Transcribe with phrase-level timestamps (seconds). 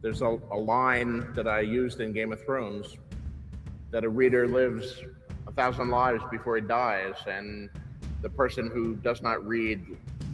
[0.00, 2.96] there's a, a line that I used in Game of Thrones
[3.90, 5.02] that a reader lives
[5.46, 7.70] a thousand lives before he dies, and
[8.22, 9.84] the person who does not read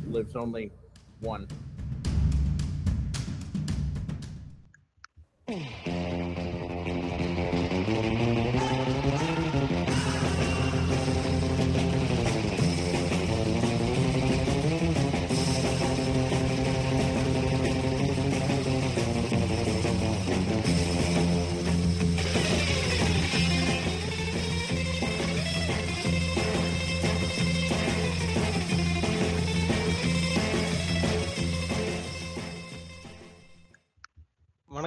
[0.07, 0.71] lives only
[1.21, 1.47] one.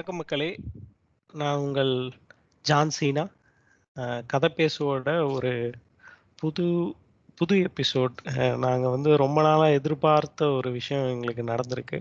[0.08, 0.50] வணக்கம் மக்களே.
[1.34, 1.90] நான் உங்கள்
[2.64, 3.24] John Cena.
[4.26, 5.50] கதை பேசுவோட ஒரு
[6.34, 6.64] புது
[7.34, 8.14] புது episode
[8.56, 11.98] நாங்கள் வந்து ரொம்ப நாளாக எதிர்பார்த்த ஒரு விஷயம் எங்களுக்கு நடந்திருக்கு.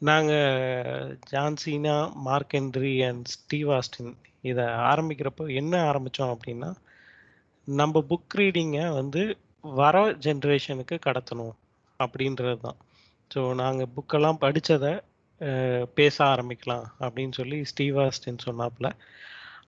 [0.00, 6.70] நாங்கள் John Cena Mark Henry and Steve Austin இதை ஆரம்பிக்கிறப்போ என்ன ஆரம்பித்தோம் அப்படின்னா
[7.68, 9.24] நம்ம புக் ரீடிங்கை வந்து
[9.74, 11.54] வர ஜென்ரேஷனுக்கு கடத்தணும்
[12.00, 12.80] அப்படின்றது தான்
[13.30, 14.94] ஸோ நாங்கள் புக்கெல்லாம் படித்ததை
[15.94, 18.90] பேச ஆரம்பிக்கலாம் அப்படின்னு சொல்லி ஸ்டீவ் ஆஸ்டின் சொன்னாப்புல.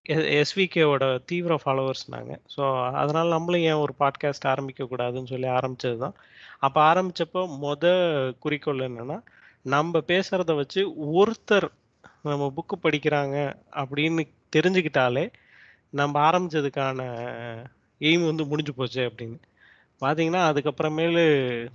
[0.07, 6.13] எஸ்விகேவோட தீவிர ஃபாலோவர்ஸ் நாங்கள் ஸோ அதனால் நம்மளும் ஏன் ஒரு பாட்காஸ்ட் ஆரம்பிக்கக்கூடாதுன்னு சொல்லி ஆரம்பித்தது தான்
[6.59, 7.85] அப்போ ஆரம்பித்தப்போ மொத
[8.39, 9.19] குறிக்கோள் என்னென்னா
[9.63, 10.81] நம்ம பேசுகிறத வச்சு
[11.21, 11.67] ஒருத்தர்
[12.23, 15.31] நம்ம புக்கு படிக்கிறாங்க அப்படின்னு தெரிஞ்சுக்கிட்டாலே
[15.89, 16.99] நம்ம ஆரம்பித்ததுக்கான
[17.99, 19.37] எய்ம் வந்து முடிஞ்சு போச்சு அப்படின்னு.
[20.01, 21.23] பார்த்தீங்கன்னா அதுக்கப்புறமேலு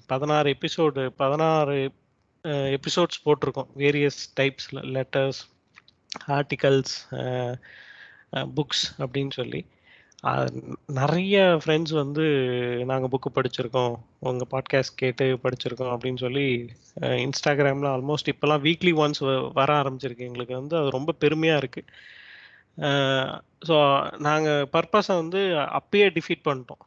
[0.06, 1.90] பதினாறு எபிசோடு பதினாறு
[2.76, 3.70] எபிசோட்ஸ் போட்டிருக்கோம்.
[3.82, 5.40] வேரியஸ் டைப்ஸில் லெட்டர்ஸ்
[6.38, 6.94] ஆர்டிகல்ஸ்
[8.56, 9.60] புக்ஸ் அப்படின்னு சொல்லி.
[10.98, 12.24] நிறைய ஃப்ரெண்ட்ஸ் வந்து
[12.90, 13.94] நாங்கள் புக்கு படிச்சிருக்கோம்.
[14.30, 16.46] உங்கள் பாட்காஸ்ட் கேட்டு படிச்சிருக்கோம் அப்படின்னு சொல்லி
[17.26, 19.22] இன்ஸ்டாகிராமில் ஆல்மோஸ்ட் இப்போல்லாம் வீக்லி ஒன்ஸ்
[19.60, 20.28] வர ஆரம்பிச்சிருக்கு.
[20.30, 21.90] எங்களுக்கு வந்து அது ரொம்ப பெருமையாக இருக்குது
[23.68, 23.76] ஸோ
[24.26, 25.40] நாங்கள் பர்பஸை வந்து
[25.78, 26.82] அப்பயே டிஃபீட் பண்ணிட்டோம்.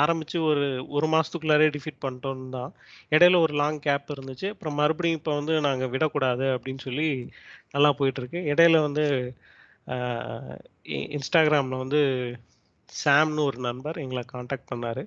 [0.00, 2.72] ஆரம்பித்து ஒரு ஒரு மாதத்துக்குள்ளாரே டிஃபீட் பண்ணிட்டோம் தான்.
[3.10, 4.48] இடையில ஒரு லாங் கேப் இருந்துச்சு.
[4.48, 7.08] அப்புறம் மறுபடியும் இப்போ வந்து நாங்கள் விடக்கூடாது அப்படின்னு சொல்லி
[7.72, 8.40] நல்லா போயிட்டுருக்கு.
[8.52, 9.04] இடையில வந்து
[11.16, 12.00] இன்ஸ்டாகிராமில் வந்து
[13.04, 15.02] சாம்னு ஒரு நண்பர் எங்களை காண்டாக்ட் பண்ணார்.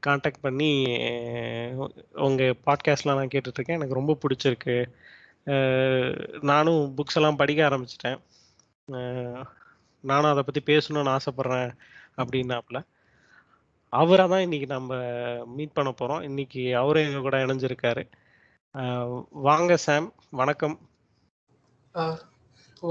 [0.00, 0.70] காண்டாக்ட் பண்ணி
[2.26, 4.76] உங்கள் பாட்காஸ்ட்லாம் நான் கேட்டுட்ருக்கேன் எனக்கு ரொம்ப பிடிச்சிருக்கு.
[6.50, 8.18] நானும் புக்ஸ் எல்லாம் படிக்க ஆரம்பிச்சிட்டேன்.
[10.04, 11.70] நானும் அதை பற்றி பேசணும்னு ஆசைப்பட்றேன்
[12.22, 12.78] அப்படின்னாப்புல
[13.92, 14.94] அவரை தான் இன்னைக்கு நம்ம
[15.56, 18.02] மீட் பண்ண போகிறோம் இன்னைக்கு அவரும் எங்கள் கூட இணைஞ்சிருக்காரு.
[19.48, 20.08] வாங்க சாம்
[20.40, 20.76] வணக்கம்.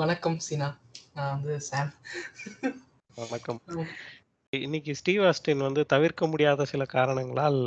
[0.01, 0.69] வணக்கம் சீனா.
[1.13, 1.91] நான் வந்து சாம்
[3.15, 3.59] வணக்கம்.
[4.53, 7.61] இன்னைக்கு ஸ்டீவ் ஆஸ்டின் வந்து தவிர்க்க முடியாத சில காரணங்களால்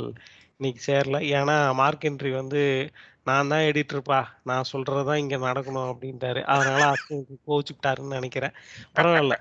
[0.57, 1.19] இன்னைக்கு சேரல.
[1.37, 2.61] ஏன்னா மார்க் என்ட்ரி வந்து
[3.29, 6.41] நான் தான் எடிட்டர்ப்பா நான் சொல்றது தான் இங்க நடக்கணும் அப்படின்ட்டாரு.
[6.55, 8.55] அதனால ஆஸ்டினுக்கு கோச்சுக்கிட்டாருன்னு நினைக்கிறேன்.
[8.95, 9.35] பரவாயில்ல.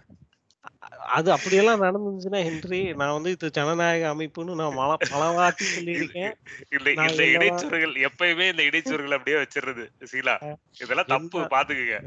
[1.16, 6.32] அது அப்படியெல்லாம் நடந்துச்சுன்னா ஹென்றி நான் வந்து இது ஜனநாயக அமைப்புன்னு நான் மல பல வாட்டி சொல்லியிருக்கேன்
[6.76, 10.34] இந்த என்னதான் இடைச்சொற்கள் எப்பயுமே இந்த இடைச்சொற்கள் அப்படியே வச்சிடுறது சீலா.
[10.82, 11.98] இதெல்லாம் தப்பு பாத்துக்குங்க.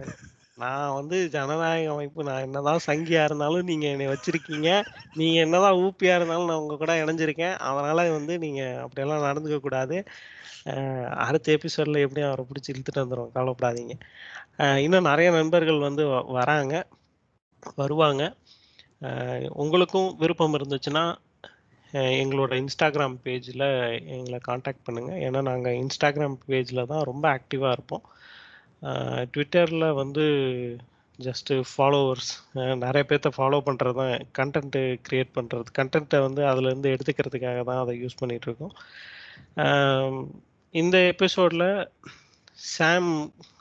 [0.62, 4.70] நான் வந்து ஜனநாயக அமைப்பு நான் என்னதான் சங்கியா இருந்தாலும் நீங்க என்னை வச்சிருக்கீங்க.
[5.20, 7.56] நீங்க என்னதான் ஊப்பியா இருந்தாலும் நான் உங்க கூட இணைஞ்சிருக்கேன்.
[7.70, 9.98] அதனால வந்து நீங்க அப்படியெல்லாம் நடந்துக்க கூடாது.
[11.26, 13.96] அடுத்த எபிசோட்ல எப்படியும் அவரை பிடிச்சி இழுத்துட்டு வந்துடும் கவலைப்படாதீங்க.
[14.86, 16.06] இன்னும் நிறைய நண்பர்கள் வந்து
[16.40, 16.76] வராங்க
[17.78, 18.24] வருவாங்க.
[19.54, 21.04] உங்களுக்கும் விருப்பம் இருந்துச்சுன்னா
[22.18, 23.66] எங்களோட இன்ஸ்டாகிராம் பேஜில்
[24.16, 28.06] எங்களை காண்டாக்ட் பண்ணுங்கள் ஏன்னா நாங்கள் இன்ஸ்டாகிராம் பேஜில் தான் ரொம்ப ஆக்டிவாக இருப்போம்.
[29.34, 30.24] ட்விட்டரில் வந்து
[31.20, 32.32] ஜஸ்ட்டு ஃபாலோவர்ஸ்
[32.76, 38.20] நிறைய பேர்த்த ஃபாலோ பண்ணுறது தான் கண்டென்ட்டு க்ரியேட் பண்ணுறது கண்டென்ட்டை வந்து அதுலேருந்து எடுத்துக்கிறதுக்காக தான் அதை யூஸ்
[38.22, 38.74] பண்ணிகிட்ருக்கோம்
[40.76, 41.68] இந்த எபிசோடில்
[42.74, 43.12] சாம்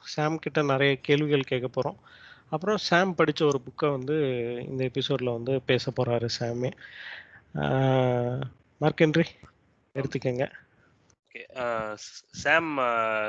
[0.05, 1.99] சாம் கிட்ட நிறைய கேள்விகள் கேட்க போகிறோம்
[2.53, 4.17] அப்புறம் சாம் படித்த ஒரு புக்கை வந்து
[4.67, 6.71] இந்த எபிசோடில் வந்து பேச போகிறாரு சாமி
[8.81, 9.25] மார்க்கென்றி
[9.95, 10.45] எடுத்துக்கங்க.
[12.43, 12.71] சாம்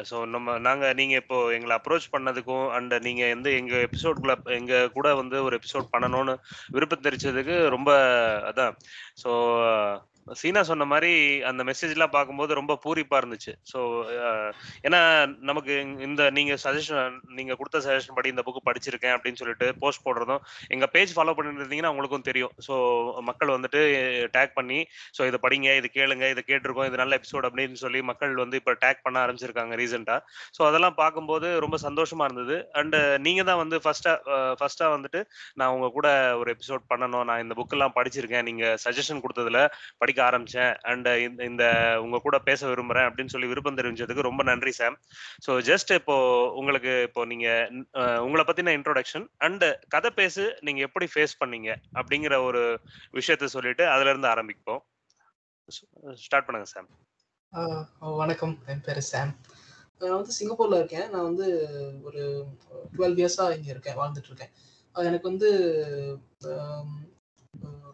[0.09, 5.07] ஸோ நம்ம நாங்கள் நீங்கள் இப்போ எங்களை அப்ரோச் பண்ணதுக்கும் அண்ட் நீங்கள் வந்து எங்கள் எபிசோட்குள்ள எங்கள் கூட
[5.15, 6.36] வந்து ஒரு எபிசோட் பண்ணணும்னு
[6.69, 7.92] விருப்பம் தெரிச்சதுக்கு ரொம்ப
[8.50, 8.75] அதான்
[9.24, 9.31] ஸோ
[10.41, 11.11] சீனா சொன்ன மாதிரி
[11.49, 13.53] அந்த மெசேஜ்லாம் பார்க்கும்போது ரொம்ப பூரிப்பா இருந்துச்சு.
[13.71, 13.79] ஸோ
[14.87, 14.99] ஏன்னா
[15.49, 15.73] நமக்கு
[16.07, 20.41] இந்த நீங்க சஜஷன் நீங்க கொடுத்த சஜஷன் படி இந்த புக்கு படிச்சிருக்கேன் அப்படின்னு சொல்லிட்டு போஸ்ட் போடுறதும்
[20.75, 22.53] எங்க பேஜ் ஃபாலோ பண்ணிட்டு இருந்தீங்கன்னா உங்களுக்கும் தெரியும்.
[22.67, 22.73] ஸோ
[23.29, 23.81] மக்கள் வந்துட்டு
[24.37, 24.79] டேக் பண்ணி
[25.17, 28.75] ஸோ இதை படிங்க இது கேளுங்க இதை கேட்டிருக்கோம் இது நல்ல எபிசோட் அப்படின்னு சொல்லி மக்கள் வந்து இப்போ
[28.85, 30.17] டேக் பண்ண ஆரம்பிச்சிருக்காங்க ரீசெண்டா
[30.57, 32.57] ஸோ அதெல்லாம் பார்க்கும்போது ரொம்ப சந்தோஷமா இருந்தது.
[32.81, 32.97] அண்ட்
[33.27, 34.15] நீங்க தான் வந்து ஃபர்ஸ்டா
[34.61, 35.19] ஃபர்ஸ்டா வந்துட்டு
[35.59, 36.07] நான் உங்க கூட
[36.41, 37.25] ஒரு எபிசோட் பண்ணணும்.
[37.29, 38.47] நான் இந்த புக்கெல்லாம் படிச்சிருக்கேன்.
[38.49, 39.61] நீங்க சஜஷன் கொடுத்ததுல
[40.01, 40.74] படி படிக்க ஆரம்பிச்சேன்.
[40.92, 41.63] அண்ட் இந்த இந்த
[42.04, 44.98] உங்க கூட பேச விரும்புறேன் அப்படின்னு சொல்லி விருப்பம் தெரிவிச்சதுக்கு ரொம்ப நன்றி சாம்
[45.45, 46.15] ஸோ ஜஸ்ட் இப்போ
[46.60, 47.48] உங்களுக்கு இப்போ நீங்க
[48.25, 49.65] உங்களை பத்தின இன்ட்ரோடக்ஷன் அண்ட்
[49.95, 51.69] கதை பேசு நீங்க எப்படி ஃபேஸ் பண்ணீங்க
[52.00, 52.63] அப்படிங்கிற ஒரு
[53.19, 54.81] விஷயத்த சொல்லிட்டு அதுல இருந்து ஆரம்பிப்போம்.
[56.25, 56.89] ஸ்டார்ட் பண்ணுங்க சாம்
[58.21, 58.56] வணக்கம்.
[58.71, 59.33] என் பேர் சாம்
[60.01, 61.07] நான் வந்து சிங்கப்பூர்ல இருக்கேன்.
[61.13, 61.48] நான் வந்து
[62.07, 62.21] ஒரு
[62.95, 64.54] டுவெல் இயர்ஸா இங்க இருக்கேன் வாழ்ந்துட்டு இருக்கேன்.
[65.12, 65.50] எனக்கு வந்து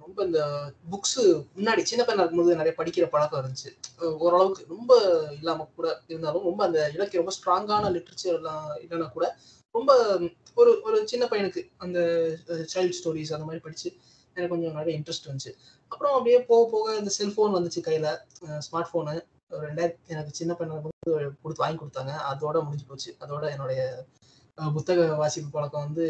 [0.03, 0.41] ரொம்ப இந்த
[0.91, 1.19] புக்ஸ்
[1.57, 3.69] முன்னாடி சின்ன பையனா இருக்கும்போது நிறைய படிக்கிற பழக்கம் இருந்துச்சு.
[4.25, 4.91] ஓரளவுக்கு ரொம்ப
[5.39, 9.27] இல்லாம கூட இருந்தாலும் ரொம்ப அந்த இலக்கிய ரொம்ப ஸ்ட்ராங்கான லிட்ரேச்சர் எல்லாம் இல்லைன்னா கூட
[9.75, 9.91] ரொம்ப
[10.59, 12.00] ஒரு ஒரு சின்ன பையனுக்கு அந்த
[12.73, 13.89] சைல்ட் ஸ்டோரிஸ் அந்த மாதிரி படிச்சு
[14.35, 15.51] எனக்கு கொஞ்சம் நிறைய இன்ட்ரெஸ்ட் வந்துச்சு
[15.91, 18.07] அப்புறம் அப்படியே போக போக இந்த செல்போன் வந்துச்சு கையில.
[18.65, 19.13] ஸ்மார்ட் போனு
[19.67, 20.91] ரெண்டாயிரத்தி எனக்கு சின்ன பையனை வந்து
[21.41, 22.13] கொடுத்து வாங்கி கொடுத்தாங்க.
[22.31, 23.12] அதோட முடிஞ்சு போச்சு.
[23.23, 23.81] அதோட என்னுடைய
[24.75, 26.05] புத்தக வாசிப்பு பழக்கம் வந்து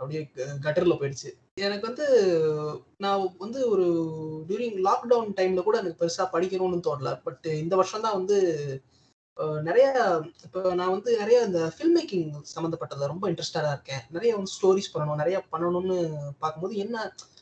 [0.00, 0.20] அப்படியே
[0.66, 1.30] கட்டரில் போயிடுச்சு.
[1.66, 2.06] எனக்கு வந்து
[3.04, 3.86] நான் வந்து ஒரு
[4.48, 7.10] டியூரிங் லாக்டவுன் டைமில் கூட எனக்கு பெருசாக படிக்கணும்னு தோணல.
[7.26, 8.38] பட் இந்த வருஷம் தான் வந்து
[9.66, 9.86] நிறைய
[10.46, 14.02] இப்போ நான் வந்து நிறைய இந்த ஃபில்ம் மேக்கிங் சம்மந்தப்பட்டதில் ரொம்ப இன்ட்ரெஸ்டடா இருக்கேன்.
[14.16, 15.98] நிறைய வந்து ஸ்டோரிஸ் பண்ணணும் நிறைய பண்ணணும்னு
[16.42, 16.96] பார்க்கும்போது என்ன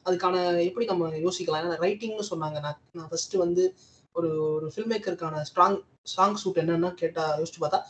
[0.09, 1.63] அதுக்கான எப்படி நம்ம யோசிக்கலாம்?
[1.63, 2.59] ஏன்னா ரைட்டிங்னு சொன்னாங்க.
[2.67, 3.65] நான் நான் ஃபஸ்ட்டு வந்து
[4.15, 7.81] ஒரு ஒரு ஃபில்ம் மேக்கருக்கான ஸ்ட்ராங் ஸ்ட்ராங் சூட் என்னென்னா கேட்டால் யோசிச்சு பார்த்தா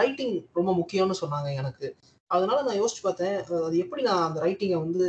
[0.00, 1.86] ரைட்டிங் ரொம்ப முக்கியம்னு சொன்னாங்க எனக்கு.
[2.30, 3.36] அதனால நான் யோசிச்சு பார்த்தேன்
[3.66, 5.06] அது எப்படி நான் அந்த ரைட்டிங்கை வந்து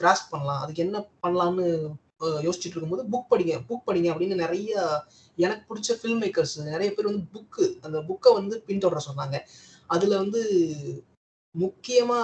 [0.00, 0.60] கிராஸ்ப் பண்ணலாம்?
[0.62, 1.66] அதுக்கு என்ன பண்ணலாம்னு
[2.46, 4.70] யோசிச்சுட்டு இருக்கும்போது புக் படிங்க புக் படிங்க அப்படின்னு நிறைய
[5.38, 9.36] எனக்கு பிடிச்ச ஃபில்ம் மேக்கர்ஸ் நிறைய பேர் வந்து புக்கு அந்த புக்கை வந்து பின்தொடர சொன்னாங்க.
[9.90, 10.40] அதுல வந்து
[11.54, 12.18] முக்கியமா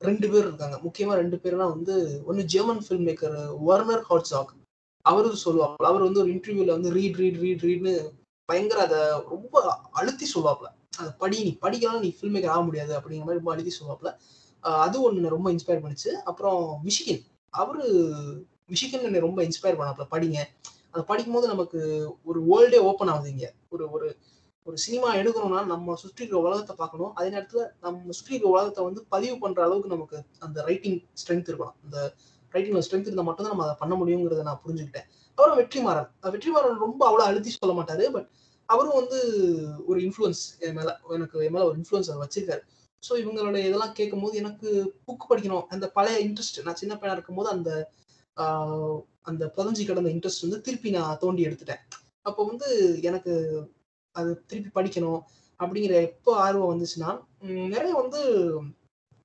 [0.00, 0.76] ரெண்டு பேர் இருக்காங்க.
[0.86, 1.94] முக்கியமா ரெண்டு பேர்னா வந்து
[2.24, 4.52] ஒன்னு German film maker Werner Herzog
[5.04, 7.94] அவரு சொல்லுவாங்க அவர் வந்து ஒரு இன்டர்வியூல வந்து ரீட் ரீட் ரீட் ரீட்னு
[8.48, 8.98] பயங்கர அதை
[9.30, 9.54] ரொம்ப
[9.92, 10.68] அழுத்தி சொல்லுவாப்ல
[11.22, 14.12] படி நீ படிக்கலாம் நீ ஃபில்ம் மேக்கர் ஆக முடியாது அப்படிங்கிற மாதிரி ரொம்ப அழுதி சொல்லுவாப்ல
[14.84, 16.10] அது ஒன்று ரொம்ப இன்ஸ்பயர் பண்ணிச்சு.
[16.30, 17.20] அப்புறம் மிஷிகன்.
[17.54, 17.82] அவரு
[18.72, 20.38] மிஷிகன் என்னை ரொம்ப இன்ஸ்பயர் பண்ணாப்ல படிங்க.
[20.92, 21.80] அதை படிக்கும்போது நமக்கு
[22.24, 23.50] ஒரு வேர்ல்டே ஓப்பன் ஆகுது இங்கே.
[23.68, 24.08] ஒரு ஒரு
[24.66, 27.12] ஒரு சினிமா எடுக்கணும்னா நம்ம சுற்றி இருக்கிற உலகத்தை பார்க்கணும்.
[27.14, 31.76] அதே நேரத்தில் நம்ம சுற்றி இருக்கிற உலகத்தை வந்து பதிவு பண்ணுற அளவுக்கு நமக்கு அந்த ரைட்டிங் ஸ்ட்ரென்த் இருக்கணும்.
[31.84, 31.98] அந்த
[32.54, 35.06] ரைட்டிங்ல ஸ்ட்ரென்த் இருந்தால் மட்டும் தான் நம்ம அதை பண்ண முடியுங்கிறத நான் புரிஞ்சுக்கிட்டேன்.
[35.38, 36.08] அப்புறம் வெற்றிமாறன்.
[36.34, 38.28] வெற்றிமாறன் ரொம்ப அவ்வளோ அழுத்தி சொல்ல மாட்டாரு பட்
[38.68, 39.18] அவரும் வந்து
[39.90, 42.62] ஒரு இன்ஃப்ளூயன்ஸ் என் மேல எனக்கு என் மேல ஒரு இன்ஃப்ளூயன்ஸ் அவர் வச்சிருக்காரு.
[43.02, 44.68] ஸோ இவங்களோட இதெல்லாம் கேட்கும்போது எனக்கு
[45.06, 45.66] புக் படிக்கணும்.
[45.74, 47.70] அந்த பழைய இன்ட்ரெஸ்ட் நான் சின்ன பையனா இருக்கும்போது அந்த
[49.30, 51.82] அந்த புதஞ்சி கிடந்த இன்ட்ரெஸ்ட் வந்து திருப்பி நான் தோண்டி எடுத்துட்டேன்.
[52.28, 52.68] அப்போ வந்து
[53.08, 53.32] எனக்கு
[54.16, 55.20] அது திருப்பி படிக்கணும்
[55.60, 57.10] அப்படிங்கிற எப்போ ஆர்வம் வந்துச்சுன்னா
[57.74, 58.20] நிறைய வந்து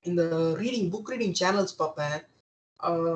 [0.04, 0.22] இந்த
[0.60, 2.16] ரீடிங் புக் ரீடிங் சேனல்ஸ் பார்ப்பேன்.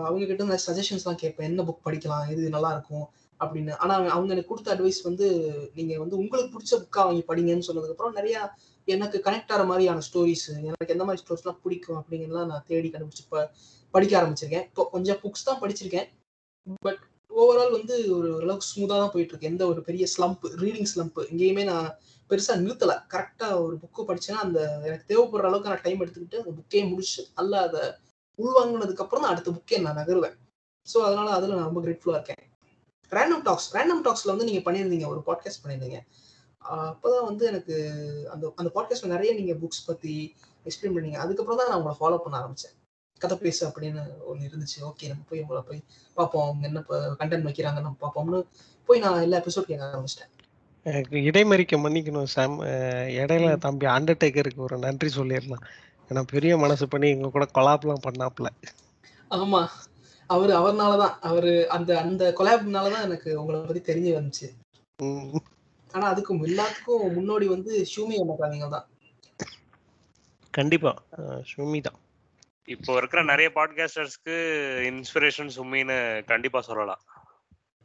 [0.06, 1.48] அவங்க கிட்ட இந்த சஜஷன்ஸ்லாம் கேட்பேன்.
[1.50, 2.26] என்ன புக் படிக்கலாம்?
[2.32, 3.06] இது நல்லா இருக்கும்?
[3.40, 3.76] அப்படின்னு.
[3.76, 5.26] ஆனா அவங்க- அவங்க எனக்கு கொடுத்த அட்வைஸ் வந்து
[5.74, 8.50] நீங்க வந்து உங்களுக்கு பிடிச்ச புக்கா வாங்கி படிங்கன்னு சொன்னதுக்கு அப்புறம் நிறைய
[8.84, 13.50] எனக்கு கனெக்ட் ஆகிற மாதிரியான ஸ்டோரிஸ் எனக்கு எந்த மாதிரி ஸ்டோரிஸ்லாம் பிடிக்கும் அப்படிங்கிறதுலாம் நான் தேடி கண்டுபிடிச்சு ப-
[13.90, 14.62] படிக்க ஆரம்பிச்சிருக்கேன்.
[14.62, 16.08] இப்போ கொஞ்சம் புக்ஸ் தான் படிச்சிருக்கேன்.
[16.80, 16.98] பட்
[17.36, 21.64] ஓவரால் வந்து ஒரு ஓரளவுக்கு ஸ்மூத்தாக தான் போயிட்டு இருக்கு எந்த ஒரு பெரிய ஸ்லம்ப் ரீடிங் ஸ்லம்ப் எங்கேயுமே
[21.64, 21.98] நான்
[22.30, 23.02] பெருசா நிறுத்தல.
[23.10, 27.62] கரெக்டா ஒரு புக்கு படிச்சேன்னா அந்த எனக்கு தேவைப்படுற அளவுக்கு நான் டைம் எடுத்துக்கிட்டு அந்த புக்கே முடிச்சு நல்லா
[27.62, 27.80] அதை
[28.38, 30.36] உள்வாங்கினதுக்கு அப்புறம் தான் அடுத்த புக்கே நான் நகருவேன்.
[30.94, 32.45] ஸோ அதனால அதுல நான் ரொம்ப கிரேட்ஃபுல்லா இருக்கேன்.
[33.10, 35.98] ரேண்டம் டாக்ஸ் ரேண்டம் டாக்ஸ்ல வந்து நீங்க பண்ணியிருந்தீங்க ஒரு பாட்காஸ்ட் பண்ணியிருந்தீங்க.
[36.92, 37.74] அப்பதான் வந்து எனக்கு
[38.32, 40.14] அந்த அந்த பாட்காஸ்ட்ல நிறைய நீங்க புக்ஸ் பத்தி
[40.64, 41.18] எக்ஸ்பிளைன் பண்ணீங்க.
[41.24, 42.74] அதுக்கப்புறம் தான் நான் உங்களை ஃபாலோ பண்ண ஆரம்பிச்சேன்.
[43.18, 44.00] கதை பேசு அப்படின்னு
[44.30, 44.78] ஒன்று இருந்துச்சு.
[44.88, 45.80] ஓகே நம்ம போய் உங்களை போய்
[46.14, 46.46] பார்ப்போம்.
[46.46, 46.80] அவங்க என்ன
[47.20, 48.40] கண்டென்ட் வைக்கிறாங்க நம்ம பார்ப்போம்னு
[48.88, 50.32] போய் நான் எல்லா எபிசோட் கேட்க ஆரம்பிச்சிட்டேன்.
[51.28, 52.58] இடைமறிக்க மன்னிக்கணும் சாம்.
[53.20, 55.64] இடையில தம்பி அண்டர்டேக்கருக்கு ஒரு நன்றி சொல்லிடலாம்.
[56.08, 58.48] ஏன்னா பெரிய மனசு பண்ணி எங்க கூட கொலாப்லாம் பண்ணாப்ல.
[59.30, 59.62] ஆமா.
[60.26, 61.18] அவரு அவர்னாலதான்.
[61.20, 64.48] அவரு அந்த அந்த கொலாப்னால தான் எனக்கு உங்களை பத்தி தெரிய வந்துச்சு.
[64.98, 65.42] உம்
[65.94, 68.86] ஆனா அதுக்கும் எல்லாத்துக்கும் முன்னோடி வந்து ஷூமி அண்ணாங்க தான்.
[70.50, 70.92] கண்டிப்பா.
[71.52, 71.98] சுமி தான்.
[72.64, 74.36] இப்போ இருக்கிற நிறைய பாட்காஸ்டர்ஸ்க்கு
[74.90, 77.02] இன்ஸ்பிரேஷன் சும்மின்னு கண்டிப்பா சொல்லலாம்.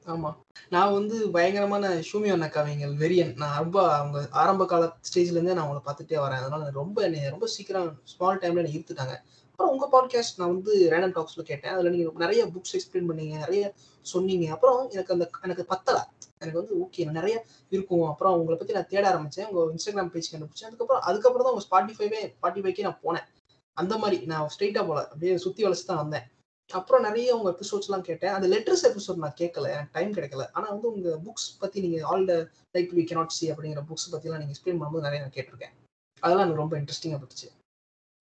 [0.08, 0.30] ஆமா.
[0.70, 5.82] நான் வந்து பயங்கரமான ஷூமி அண்ணாக்காவிங்கள் வெரியன் நான் ரொம்ப அவங்க ஆரம்ப கால ஸ்டேஜ்ல இருந்தே நான் அவங்கள
[5.88, 6.42] பார்த்துட்டே வரேன்.
[6.42, 9.16] அதனால ரொம்ப என்னை ரொம்ப சீக்கிரம் ஸ்மால் டைம்ல என்னை ஈர்த்துட்டாங்க.
[9.62, 11.72] அப்புறம் உங்க பாட்காஸ்ட் நான் வந்து ரேண்டம் டாக்ஸ்ல கேட்டேன்.
[11.72, 14.52] அதுல நீங்க நிறைய புக்ஸ் எக்ஸ்பிளைன் பண்ணீங்க நிறைய சொன்னீங்க.
[14.52, 15.98] அப்புறம் எனக்கு அந்த எனக்கு பத்தல.
[16.38, 18.06] எனக்கு வந்து ஓகே நிறைய இருக்கும்.
[18.08, 19.50] அப்புறம் உங்களை பத்தி நான் தேட ஆரம்பிச்சேன்.
[19.50, 20.64] உங்க இன்ஸ்டாகிராம் பேஜ் கண்டுபிடிச்சேன்.
[20.64, 23.28] அதுக்கப்புறம் அதுக்கப்புறம் தான் உங்க ஸ்பாட்டிஃபைவே ஸ்பாட்டிஃபைக்கே நான் போனேன்.
[23.74, 25.04] அந்த மாதிரி நான் ஸ்ட்ரெயிட்டா போல.
[25.04, 26.24] அப்படியே சுத்தி வளைச்சு தான் வந்தேன்.
[26.70, 28.34] அப்புறம் நிறைய உங்க எபிசோட்ஸ் எல்லாம் கேட்டேன்.
[28.34, 29.68] அந்த லெட்டர்ஸ் எபிசோட் நான் கேட்கல.
[29.76, 30.48] எனக்கு டைம் கிடைக்கல.
[30.54, 32.34] ஆனா வந்து உங்க புக்ஸ் பத்தி நீங்க all the
[32.74, 35.76] like we cannot see அப்படிங்கிற புக்ஸ் பத்தி எல்லாம் நீங்க எக்ஸ்பிளைன் பண்ணும்போது நிறைய நான் கேட்டிருக்கேன்.
[36.20, 37.50] அதெல்லாம் எனக்கு ரொம்ப இன்ட்ரெஸ்டிங்கா இருந்துச்சு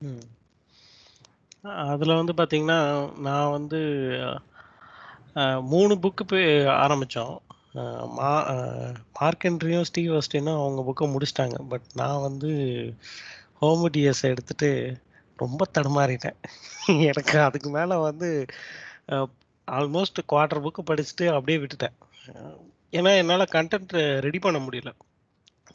[0.04, 0.26] ம்.
[1.64, 2.80] அதில் வந்து பாத்தீங்கன்னா
[3.20, 3.80] நான் வந்து
[5.72, 6.48] மூணு புக்கு போய்
[6.84, 7.34] ஆரம்பிச்சோம்.
[8.16, 8.30] மா
[9.20, 11.58] மார்க்கெண்ட்ரியும் ஸ்டீவ் அஸ்டினும் அவங்க புக்கை முடிச்சிட்டாங்க.
[11.72, 12.50] பட் நான் வந்து
[13.60, 14.70] ஹோமடியஸ் எடுத்துட்டு
[15.36, 16.38] ரொம்ப தடுமாறிட்டேன்.
[17.10, 18.30] எனக்கு அதுக்கு மேல வந்து
[19.68, 21.96] ஆல்மோஸ்ட் குவார்டர் புக்கு படிச்சுட்டு அப்படியே விட்டுட்டேன்.
[22.98, 23.94] ஏன்னா என்னால் கண்டென்ட்
[24.26, 24.92] ரெடி பண்ண முடியல.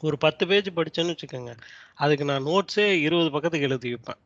[0.00, 1.52] ஒரு பத்து பேஜ் படிச்சேன்னு வச்சுக்கோங்க.
[1.94, 4.20] அதுக்கு நான் நோட்ஸே இருபது பக்கத்துக்கு எழுதி வைப்பேன்.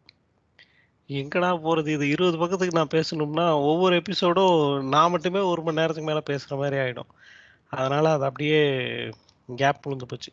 [1.10, 4.56] எங்கடா போகிறது இது இருபது பக்கத்துக்கு நான் பேசணும்னா ஒவ்வொரு எபிசோடும்
[4.88, 7.10] நான் மட்டுமே ஒரு மணி நேரத்துக்கு மேலே பேசுகிற மாதிரி ஆகிடும்
[7.72, 8.60] அதனால் அது அப்படியே
[9.48, 10.30] கேப் விழுந்து போச்சு.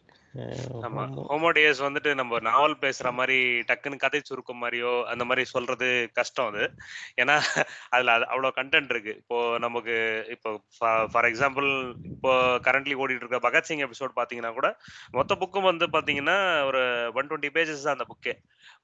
[0.88, 1.04] ஆமா.
[1.30, 3.38] ஹோமோடியஸ் வந்துட்டு நம்ம நாவல் பேசுற மாதிரி
[3.70, 5.88] டக்குன்னு கதை சுருக்கம் மாதிரியோ அந்த மாதிரி சொல்றது
[6.20, 6.64] கஷ்டம் அது.
[7.22, 7.36] ஏன்னா
[7.96, 9.14] அதுல அது அவ்வளவு கண்டென்ட் இருக்கு.
[9.22, 9.96] இப்போ நமக்கு
[10.36, 10.52] இப்போ
[11.14, 11.70] ஃபார் எக்ஸாம்பிள்
[12.14, 12.34] இப்போ
[12.68, 14.70] கரண்ட்லி ஓடிட்டு இருக்க பகத்சிங் எபிசோட் பாத்தீங்கன்னா கூட
[15.18, 16.38] மொத்த புக்கும் வந்து பாத்தீங்கன்னா
[16.70, 16.84] ஒரு
[17.20, 18.36] ஒன் டுவெண்ட்டி பேஜஸ் தான் அந்த புக்கே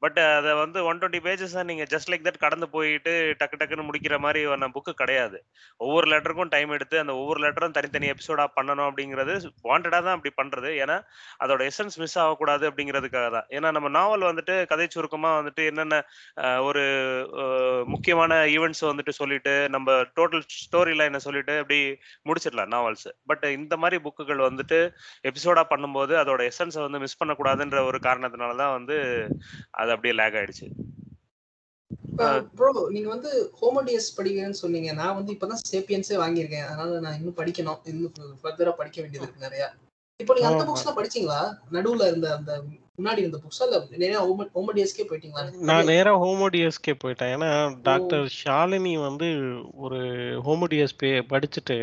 [0.03, 4.15] பட் அதை வந்து ஒன் டுவெண்ட்டி பேஜஸ் நீங்க ஜஸ்ட் லைக் தட் கடந்து போயிட்டு டக்கு டக்குன்னு முடிக்கிற
[4.25, 4.41] மாதிரி
[4.75, 5.37] புக்கு கிடையாது.
[5.85, 9.33] ஒவ்வொரு லெட்டருக்கும் டைம் எடுத்து அந்த ஒவ்வொரு லெட்டரும் தனித்தனி எபிசோடா பண்ணணும் அப்படிங்கிறது
[9.69, 10.69] வாண்டடா தான் அப்படி பண்றது.
[10.83, 10.97] ஏன்னா
[11.43, 13.47] அதோட எசன்ஸ் மிஸ் ஆகக்கூடாது அப்படிங்கிறதுக்காக தான்.
[13.55, 16.01] ஏன்னா நம்ம நாவல் வந்துட்டு கதை சுருக்கமா வந்துட்டு என்னென்ன
[16.67, 16.83] ஒரு
[17.93, 21.79] முக்கியமான ஈவெண்ட்ஸ் வந்துட்டு சொல்லிட்டு நம்ம டோட்டல் ஸ்டோரி லைனை சொல்லிட்டு அப்படி
[22.29, 24.79] முடிச்சிடலாம் நாவல்ஸ் பட் இந்த மாதிரி புக்குகள் வந்துட்டு
[25.31, 28.97] எபிசோடா பண்ணும்போது அதோட எசன்ஸை வந்து மிஸ் பண்ணக்கூடாதுன்ற ஒரு காரணத்தினால தான் வந்து
[29.81, 30.67] அது அப்படியே லேக் ஆயிடுச்சு.
[32.57, 34.89] ப்ரோ நீங்க வந்து ஹோமோடியஸ் படிக்கிறேன்னு சொன்னீங்க.
[34.99, 36.67] நான் வந்து இப்பதான் சேப்பியன்ஸே வாங்கியிருக்கேன்.
[36.67, 37.79] அதனால நான் இன்னும் படிக்கணும்.
[37.91, 39.63] இன்னும் ஃபர்தரா படிக்க வேண்டியது இருக்கு நிறைய.
[40.19, 41.39] இப்போ நீங்க அந்த புக்ஸ் எல்லாம் படிச்சீங்களா?
[41.71, 42.51] நடுவுல இருந்த அந்த
[42.97, 44.19] முன்னாடி இருந்த புக்ஸ் இல்ல நேரா
[44.55, 45.43] ஹோமோடியஸ்கே போயிட்டீங்களா?
[45.69, 47.31] நான் நேரா ஹோமோடியஸ்கே போயிட்டேன்.
[47.35, 47.49] ஏன்னா
[47.81, 49.27] டாக்டர் ஷாலினி வந்து
[49.85, 49.99] ஒரு
[50.47, 51.77] ஹோமோடியஸ் பே படிச்சுட்டு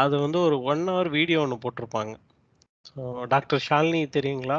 [0.00, 2.12] அது வந்து ஒரு ஒன் ஹவர் வீடியோ ஒன்று போட்டிருப்பாங்க.
[2.88, 4.58] ஸோ டாக்டர் ஷாலினி தெரியுங்களா?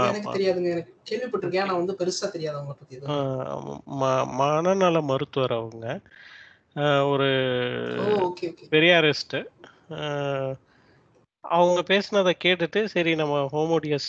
[0.00, 0.70] எனக்கு தெரியாதுங்க.
[0.74, 1.68] எனக்கு கேள்விப்பட்டிருக்கேன்.
[1.70, 2.74] நான் வந்து பெருசா தெரியாது அவங்க
[4.40, 5.86] மனநல மருத்துவர் அவங்க.
[7.12, 7.28] ஒரு
[8.72, 9.36] பெரியாரிஸ்ட்
[11.56, 14.08] அவங்க பேசினதை கேட்டுட்டு சரி நம்ம ஹோமோடியஸ்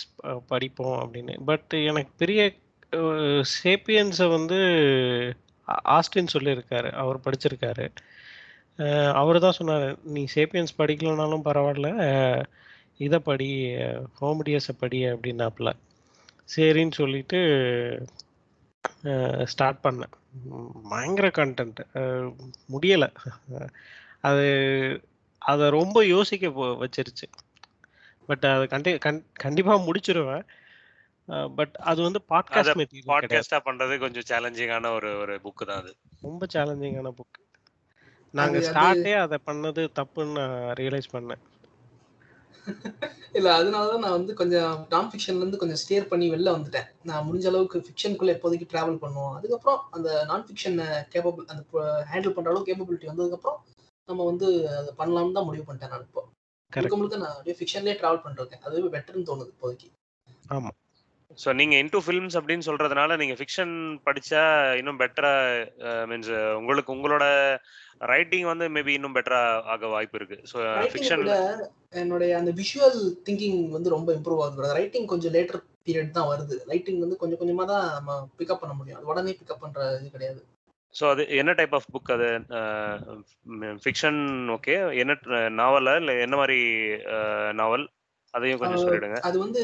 [0.51, 1.35] படிப்போம் அப்படின்னு.
[1.49, 2.41] பட் எனக்கு பெரிய
[3.63, 4.59] சேப்பியன்ஸை வந்து
[5.95, 6.89] ஆஸ்டின் சொல்லியிருக்காரு.
[7.03, 7.85] அவர் படிச்சிருக்காரு.
[9.21, 11.89] அவர் தான் சொன்னார் நீ சேப்பியன்ஸ் படிக்கலனாலும் பரவாயில்ல.
[13.05, 13.49] இதை படி
[14.21, 15.71] ஹோமோடியஸை படி அப்படின்னாப்புல.
[16.55, 17.39] சரின்னு சொல்லிட்டு
[19.53, 20.13] ஸ்டார்ட் பண்ணேன்.
[20.91, 21.79] பயங்கர கண்டென்ட்
[22.73, 23.09] முடியலை.
[24.27, 24.45] அது
[25.45, 26.47] அதை ரொம்ப யோசிக்க
[26.83, 27.27] வச்சிருச்சு.
[28.29, 28.91] பட் அது கண்டி
[29.33, 30.45] கண்டிப்பா முடிச்சிருவேன்.
[31.55, 35.91] பட் அது வந்து பாட்காஸ்ட் மெட்டீரியல் பாட்காஸ்டா பண்றது கொஞ்சம் சேலஞ்சிங்கான ஒரு ஒரு புக் தான் அது.
[36.21, 37.39] ரொம்ப சேலஞ்சிங்கான புக்
[38.33, 41.41] நாங்க ஸ்டார்ட்டே அதை பண்ணது தப்புன்னு நான் ரியலைஸ் பண்ணேன்.
[43.37, 46.87] இல்ல அதனாலதான் நான் வந்து கொஞ்சம் நான் ஃபிக்ஷன்ல இருந்து கொஞ்சம் ஸ்டேர் பண்ணி வெளில வந்துட்டேன்.
[47.03, 49.33] நான் முடிஞ்ச அளவுக்கு ஃபிக்ஷனுக்குள்ள எப்போதைக்கு டிராவல் பண்ணுவோம்.
[49.35, 50.77] அதுக்கப்புறம் அந்த நான் ஃபிக்ஷன்
[51.13, 51.63] கேப்பபிள் அந்த
[52.11, 53.59] ஹேண்டில் பண்ற அளவுக்கு கேப்பபிலிட்டி வந்ததுக்கப்புறம்
[54.09, 54.47] நம்ம வந்து
[54.79, 56.21] அதை பண்ணலாம்னு தான் முடிவு பண்ணிட்டேன் நான் இப்போ.
[56.71, 58.63] முழுக்க முழுக்க நான் அப்படியே ஃபிக்ஷன்லேயே டிராவல் பண்ணிருக்கேன்.
[58.67, 59.89] அதுவே பெட்டர்னு தோணுது இப்போதைக்கு.
[60.55, 60.71] ஆமா.
[61.37, 63.73] ஸோ நீங்க இன்டூ ஃபிலிம்ஸ் அப்படின்னு சொல்றதுனால நீங்க ஃபிக்ஷன்
[64.07, 64.41] படிச்சா
[64.79, 65.31] இன்னும் பெட்டரா
[66.09, 67.25] மீன்ஸ் உங்களுக்கு உங்களோட
[68.11, 69.41] ரைட்டிங் வந்து மேபி இன்னும் பெட்டரா
[69.73, 70.37] ஆக வாய்ப்பு இருக்கு.
[70.51, 70.57] ஸோ
[70.93, 71.23] ஃபிக்ஷன்
[72.01, 76.55] என்னுடைய அந்த விஷுவல் திங்கிங் வந்து ரொம்ப இம்ப்ரூவ் ஆகுது ரைட்டிங் கொஞ்சம் லேட்டர் பீரியட் தான் வருது.
[76.71, 78.99] ரைட்டிங் வந்து கொஞ்சம் கொஞ்சமா தான் நம்ம பிக்கப் பண்ண முடியும்.
[78.99, 80.41] அது உடனே பிக்கப் பண்ற இது கிடையாது.
[80.95, 82.27] ஸோ அது என்ன டைப் ஆஃப் புக் அது?
[83.83, 84.19] ஃபிக்ஷன்
[84.55, 84.73] ஓகே
[85.03, 85.13] என்ன
[85.61, 86.59] நாவலா இல்லை என்ன மாதிரி
[87.61, 87.85] நாவல்
[88.33, 89.17] அதையும் கொஞ்சம் சொல்லிடுங்க.
[89.29, 89.61] அது வந்து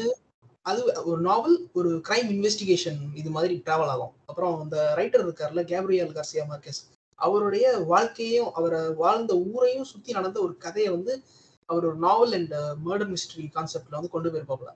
[0.66, 4.12] அது ஒரு நாவல் ஒரு கிரைம் இன்வெஸ்டிகேஷன் இது மாதிரி டிராவல் ஆகும்.
[4.30, 6.80] அப்புறம் அந்த ரைட்டர் இருக்கார்ல கேப்ரியல் கார்சியா மார்க்கெஸ்
[7.18, 11.14] அவருடைய வாழ்க்கையும் அவரை வாழ்ந்த ஊரையும் சுத்தி நடந்த ஒரு கதையை வந்து
[11.68, 12.54] அவர் ஒரு நாவல் அண்ட்
[12.86, 14.70] மர்டர் மிஸ்ட்ரி கான்செப்ட்ல வந்து கொண்டு போயிருப்பாப்ல.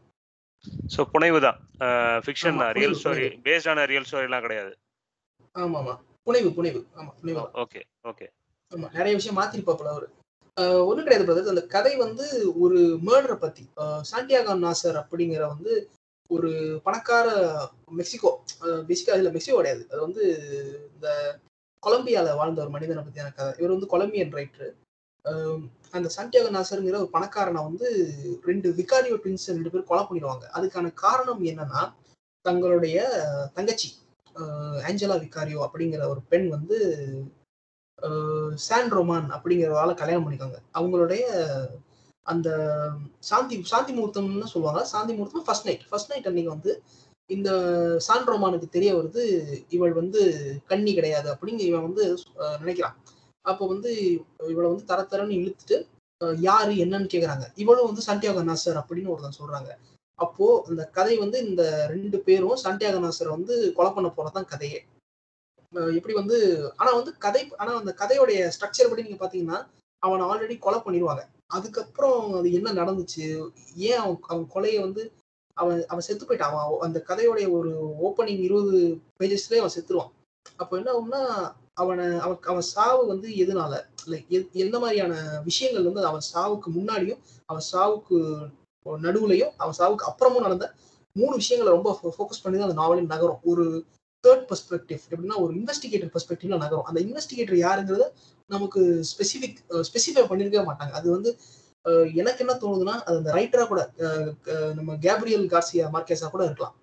[0.94, 1.58] ஸோ புனைவு தான்.
[2.26, 2.72] ஃபிக்ஷன் தான்.
[2.78, 4.72] ரியல் ஸ்டோரி பேஸ்ட் ஆன ரியல் ஸ்டோரிலாம் கிடையாது.
[5.54, 5.94] ஆமா ஆமா
[6.26, 6.80] புனைவு புனைவு.
[6.98, 7.40] ஆமா புனைவு.
[7.62, 8.26] Okay okay.
[8.72, 10.06] ஆமா நிறைய விஷயம் மாத்திருப்பாப்ல அவரு.
[10.88, 12.26] ஒன்றும் கிடையாது பிரதர் அந்த கதை வந்து
[12.64, 13.64] ஒரு மேர்டரை பத்தி
[14.10, 15.72] சாண்டியாகோ நாசர் அப்படிங்கிற வந்து
[16.30, 16.50] ஒரு
[16.84, 17.26] பணக்கார
[17.98, 18.30] மெக்சிகோ
[18.88, 19.82] பேசிக்கா அதுல மெக்சிகோ கிடையாது.
[19.90, 20.22] அது வந்து
[20.94, 21.08] இந்த
[21.82, 23.50] கொலம்பியால வாழ்ந்த ஒரு மனிதனை பத்தியான கதை.
[23.60, 24.68] இவர் வந்து கொலம்பியன் ரைட்டரு
[25.96, 27.88] அந்த சாண்டியாகோ நாசருங்கிற ஒரு பணக்காரனை வந்து
[28.48, 30.44] ரெண்டு விகாரியோ ட்வின்ஸ் ரெண்டு பேர் கொலை பண்ணிடுவாங்க.
[30.56, 31.82] அதுக்கான காரணம் என்னன்னா
[32.44, 32.96] தங்களுடைய
[33.58, 33.90] தங்கச்சி.
[34.88, 36.78] ஆஞ்சலா விகாரியோ அப்படிங்கிற ஒரு பெண் வந்து
[38.66, 41.24] சான் ரோமான் அப்படிங்கிறவால கல்யாணம் பண்ணிக்காங்க அவங்களுடைய
[42.26, 42.48] அந்த
[43.30, 44.82] சாந்தி சாந்தி முகூர்த்தம்னு சொல்லுவாங்க.
[44.92, 46.72] சாந்தி முகூர்த்தம் ஃபர்ஸ்ட் நைட் ஃபர்ஸ்ட் நைட் அன்னைக்கு வந்து
[47.30, 47.50] இந்த
[48.06, 49.22] சான் ரோமானுக்கு தெரிய வருது
[49.76, 50.20] இவள் வந்து
[50.70, 52.04] கண்ணி கிடையாது அப்படிங்க இவன் வந்து
[52.62, 52.96] நினைக்கிறான்.
[53.44, 53.90] அப்போ வந்து
[54.52, 55.76] இவளை வந்து தர தரன்னு இழுத்துட்டு
[56.48, 57.46] யாரு என்னன்னு கேக்குறாங்க.
[57.62, 59.70] இவளும் வந்து சண்டியாகோ நாசர் அப்படின்னு ஒருத்தன் சொல்றாங்க.
[60.18, 64.80] அப்போ அந்த கதை வந்து இந்த ரெண்டு பேரும் சண்டியாக நாசரை வந்து கொலை பண்ண போறதான் கதையே.
[65.98, 66.36] எப்படி வந்து
[66.76, 69.58] ஆனா வந்து கதை ஆனா அந்த கதையோடைய ஸ்ட்ரக்சர் படி நீங்க பாத்தீங்கன்னா
[70.02, 73.26] அவனை ஆல்ரெடி கொலை பண்ணிடுவாங்க அதுக்கப்புறம் அது என்ன நடந்துச்சு?
[73.88, 75.02] ஏன் அவன் அவன் கொலையை வந்து
[75.56, 76.54] அவன் அவன் செத்து போயிட்டான்?
[76.64, 77.72] அவன் அந்த கதையோடைய ஒரு
[78.06, 78.78] ஓப்பனிங் இருபது
[79.20, 80.12] பேஜஸ்லேயே அவன் செத்துருவான்.
[80.58, 81.22] அப்போ என்ன ஆகும்னா
[81.82, 83.74] அவனை அவன் அவன் சாவு வந்து எதனால?
[84.12, 84.32] லைக்
[84.64, 85.14] எந்த மாதிரியான
[85.48, 88.18] விஷயங்கள் வந்து அவன் சாவுக்கு முன்னாடியும் அவன் சாவுக்கு
[89.06, 90.66] நடுவுலையும் அவன் சாவுக்கு அப்புறமும் நடந்த
[91.16, 93.40] மூணு விஷயங்களை ரொம்ப ஃபோக்கஸ் பண்ணி தான் அந்த நாவலின் நகரும்.
[93.50, 93.64] ஒரு
[94.24, 96.86] தேர்ட் பெர்ஸ்பெக்டிவ் எப்படின்னா ஒரு இன்வெஸ்டிகேட்டர் பெர்ஸ்பெக்டிவ்ல நகரும்.
[96.90, 98.06] அந்த இன்வெஸ்டிகேட்டர் யாருங்கிறத
[98.50, 100.94] நமக்கு ஸ்பெசிஃபிக் ஸ்பெசிஃபை பண்ணிருக்கவே மாட்டாங்க.
[101.00, 101.30] அது வந்து
[102.20, 103.80] எனக்கு என்ன தோணுதுன்னா அது அந்த ரைட்டரா கூட
[104.78, 106.74] நம்ம கேப்ரியல் கார்சியா மார்க்கேஸா கூட இருக்கலாம்.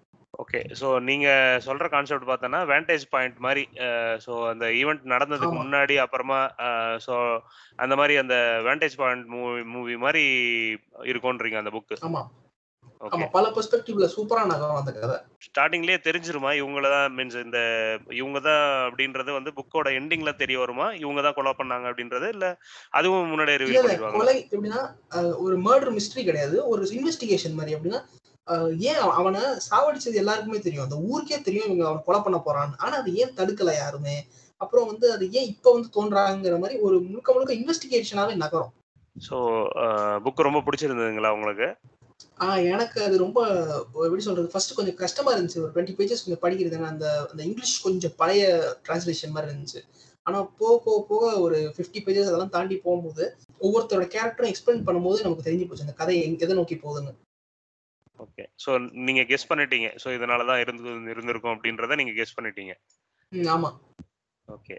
[0.42, 1.28] ஓகே ஸோ நீங்க
[1.66, 3.64] சொல்ற கான்செப்ட் பார்த்தோன்னா வேண்டேஜ் பாயிண்ட் மாதிரி
[4.26, 5.56] ஸோ அந்த ஈவெண்ட் நடந்ததுக்கு.
[5.62, 6.40] முன்னாடி அப்புறமா
[7.06, 7.16] ஸோ
[7.80, 8.36] அந்த மாதிரி அந்த
[8.68, 10.24] வேண்டேஜ் பாயிண்ட் மூவி மூவி மாதிரி
[11.12, 12.24] இருக்கும்ன்றீங்க அந்த புக்கு ஆமா.
[13.36, 15.16] பல பெர்ஸ்பெக்டிவ்ல சூப்பரா நகரும் அந்த கதை.
[15.46, 16.50] ஸ்டார்டிங்லயே தெரிஞ்சிருமா?
[16.60, 17.60] இவங்கள தான் மீன்ஸ் இந்த
[18.20, 20.88] இவங்க தான் அப்படின்றது வந்து புக்கோட எண்டிங்ல தெரிய வருமா?
[21.04, 22.28] இவங்க தான் கொலை பண்ணாங்க அப்படின்றது?
[22.36, 22.48] இல்ல
[22.94, 24.82] அதுவும் முன்னாடியே இல்ல ரிவீல் இல்ல பண்ணிடுவாங்க கொலை எப்படின்னா
[25.46, 26.58] ஒரு மர்டர் மிஸ்ட்ரி கிடையாது.
[26.74, 28.02] ஒரு இன்வெஸ்டிகேஷன் மாதிரி எப்படின்னா
[28.78, 30.84] ஏன் அவ- அவனை சாவடிச்சது எல்லாருக்குமே தெரியும்.
[30.84, 32.80] அந்த ஊருக்கே தெரியும் இவங்க அவனை கொலை பண்ண போறான்னு.
[32.80, 34.26] ஆனா அது ஏன் தடுக்கல யாருமே?
[34.58, 38.74] அப்புறம் வந்து அது ஏன் இப்ப வந்து தோன்றாங்கிற மாதிரி ஒரு முழுக்க முழுக்க இன்வெஸ்டிகேஷனாவே நகரும்.
[39.30, 39.66] ஸோ
[40.24, 41.76] புக் ரொம்ப பிடிச்சிருந்ததுங்களா உங்களுக்கு?
[42.40, 43.48] ஆஹ் எனக்கு அது ரொம்ப
[43.94, 45.62] எப்படி சொல்றது ஃபர்ஸ்ட் கொஞ்சம் கஷ்டமா இருந்துச்சு.
[45.62, 46.84] ஒரு டுவெண்ட்டி பேஜஸ் கொஞ்சம் படிக்கிறது.
[46.84, 49.84] அந்த அந்த இங்கிலீஷ் கொஞ்சம் பழைய டிரான்ஸ்லேஷன் மாதிரி இருந்துச்சு.
[50.24, 55.52] ஆனா போக போக போக ஒரு ஃபிஃப்டி பேஜஸ் அதெல்லாம் தாண்டி போகும்போது ஒவ்வொருத்தரோட கேரக்டரும் எக்ஸ்பிளைன் பண்ணும்போது நமக்கு
[55.52, 55.82] தெரிஞ்சு போச்சு.
[55.82, 57.16] அந்த கதை எங்க- எதை நோக்கி போகுதுன்னு.
[58.22, 59.98] ஓகே ஸோ நீங்க கெஸ் பண்ணிட்டீங்க.
[60.04, 62.74] ஸோ இதனால தான் இருந்து இருந்திருக்கும் அப்படின்றத நீங்க கெஸ் பண்ணிட்டீங்க.
[63.32, 63.80] ஆமா.
[64.48, 64.78] ஓகே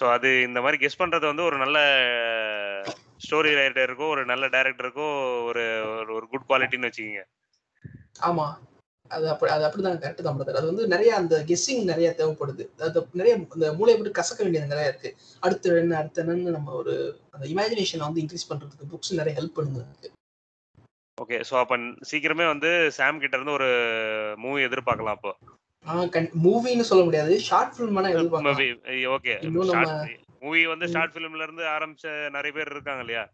[0.00, 1.78] ஸோ அது இந்த மாதிரி கெஸ் பண்றது வந்து ஒரு நல்ல
[3.28, 7.22] ஸ்டோரி ரைட்டருக்கோ ஒரு நல்ல டைரக்டருக்கோ ஒரு ஒரு- குட் குவாலிட்டின்னு வச்சுக்கோங்க.
[8.20, 8.58] ஆமா.
[9.08, 10.54] அது அப்படி அது அப்படிதான் கரெக்ட் தான் brother.
[10.54, 12.80] அது வந்து நிறைய அந்த கெஸ்ஸிங் நிறைய தேவைப்படுது.
[12.80, 15.16] அது நிறைய அந்த மூளையை விட்டு கசக்க வேண்டியது நிறைய இருக்கு.
[15.40, 20.14] அடுத்து என்ன அடுத்து என்னன்னு நம்ம ஒரு அந்த இமேஜினேஷனை வந்து இன்க்ரீஸ் பண்றதுக்கு புக்ஸ் நிறைய ஹெல்ப் பண்ணுது.
[21.18, 21.76] ஓகே ஸோ அப்போ
[22.08, 23.68] சீக்கிரமே வந்து சாம் கிட்ட இருந்து ஒரு
[24.38, 25.32] மூவி எதிர்பார்க்கலாம் அப்போ.
[26.44, 27.32] மூவின்னு சொல்ல முடியாது.
[27.48, 27.98] ஷார்ட் ஃபிலிம்
[29.16, 29.34] ஓகே
[30.42, 32.06] மூவி வந்து ஷார்ட் ஃபிலிம்ல இருந்து ஆரம்பிச்ச
[32.36, 33.24] நிறைய பேர் இருக்காங்க இல்லையா?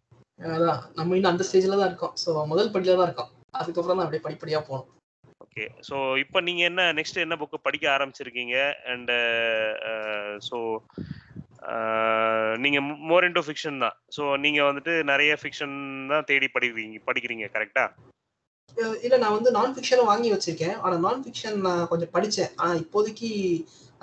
[0.51, 0.81] அதான்.
[0.97, 2.15] நம்ம இன்னும் அந்த ஸ்டேஜ்ல தான் இருக்கோம்.
[2.23, 3.31] ஸோ முதல் படியில தான் இருக்கோம்.
[3.61, 4.89] அதுக்கப்புறம் தான் அப்படியே படிப்படியா போகணும்.
[5.45, 8.57] ஓகே ஸோ இப்போ நீங்க என்ன நெக்ஸ்ட் என்ன புக்கு படிக்க ஆரம்பிச்சிருக்கீங்க?
[8.93, 9.13] அண்ட்
[10.49, 10.59] ஸோ
[12.63, 12.79] நீங்க
[13.11, 13.97] மோர் இன்டூ ஃபிக்ஷன் தான்.
[14.17, 15.77] ஸோ நீங்க வந்துட்டு நிறைய ஃபிக்ஷன்
[16.13, 17.85] தான் தேடி படிக்கிறீங்க படிக்கிறீங்க கரெக்டா
[19.07, 20.77] இல்ல நான் வந்து நான் ஃபிக்ஷனும் வாங்கி வச்சிருக்கேன்.
[20.85, 22.53] ஆனா நான் ஃபிக்ஷன் நான் கொஞ்சம் படிச்சேன்.
[22.61, 23.31] ஆனா இப்போதைக்கு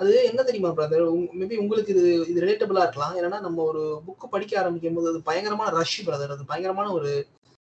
[0.00, 1.02] அது என்ன தெரியுமா பிரதர்
[1.40, 3.16] மேபி உங்களுக்கு இது இது ரிலேட்டபிளா இருக்கலாம்.
[3.20, 7.10] ஏன்னா நம்ம ஒரு புக்கு படிக்க ஆரம்பிக்கும் போது அது பயங்கரமான ரஷ் பிரதர் அது பயங்கரமான ஒரு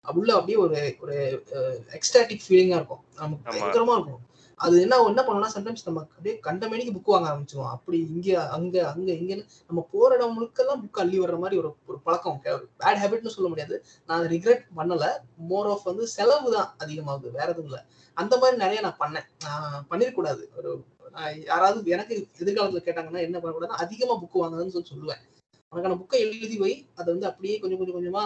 [0.05, 1.17] உள்ள அப்படியே ஒரு ஒரு
[1.99, 3.03] எக்ஸ்டாட்டிக் ஃபீலிங்கா இருக்கும்.
[3.21, 3.45] நமக்கு.
[3.57, 4.23] பயங்கரமா இருக்கும்.
[4.59, 7.73] அது என்ன என்ன பண்ணணும்னா சம்டைம்ஸ் நம்ம அப்படியே கண்டமேனிக்கு புக் வாங்க ஆரம்பிச்சிருவோம்.
[7.77, 11.99] அப்படி இங்க அங்க அங்க இங்கன்னு நம்ம போற இடம் முழுக்கெல்லாம் புக் அள்ளி வர்ற மாதிரி ஒரு ஒரு
[12.07, 12.39] பழக்கம்.
[12.83, 13.77] பேட் ஹேபிட்னு சொல்ல முடியாது.
[14.07, 15.07] நான் ரிக்ரெட் பண்ணல.
[15.51, 17.31] மோர் ஆஃப் வந்து செலவு தான் அதிகமாகுது.
[17.39, 17.83] வேற எதுவும் இல்லை.
[18.17, 19.29] அந்த மாதிரி நிறைய நான் பண்ணேன்.
[19.45, 20.73] நான் பண்ணிருக்கூடாது ஒரு
[21.17, 25.23] நான் யாராவது எனக்கு எதிர்காலத்துல கேட்டாங்கன்னா என்ன பண்ணக்கூடாதுன்னா அதிகமா புக் வாங்குதுன்னு சொல்லி சொல்லுவேன்.
[25.73, 26.73] உனக்கான புக்கை எழுதி வை.
[26.95, 28.25] அதை வந்து அப்படியே கொஞ்சம் கொஞ்சம் கொஞ்சமா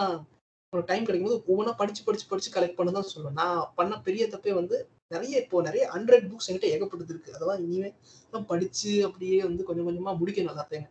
[0.73, 3.37] டைம் டைம் கிடைக்கும்போது ஒவ்வொன்றா படிச்சு படிச்சு படிச்சு கலெக்ட் பண்ண தான் சொல்லுவேன்.
[3.41, 4.77] நான் பண்ண பெரிய தப்பே வந்து
[5.11, 7.35] நிறைய இப்போ நிறைய ஹண்ட்ரட் புக்ஸ் என்கிட்ட ஏகப்பட்டது இருக்கு.
[7.35, 7.89] அதெல்லாம் இனிமே
[8.33, 10.89] தான் படிச்சு அப்படியே வந்து கொஞ்சம் கொஞ்சமா முடிக்கணும் எல்லாத்தையும்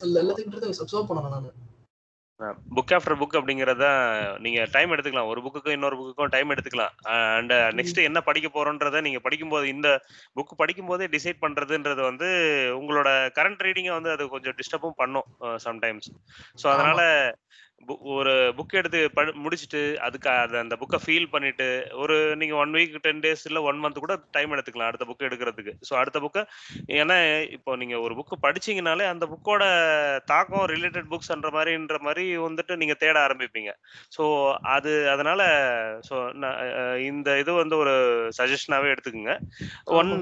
[0.00, 1.60] எல்லா- எல்லாத்தையும் சப்சர்வ் பண்ணணும் நான்.
[2.74, 3.84] புக் ஆஃப்டர் புக் அப்படிங்கறத
[4.38, 5.28] நீங்க டைம் எடுத்துக்கலாம்.
[5.28, 6.94] ஒரு புக்குக்கும் இன்னொரு புக்குக்கும் டைம் எடுத்துக்கலாம்.
[7.34, 9.88] அண்ட் நெக்ஸ்ட் என்ன படிக்க போறோன்றத நீங்க படிக்கும்போது இந்த
[10.36, 12.28] புக் படிக்கும் போதே டிசைட் பண்றதுன்றது வந்து
[12.80, 15.28] உங்களோட கரண்ட் ரீடிங்கை வந்து அது கொஞ்சம் டிஸ்டர்பும் பண்ணும்
[15.64, 16.10] சம்டைம்ஸ்
[16.62, 17.00] ஸோ அதனால
[18.14, 21.66] ஒரு புக் எடுத்து படி முடிச்சுட்டு அதுக்கு அது அந்த புக்கை ஃபீல் பண்ணிட்டு
[22.02, 25.72] ஒரு நீங்க ஒன் வீக் டென் டேஸ் இல்ல ஒன் மந்த் கூட டைம் எடுத்துக்கலாம் அடுத்த புக் எடுக்கிறதுக்கு.
[25.88, 26.42] ஸோ அடுத்த புக்கை
[27.00, 27.16] ஏன்னா
[27.56, 29.64] இப்போ நீங்க ஒரு புக்கு படிச்சீங்கனாலே அந்த புக்கோட
[30.32, 33.72] தாக்கம் ரிலேட்டட் புக்ஸ்ன்ற மாதிரின்ற மாதிரி வந்துட்டு நீங்க தேட ஆரம்பிப்பீங்க.
[34.16, 34.24] ஸோ
[34.76, 35.40] அது அதனால
[36.08, 36.14] ஸோ
[37.10, 37.94] இந்த இது வந்து ஒரு
[38.38, 39.34] சஜஷனாவே எடுத்துக்கோங்க.
[40.00, 40.12] ஒன்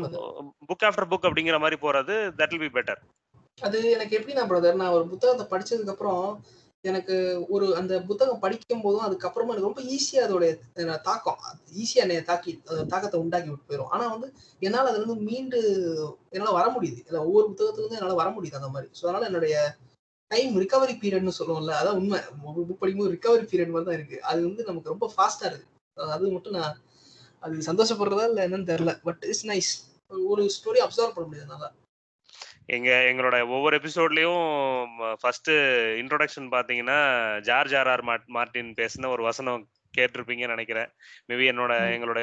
[0.71, 3.03] புக் ஆஃப்டர் புக் அப்படிங்கிற மாதிரி போறது தட் வில் பி பெட்டர்
[3.59, 6.23] அது எனக்கு எப்படின்னா பிரதர் நான் ஒரு புத்தகத்தை படிச்சதுக்கு அப்புறம்
[6.85, 7.17] எனக்கு
[7.49, 10.53] ஒரு அந்த புத்தகம் படிக்கும் போதும் அதுக்கப்புறமா எனக்கு ரொம்ப ஈஸியா அதோடைய
[11.09, 11.39] தாக்கம்.
[11.83, 14.29] ஈஸியா என்னைய தாக்கி அந்த தாக்கத்தை உண்டாக்கி விட்டு போயிடும் ஆனா வந்து
[14.63, 15.59] என்னால அதுல இருந்து மீண்டு
[16.31, 17.01] என்னால வர முடியுது.
[17.27, 18.91] ஒவ்வொரு புத்தகத்துல இருந்து என்னால வர முடியுது அந்த மாதிரி.
[18.99, 19.57] ஸோ அதனால என்னுடைய
[20.31, 22.21] டைம் ரிகவரி பீரியட்னு சொல்லுவோம்ல அதான் உண்மை.
[22.51, 24.19] ஒரு புக் படிக்கும்போது ரிகவரி பீரியட் மாதிரி தான் இருக்கு.
[24.23, 25.69] அது வந்து நமக்கு ரொம்ப ஃபாஸ்டா இருக்கு.
[25.97, 26.77] அது மட்டும் நான்
[27.43, 29.71] அது சந்தோஷப்படுறதா இல்லை என்னன்னு தெரில பட் இட்ஸ் நைஸ்
[30.27, 31.69] ஒரு ஸ்டோரி அப்சர்வ் பண்ண முடியாது நல்லா
[32.69, 34.43] எங்க எங்களோட ஒவ்வொரு எபிசோட்லயும்
[35.21, 35.51] ஃபர்ஸ்ட்
[35.97, 36.99] இன்ட்ரோடக்ஷன் பாத்தீங்கன்னா
[37.41, 39.63] ஜார்ஜ் ஆர் ஆர் மார்டின் பேசின ஒரு வசனம்
[39.95, 40.91] கேட்டிருப்பீங்கன்னு நினைக்கிறேன்
[41.29, 41.73] மேபி என்னோட.
[41.97, 42.21] எங்களோட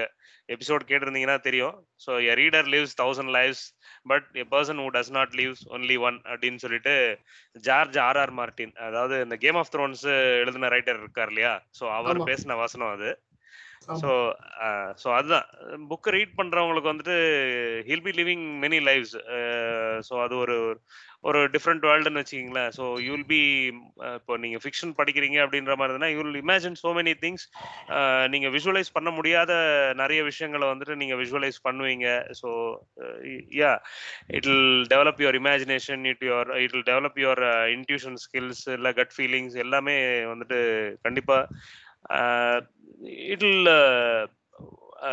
[0.49, 1.75] எபிசோட் கேட்டிருந்தீங்கன்னா தெரியும்
[2.05, 3.63] so a reader lives thousand lives
[4.05, 7.19] but a person who does not lives only one அப்படின்னு சொல்லிட்டு
[7.55, 10.03] ஜார்ஜ் ஆர் ஆர் மார்டின் அதாவது இந்த கேம் ஆஃப் த்ரோன்ஸ்
[10.41, 12.17] எழுதின ரைட்டர் இருக்கார் இல்லையா ஸோ அவர்.
[12.17, 13.11] பேசின வசனம் அது.
[14.01, 14.11] ஸோ
[15.01, 15.45] ஸோ அதுதான்.
[15.91, 17.15] புக்கை ரீட் பண்றவங்களுக்கு வந்துட்டு
[17.89, 19.15] he'll be living many lives
[20.07, 20.57] so அது ஒரு
[21.27, 22.69] ஒரு டிஃப்ரெண்ட் வேர்ல்டுன்னு வச்சுக்கிங்களேன்.
[22.77, 23.39] ஸோ யூல் பி
[24.17, 27.45] இப்போ நீங்க ஃபிக்ஷன் படிக்கிறீங்க அப்படின்ற மாதிரி இருந்தால் you'll imagine so many things
[28.33, 29.51] நீங்க விஷுவலைஸ் பண்ண முடியாத
[30.01, 32.07] நிறைய விஷயங்களை வந்துட்டு நீங்க விஷுவலைஸ் பண்ணுவீங்க.
[32.41, 32.49] So
[33.61, 33.73] ya
[34.37, 37.43] it will develop your imagination it your it will develop your
[37.77, 39.97] intuition skills இல்லை கட் ஃபீலிங்ஸ் எல்லாமே
[40.33, 40.59] வந்துட்டு
[41.07, 41.39] கண்டிப்பா
[43.33, 43.69] இட்ல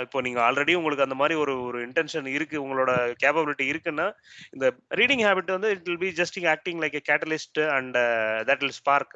[0.02, 4.06] இப்போ நீங்க ஆல்ரெடி உங்களுக்கு அந்த மாதிரி ஒரு ஒரு இன்டென்ஷன் இருக்கு உங்களோட கேப்பபிலிட்டி இருக்குன்னா
[4.50, 7.96] இந்த ரீடிங் ஹேபிட் வந்து it will be just acting like a catalyst and
[8.48, 9.14] that will spark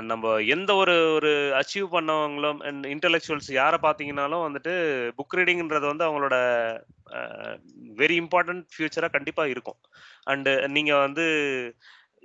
[0.00, 4.72] நம்ம எந்த ஒரு ஒரு அச்சீவ் பண்ணவங்களும் அண்ட் இன்டெலெக்சுவல்ஸ் யாரை பார்த்தீங்கன்னாலும் வந்துட்டு
[5.18, 6.36] புக் ரீடிங்ன்றது வந்து அவங்களோட
[7.98, 9.78] வெரி இம்பார்ட்டன்ட் ஃபியூச்சராக கண்டிப்பாக இருக்கும்.
[10.26, 11.26] அண்டு நீங்கள் வந்து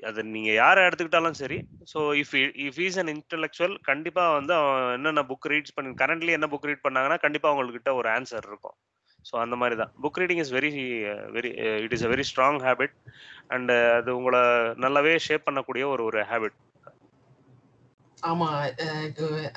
[0.04, 1.58] அது நீங்க யாரை எடுத்துக்கிட்டாலும் சரி.
[1.92, 2.34] So if
[2.66, 6.86] if is an intellectual கண்டிப்பா வந்து அவன் என்னென்ன புக் ரீட்ஸ் பண்ணி கரண்ட்லி என்ன புக் ரீட்
[6.86, 8.78] பண்ணாங்கன்னா கண்டிப்பா அவங்கக்கிட்ட ஒரு ஆன்சர் இருக்கும்.
[9.26, 9.92] ஸோ அந்த மாதிரி தான்.
[10.04, 10.72] Book reading is very
[11.36, 11.52] very
[11.86, 12.96] it is a very strong habit
[13.56, 14.42] and அது உங்களை
[14.86, 16.58] நல்லாவே ஷேப் பண்ணக்கூடிய ஒரு ஒரு ஹேபிட்
[18.24, 18.48] ஆமா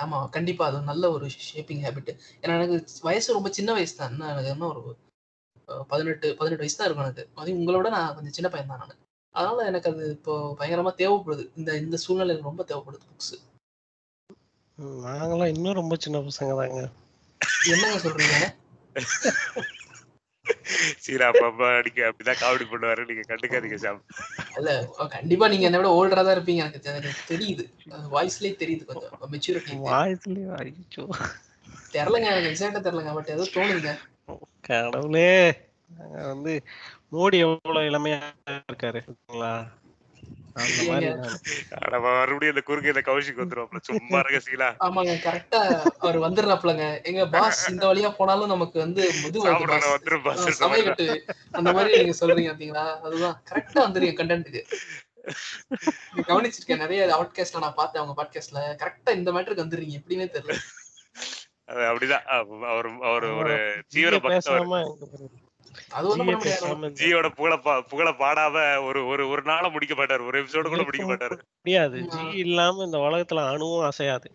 [0.02, 2.10] ஆமா கண்டிப்பா அது நல்ல ஒரு ஷேப்பிங் ஹேபிட்
[2.42, 2.76] ஏன்னா எனக்கு
[3.08, 4.12] வயசு ரொம்ப சின்ன வயசு தான்.
[4.12, 4.82] இன்னும் எனக்கு என்ன ஒரு
[5.90, 7.24] பதினெட்டு பதினெட்டு வயசு தான் இருக்கும் எனக்கு.
[7.40, 8.98] அது உங்களோட நான் கொஞ்சம் சின்ன பையன் தான் நான்.
[9.34, 11.44] அதனால எனக்கு அது இப்போ பயங்கரமா தேவைப்படுது.
[11.56, 13.36] இந்த இந்த சூழ்நிலை எனக்கு ரொம்ப தேவைப்படுது புக்ஸ்
[15.04, 16.80] நாங்களாம் இன்னும் ரொம்ப சின்ன பசங்க தாங்க.
[17.72, 18.38] என்னங்க சொல்றீங்க?
[21.04, 23.02] சீரா பாப்பா அடிக்க அப்படிதான் காமெடி பண்ணுவாரு.
[23.08, 24.00] நீங்க கண்டுக்காதீங்க சாம்
[24.58, 24.70] இல்ல
[25.16, 26.62] கண்டிப்பா நீங்க என்னை விட ஓல்டரா தான் இருப்பீங்க.
[26.66, 27.64] எனக்கு எனக்கு தெரியுது.
[28.14, 29.14] வாய்ஸ்லயே தெரியுது கொஞ்சம்.
[29.34, 31.04] மெச்சூரிட்டி வாயத்துலயே ஐயோ.
[31.94, 33.92] தெரிலங்க எனக்கு எக்ஸாக்டா தெரிலங்க பட் ஏதோ தோணுதுங்க.
[34.68, 35.30] கடவுளே.
[35.98, 36.52] நாங்க வந்து
[37.12, 38.22] மோடி எவ்வளவு இளமையா
[38.72, 39.00] இருக்காரு
[42.00, 44.82] மறுபடியும் இந்த குறுக்கு இந்த கௌஷிக் வந்துரும் சும்மா இருக்க சீலா.
[44.82, 49.48] ஆமாங்க கரெக்டா அவர் வந்துடுறாப்லங்க எங்க பாஸ் இந்த வழியா போனாலும் நமக்கு வந்து முதுகு
[51.50, 53.00] அந்த மாதிரி நீங்க சொல்றீங்க பாத்தீங்களா?
[53.00, 53.42] அதுதான்.
[53.50, 54.62] கரெக்டா வந்துருங்க கண்டென்ட்டுக்கு
[56.16, 60.56] கவனிச்சிருக்கேன் நிறைய அவுட்காஸ்ட்ல நான் பார்த்தேன் அவங்க பாட்காஸ்ட்ல கரெக்டா இந்த மேட்டருக்கு வந்துடுறீங்க எப்படின்னே தெரியல.
[61.64, 62.22] அது அப்படிதான்.
[62.24, 64.66] அவ- அவர் அவர் ஒரு தீவிர பக்தர்.
[66.98, 70.26] ஜியோட புகழ பா- புகழ பாடாம ஒரு ஒரு ஒரு நாள முடிக்க மாட்டாரு.
[70.26, 71.38] ஒரு எபிசோடு கூட முடிக்க மாட்டாரு.
[71.58, 72.08] முடியாது.
[72.08, 72.38] ஜி.
[72.38, 74.30] இல்லாம இந்த உலகத்துல அணுவும் அசையாது.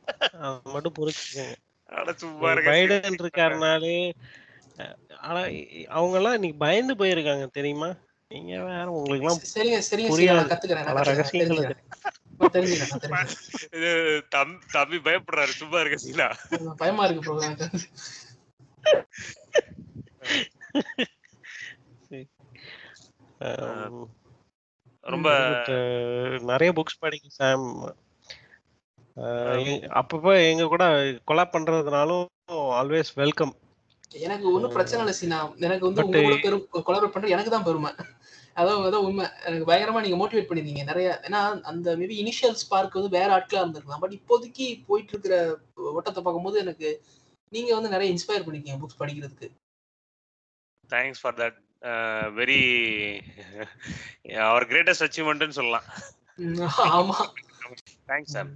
[0.73, 1.55] மட்டும் புரிச்சுக்கோங்க
[2.67, 4.13] பைடன் இருக்காருனாலே
[5.21, 5.39] ஆனா
[5.91, 7.95] அவங்க எல்லாம் இன்னைக்கு பயந்து போயிருக்காங்க தெரியுமா?
[8.31, 10.49] நீங்க வேற உங்களுக்கு எல்லாம் சரிங்க சரிங்க சரி புரியாது.
[11.09, 11.75] ரகசியங்கள்
[14.73, 15.59] தம்பி பயப்படுறாரு.
[15.59, 16.35] சும்மா இருக்க சீலா
[16.75, 17.69] பயமா இருக்கு
[25.03, 25.29] ரொம்ப
[26.51, 27.67] நிறைய புக்ஸ் படிக்க சாம்
[29.99, 30.85] அப்பப்போ எங்க கூட
[31.29, 32.25] கொலா பண்றதுனாலும்
[32.79, 33.53] ஆல்வேஸ் வெல்கம்
[34.25, 35.37] எனக்கு ஒண்ணும் பிரச்சனை இல்லை சீனா.
[35.57, 37.91] எனக்கு வந்து But, உங்க கூட பெரும் கொலாபரேட் பண்ற எனக்கு தான் பெருமை.
[38.55, 39.25] அதான் அதான் உண்மை.
[39.45, 41.07] எனக்கு பயங்கரமா நீங்க மோட்டிவேட் பண்ணிருந்தீங்க நிறைய.
[41.23, 44.03] ஏன்னா அந்த மேபி இனிஷியல் ஸ்பார்க் வந்து வேற ஆட்களா இருந்திருக்கலாம்.
[44.03, 45.35] பட் இப்போதைக்கு போயிட்டு இருக்கிற
[45.95, 46.89] ஓட்டத்தை பார்க்கும்போது எனக்கு
[47.51, 49.49] நீங்க வந்து நிறைய இன்ஸ்பயர் பண்ணிருக்கீங்க புக்ஸ் படிக்கிறதுக்கு.
[50.89, 51.59] Thanks for that
[52.39, 52.59] very
[54.49, 55.85] our greatest அச்சீவ்மெண்ட்னு சொல்லலாம்.
[56.97, 57.17] ஆமா.
[58.09, 58.49] தேங்க்ஸ் சார்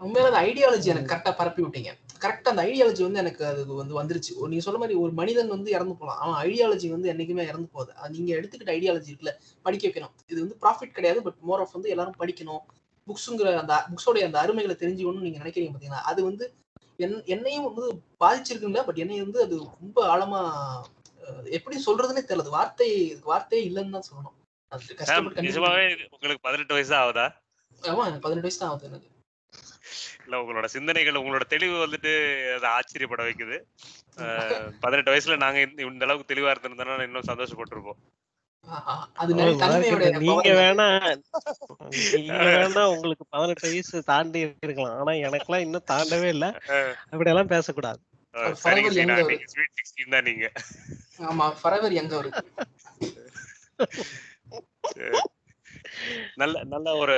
[0.00, 1.92] உண்மையில அந்த ஐடியாலஜி எனக்கு கரெக்டா பரப்பி விட்டீங்க.
[2.24, 4.32] கரெக்டா அந்த ஐடியாலஜி வந்து எனக்கு அது வந்து வந்துருச்சு.
[4.50, 7.90] நீங்க சொல்ல மாதிரி ஒரு மனிதன் வந்து இறந்து போகலாம் அவன் ஐடியாலஜி வந்து என்னைக்குமே இறந்து போகுது.
[7.96, 9.34] அது நீங்க எடுத்துக்கிட்ட ஐடியாலஜி இருக்குல்ல
[9.66, 10.14] படிக்க வைக்கணும்.
[10.32, 12.62] இது வந்து ப்ராஃபிட் கிடையாது பட் மோர் ஆஃப் வந்து எல்லாரும் படிக்கணும்.
[13.08, 16.02] புக்ஸுங்கிற அந்த புக்ஸோடைய அந்த அருமைகளை தெரிஞ்சுக்கணும்னு நீங்க நினைக்கிறீங்க பாத்தீங்களா?
[16.12, 16.46] அது வந்து
[16.96, 17.84] என் என்னையும் வந்து
[18.22, 20.40] பாதிச்சிருக்குல்ல பட் என்னை வந்து அது ரொம்ப ஆழமா
[21.50, 22.48] எப்படி சொல்றதுன்னே தெரியல.
[22.48, 22.88] வார்த்தை
[23.22, 24.34] வார்த்தையே இல்லைன்னு தான் சொல்லணும்.
[25.42, 25.84] நிஜமாவே.
[26.10, 27.26] உங்களுக்கு பதினெட்டு வயசு தான் ஆகுதா?
[27.82, 29.08] ஆமா எனக்கு பதினெட்டு வயசு தான் ஆகுது எனக்கு.
[30.24, 32.12] இல்ல உங்களோட சிந்தனைகள் உங்களோட தெளிவு வந்துட்டு
[32.54, 33.56] அதை ஆச்சரியப்பட வைக்குது.
[34.80, 38.00] பதினெட்டு வயசுல நாங்க இந்த- அளவுக்கு தெளிவா இருந்திருந்தோம்னா இன்னும் சந்தோஷப்பட்டிருப்போம்.
[40.18, 40.48] நீங்க.
[40.54, 40.86] வேணா
[42.12, 44.98] நீங்க வேணா உங்களுக்கு பதினெட்டு வயசு தாண்டி இருக்கலாம்.
[44.98, 46.46] ஆனா எனக்கெல்லாம் இன்னும் தாண்டவே இல்ல.
[47.10, 48.00] அப்படி எல்லாம் பேசக்கூடாது.
[48.34, 49.10] young
[50.22, 50.46] நீங்க.
[51.30, 52.44] ஆமா ஃபரெவர் எங்க இருக்கு
[56.36, 57.14] நல்ல நல்ல ஒரு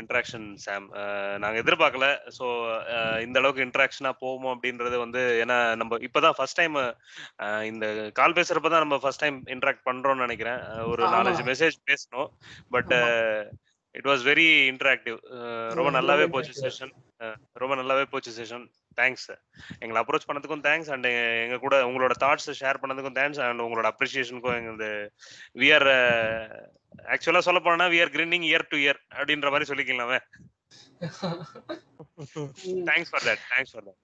[0.00, 0.86] இன்ட்ராக்ஷன் சாம்
[1.38, 2.06] நாங்க எதிர்பார்க்கல.
[2.38, 2.46] ஸோ
[3.20, 6.76] இந்த அளவுக்கு இன்ட்ராக்ஷனா போவோம் அப்படின்றது வந்து ஏன்னா நம்ம இப்பதான் ஃபர்ஸ்ட் டைம்
[7.62, 10.60] இந்த கால் பேசுறப்ப தான் நம்ம ஃபர்ஸ்ட் டைம் இன்ட்ராக்ட் பண்றோம்னு நினைக்கிறேன்.
[10.92, 11.02] ஒரு.
[11.16, 12.30] நாலஞ்சு மெசேஜ் பேசணும்
[12.70, 12.94] but.
[13.94, 15.18] It was very interactive
[15.78, 16.26] ரொம்ப நல்லாவே.
[16.26, 16.94] போச்சு செஷன்
[17.62, 18.66] ரொம்ப நல்லாவே போச்சு செஷன்
[19.00, 19.28] தேங்க்ஸ்
[19.82, 21.08] எங்களை அப்ரோச் பண்ணதுக்கும் தேங்க்ஸ் அண்ட்
[21.44, 24.90] எங்க கூட உங்களோட தாட்ஸ் ஷேர் பண்ணதுக்கும் தேங்க்ஸ் அண்ட் உங்களோட அப்ரிசியேஷனுக்கும் எங்களது
[25.62, 25.88] வி ஆர்
[27.14, 30.20] ஆக்சுவலா சொல்ல போனா we are grinding year to year அப்படின்ற மாதிரி சொல்லிக்கலாமே.
[32.90, 34.00] Thanks for that thanks for that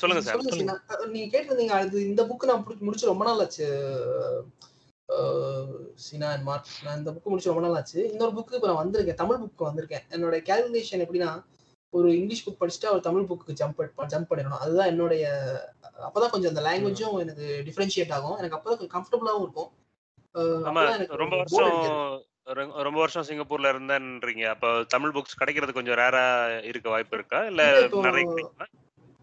[0.00, 0.40] சொல்லுங்க சார்,
[1.14, 3.68] நீங்க கேட்டிருந்தீங்க அது இந்த புக் நான் முடிச்சு ரொம்ப நாள் ஆச்சு.
[6.04, 7.98] சீனா அண்ட் மார்க் நான் இந்த புக் முடிச்சு ரொம்ப நாள் ஆச்சு.
[8.10, 9.20] இன்னொரு புக்கு இப்போ நான் வந்திருக்கேன்.
[9.22, 10.04] தமிழ் புக்கு வந்திருக்கேன்.
[10.10, 11.30] என்னோட கேல்குலேஷன் எப்படின்னா
[11.90, 13.80] ஒரு இங்கிலீஷ் புக் படிச்சுட்டு ஒரு தமிழ் புக்கு ஜம்ப்
[14.12, 14.62] ஜம்ப் பண்ணிடணும்.
[14.64, 15.24] அதுதான் என்னுடைய
[16.06, 18.38] அப்பதான் கொஞ்சம் அந்த லாங்குவேஜும் எனக்கு டிஃபரன்ஷியேட் ஆகும்.
[18.38, 19.70] எனக்கு அப்பதான் கொஞ்சம் கம்ஃபர்டபுளாகவும் இருக்கும்.
[20.68, 22.22] ரொம்ப வருஷம்
[22.86, 24.44] ரொம்ப வருஷம் சிங்கப்பூர்ல இருந்தேன்றீங்க.
[24.54, 26.24] அப்ப தமிழ் புக்ஸ் கிடைக்கிறது கொஞ்சம் ரேரா
[26.70, 27.40] இருக்க வாய்ப்பு இருக்கா?
[27.50, 27.62] இல்ல
[28.08, 28.26] நிறைய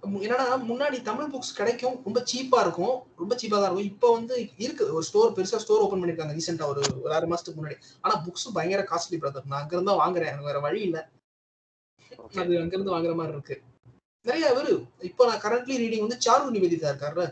[0.04, 3.90] என்னன்னா முன்னாடி தமிழ் புக்ஸ் கிடைக்கும் ரொம்ப சீப்பா இருக்கும் ரொம்ப சீப்பா தான் இருக்கும்.
[3.92, 4.36] இப்போ வந்து
[4.66, 4.86] இருக்கு.
[4.98, 7.78] ஒரு ஸ்டோர் பெருசா ஸ்டோர் ஓபன் பண்ணிருக்காங்க ரீசெண்டா ஒரு ஒரு ஆறு மாசத்துக்கு முன்னாடி.
[8.02, 10.32] ஆனா புக்ஸ் பயங்கர காஸ்ட்லி பிரதர் நான் அங்க இருந்தா வாங்குறேன்.
[10.32, 11.00] எனக்கு வேற வழி இல்ல.
[12.42, 13.58] அது அங்க இருந்து வாங்குற மாதிரி இருக்கு.
[14.26, 14.74] நிறைய இவரு
[15.10, 17.28] இப்போ நான் கரண்ட்லி ரீடிங் வந்து சாரு நிவேதிதா இருக்காருல்ல.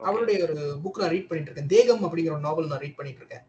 [0.00, 1.72] அவருடைய ஒரு புக் நான் ரீட் பண்ணிட்டு இருக்கேன்.
[1.74, 3.44] தேகம் அப்படிங்கிற ஒரு நாவல் நான் ரீட் பண்ணிட்டு இருக்கேன்.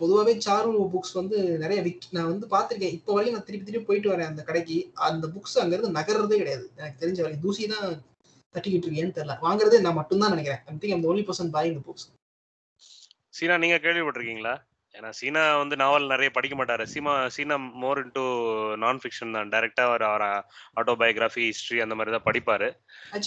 [0.00, 2.96] பொதுவாகவே சாரு புக்ஸ் வந்து நிறைய விக் நான் வந்து பார்த்திருக்கேன்.
[2.98, 4.76] இப்போ வரையும் நான் திருப்பி திருப்பி போயிட்டு வரேன் அந்த கடைக்கு.
[5.08, 6.66] அந்த புக்ஸ் அங்கிருந்து நகர்றதே கிடையாது.
[6.80, 7.46] எனக்கு தெரிஞ்ச வரைக்கும்.
[7.46, 7.88] தூசி தான்
[8.54, 9.36] தட்டிக்கிட்டு இருக்கேன்னு தெரியல.
[9.46, 10.62] வாங்குறதே நான் மட்டும்தான் நினைக்கிறேன்.
[10.68, 12.06] I think only person buying books
[13.38, 14.54] Seena நீங்க கேள்விப்பட்டிருக்கீங்களா?
[14.94, 16.84] ஏன்னா சீனா வந்து நாவல் நிறைய படிக்க மாட்டாரு.
[16.92, 18.24] Seema Seena more into
[18.82, 20.24] non fiction தான் டைரக்டா அவர் அவர்
[20.80, 22.68] ஆட்டோபயோகிராஃபி ஹிஸ்டரி அந்த மாதிரி தான் படிப்பாரு.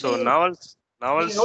[0.01, 0.67] ஸோ நாவல்ஸ்
[1.01, 1.39] நாவல்ஸ்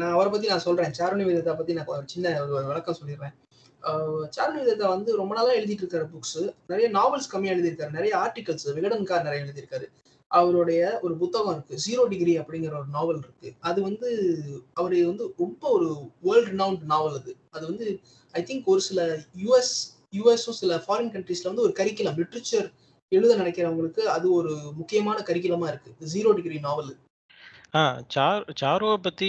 [0.00, 0.96] நான் அவரை பத்தி நான் சொல்றேன்.
[0.98, 3.36] சாருணி விதத்தை பத்தி நான் ஒரு சின்ன ஒரு விளக்கம் சொல்லிடுறேன்.
[3.82, 7.90] ஆஹ் சாருணி வந்து ரொம்ப நாளா எழுதிட்டு இருக்காரு புக்ஸ் நிறைய நாவல்ஸ் கம்மியா எழுதியிருக்காரு.
[7.90, 9.84] நிறைய ஆர்டிகல்ஸ் விகடன்கார் நிறைய எழுதியிருக்காரு.
[10.26, 13.52] அவருடைய ஒரு புத்தகம் இருக்கு ஜீரோ டிகிரி அப்படிங்கிற ஒரு நாவல் இருக்கு.
[13.60, 14.38] அது வந்து
[14.72, 17.36] அவரு வந்து ரொம்ப ஒரு வேர்ல்ட் ரினவுண்ட் நாவல் அது.
[17.50, 18.00] அது வந்து
[18.32, 19.74] ஐ திங்க் ஒரு சில யூஎஸ்
[20.16, 22.72] யூஎஸும் சில ஃபாரின் கண்ட்ரீஸ்ல வந்து ஒரு கரிக்குலம் லிட்ரேச்சர்
[23.08, 25.94] எழுத நினைக்கிறவங்களுக்கு அது ஒரு முக்கியமான கரிக்குலமா இருக்கு.
[26.14, 26.96] ஜீரோ டிகிரி நாவல்
[27.74, 29.28] ஆ சார் சாருவை பற்றி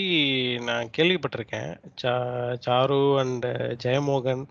[0.62, 1.70] நான் கேள்விப்பட்டிருக்கேன்.
[2.02, 2.14] சா
[2.66, 3.46] சாரு அண்ட்
[3.84, 4.44] ஜெயமோகன்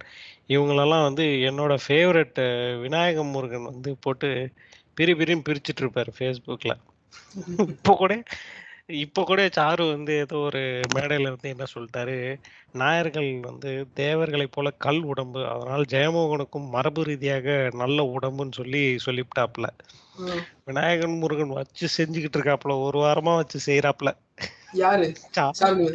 [0.49, 2.41] இவங்களெல்லாம் வந்து என்னோட ஃபேவரட்
[2.85, 4.31] விநாயக முருகன் வந்து போட்டு
[4.97, 6.77] பிரி பிரின்னு பிரிச்சுட்டு இருப்பார் ஃபேஸ்புக்கில்
[7.67, 8.13] இப்போ கூட
[8.97, 10.61] இப்போ கூட சாரு வந்து ஏதோ ஒரு
[10.95, 12.17] மேடையில் வந்து என்ன சொல்லிட்டாரு?
[12.73, 19.69] நாயர்கள் வந்து தேவர்களைப் போல கல் உடம்பு அதனால் ஜெயமோகனுக்கும் மரபு ரீதியாக நல்ல உடம்புன்னு சொல்லி சொல்லிவிட்டாப்புல
[20.65, 24.13] விநாயகன் முருகன் வச்சு செஞ்சுக்கிட்டு இருக்காப்புல ஒரு வாரமா வச்சு செய்யறாப்புல
[24.75, 25.07] யாரு?
[25.37, 25.87] சா- சாருணி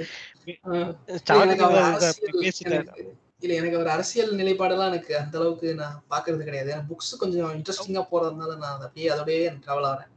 [0.69, 0.91] ஆஹ்
[1.27, 2.75] சாரு எனக்கு அவர் இதை அரசியல் பேசிட்டாரு.
[2.81, 6.73] எனக்கு- இல்ல எனக்கு அவர் அரசியல் நிலைப்பாடெல்லாம் எனக்கு அந்த அளவுக்கு நான் பாக்குறது கிடையாது.
[6.89, 10.13] புக்ஸ் கொஞ்சம் இன்ட்ரெஸ்டிங்கா போறதுனால நான் அதை அப்படியே அதோடய டிராவல் ஆகிறேன்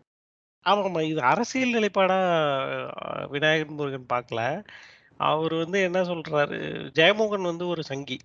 [0.67, 1.01] ஆமாம்மா.
[1.07, 2.19] இது அரசியல் நிலைப்பாடா
[3.31, 4.41] விநாயகன் முருகன் பார்க்கல.
[5.27, 6.59] அவர் வந்து என்ன சொல்றாரு?
[6.95, 8.19] ஜெயமோகன் வந்து ஒரு சங்கி.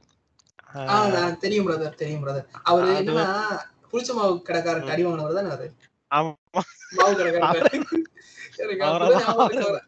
[0.74, 3.28] ஆஹ் அஹ், நான் தெரியும் பிரதர் தெரியும் பிரதர் அவரு அது என்னன்னா
[3.90, 4.92] புளிச்ச மாவு கடைக்காரர் ம்.
[4.92, 5.68] அடி வாங்கினவர் தானே அவரு?
[6.12, 6.62] ஆமா.
[6.92, 7.70] மாவு கடைக்காரர்
[8.60, 9.68] எனக்கு அவரை அப்பதான் ஞாபகம் இருக்கு.
[9.68, 9.82] அவரை.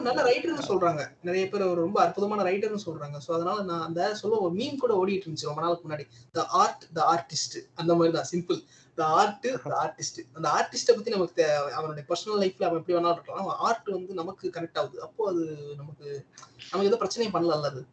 [0.00, 1.16] நல்ல ரைட்டர்னு சொல்றாங்க.
[1.22, 3.20] நிறைய பேர் அவர் ரொம்ப அற்புதமான ரைட்டர்னு சொல்றாங்க.
[3.28, 6.06] சோ அதனால நான் அந்த சொல்ல மீம் கூட ஓடிட்டு இருந்துச்சு ரொம்ப நாளுக்கு முன்னாடி.
[6.32, 8.26] த ஆர்ட் த ஆர்டிஸ்ட் அந்த மாதிரி தான்.
[8.32, 8.64] Simple
[8.94, 13.12] the art the artist அந்த ஆர்டிஸ்ட பத்தி நமக்கு தே- அவனுடைய பர்சனல் லைஃப்ல அவன் எப்படி வேணாலும்
[13.12, 13.46] இருக்கலாம்.
[13.46, 15.02] ஆர்ட் வந்து நமக்கு கனெக்ட் ஆகுது.
[15.02, 16.26] அப்போ அது நமக்கு
[16.70, 17.86] நமக்கு எந்த பிரச்சனையும் பண்ணல அது.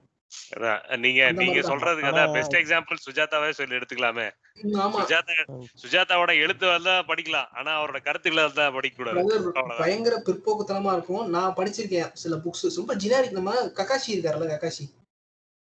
[0.98, 1.60] நீங்க நீங்க.
[1.70, 4.28] சொல்றதுக்கு ஆனா அதான் பெஸ்ட் எக்ஸாம்பிள் சுஜாதாவே சொல்லி எடுத்துக்கலாமே
[4.98, 5.34] சுஜாதா
[5.84, 7.50] சுஜாதாவோட எழுத்து வந்தா படிக்கலாம்.
[7.60, 9.52] ஆனா அவரோட கருத்துக்களை வந்தா படிக்க கூடாது.
[9.78, 11.30] பயங்கர பிற்போக்குத்தனமா இருக்கும்.
[11.30, 14.86] நான் படிச்சிருக்கேன் சில புக்ஸ் ரொம்ப ஜினாரிக் நம்ம கக்காஷி இருக்காருல்ல கக்காஷி.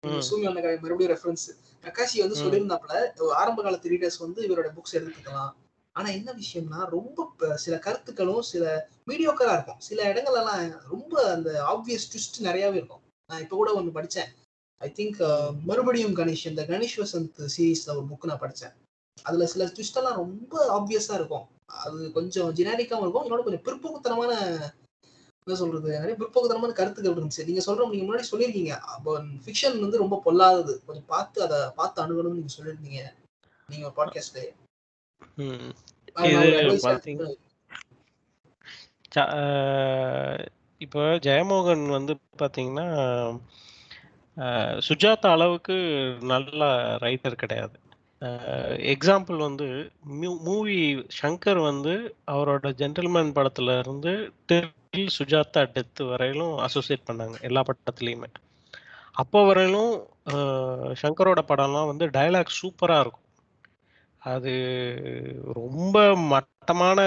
[0.02, 0.22] ம்.
[0.29, 1.46] சூமி அண்ணா மறுபடியும் ரெஃபரன்ஸ்
[1.85, 2.40] கக்காஷி வந்து.
[2.42, 5.52] சொல்லியிருந்தாப்புல ஆரம்ப காலத்து ரீடர்ஸ் வந்து இவரோட புக்ஸ் எடுத்துக்கலாம்.
[5.92, 8.64] ஆனா என்ன விஷயம்னா ரொம்ப சில கருத்துக்களும் சில
[9.07, 9.79] மீடியோக்கரா இருக்கும்.
[9.79, 13.02] சில இடங்கள்லாம் ரொம்ப அந்த ஆப்வியஸ் ட்விஸ்ட் நிறையவே இருக்கும்.
[13.31, 14.31] நான் இப்ப கூட ஒன்னு படிச்சேன்.
[14.79, 15.21] ஐ திங்க்
[15.65, 18.75] மறுபடியும் கணேஷ் இந்த கணேஷ் வசந்த் சீரீஸ்ல ஒரு புக் நான் படிச்சேன்.
[19.23, 21.47] அதுல சில ட்விஸ்ட் எல்லாம் ரொம்ப ஆப்வியஸா இருக்கும்.
[21.67, 23.23] அது கொஞ்சம் ஜெனரிக்காவும் இருக்கும்.
[23.23, 24.33] இன்னொரு கொஞ்சம் பிற்போக்குத்தனமான
[25.47, 27.47] என்ன சொல்றது நிறைய பிற்போக்குத்தனமான கருத்துக்கள் இருந்துச்சு.
[27.47, 28.69] நீங்க சொல்ற நீங்க முன்னாடி சொல்லியிருக்கீங்க.
[28.69, 30.85] அப்போ ஃபிக்ஷன் வந்து ரொம்ப பொல்லாதது.
[30.85, 33.01] கொஞ்சம் பார்த்து அதை பார்த்து அணுகணும்னு நீங்க சொல்லியிருந்தீங்க.
[33.69, 34.53] நீங்க பாட்காஸ்ட்ல
[39.15, 40.47] ச- அஹ்,
[40.79, 43.41] இப்போ ஜெயமோகன் வந்து பார்த்தீங்கன்னா அஹ்,
[44.87, 45.77] சுஜாதா அளவுக்கு
[46.33, 46.62] நல்ல
[47.05, 47.77] ரைட்டர் கிடையாது.
[48.94, 49.66] எக்ஸாம்பிள் வந்து
[50.46, 50.79] மூவி
[51.20, 51.94] சங்கர் வந்து
[52.35, 54.12] அவரோட ஜென்டில்மேன் படத்துல இருந்து
[54.49, 58.31] டில் சுஜாதா டெத் வரையிலும் அசோசியேட் பண்ணாங்க எல்லா படத்துலையுமே.
[59.22, 59.92] அப்போ வரையிலும்
[61.03, 63.27] ஷங்கரோட படம்லாம் வந்து டைலாக் சூப்பராக இருக்கும்.
[64.22, 64.53] அது
[65.61, 65.96] ரொம்ப
[66.33, 67.01] மட்டமான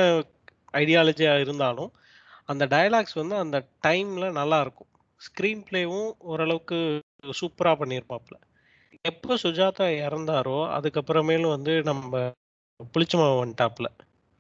[0.82, 1.92] ஐடியாலஜியாக இருந்தாலும்
[2.46, 4.90] அந்த டயலாக்ஸ் வந்து அந்த டைமில் நல்லா இருக்கும்.
[5.22, 6.80] ஸ்க்ரீன் பிளேவும் ஓரளவுக்கு
[7.24, 8.38] சூப்பராக பண்ணியிருப்பாப்புல
[9.02, 12.32] எப்போ சுஜாதா இறந்தாரோ அதுக்கப்புறமேலும் வந்து நம்ம
[12.94, 13.88] புளிச்சமாவை வந்துட்டாப்புல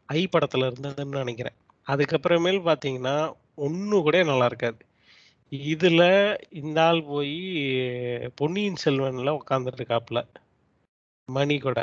[0.10, 1.58] ஐ படத்தில் இருந்ததுன்னு நினைக்கிறேன்.
[1.88, 3.15] அதுக்கப்புறமேல் பார்த்தீங்கன்னா
[3.56, 4.80] ஒன்று கூட நல்லா இருக்காது.
[5.52, 6.06] இதில்
[6.50, 7.36] இந்த ஆள் போய்
[8.36, 10.22] பொன்னியின் செல்வனில் உட்காந்துட்டு இருக்காப்புல
[11.30, 11.80] மணி கூட.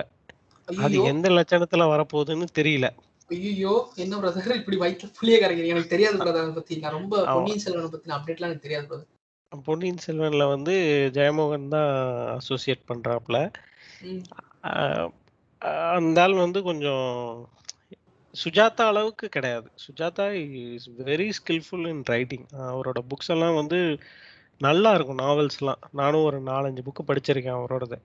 [0.69, 2.87] அது எந்த லட்சணத்துல வரப்போகுதுன்னு தெரியல.
[3.31, 5.67] ஐயோ என்ன பிரதர் இப்படி வயிற்று புளிய கரைக்கிறீங்க.
[5.67, 6.77] எனக்கு தெரியாது பிரதர் பத்தி.
[6.77, 7.25] நான் ரொம்ப.
[7.35, 9.13] பொன்னியின் செல்வனை பத்தி அப்டேட்லாம் எனக்கு தெரியாது பிரதர்
[9.53, 10.73] பொன்னியின் செல்வன்ல வந்து
[11.15, 11.91] ஜெயமோகன் தான்
[12.29, 13.37] அசோசியேட் பண்றாப்புல
[14.03, 14.23] ம்.
[14.63, 15.11] ஆஹ்
[15.93, 17.07] அந்த ஆள் வந்து கொஞ்சம்
[18.35, 19.71] சுஜாதா அளவுக்கு கிடையாது.
[19.77, 20.25] Sujatha
[20.75, 23.79] is very skilful in writing அவரோட புக்ஸ் எல்லாம் வந்து
[24.61, 27.99] நல்லா இருக்கும் நாவல்ஸ்லாம் நானும் ஒரு நாலஞ்சு புக்கு படிச்சிருக்கேன் அவரோடது.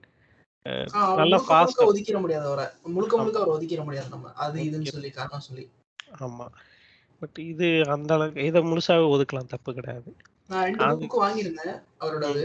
[0.66, 2.66] அஹ் ஆ, அவர் நல்லா ஃபாஸ்ட் ஒதுக்கிட முடியாது அவரை.
[2.86, 4.32] முழுக்க முழுக்க அவரை ஒதுக்கிட முடியாது நம்ம.
[4.32, 5.64] அது இதுன்னு சொல்லி காரணம் சொல்லி.
[6.20, 6.46] ஆமா.
[7.22, 10.10] பட் இது அந்த அளவுக்கு இதை முழுசாவே ஒதுக்கலாம் தப்பு கிடையாது.
[10.52, 11.76] நான் ரெண்டு புக்கு வாங்கியிருந்தேன்.
[12.00, 12.44] அவரோடது.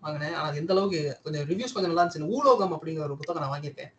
[0.00, 0.34] வாங்கினேன்.
[0.40, 2.28] ஆனா எந்த அளவுக்கு கொஞ்சம் ரிவ்யூஸ் கொஞ்சம் நல்லா இருந்துச்சு.
[2.38, 3.90] ஊலோகம் அப்படிங்கிற ஒரு புத்தகம் நான் வாங்கியிருக்கேன்.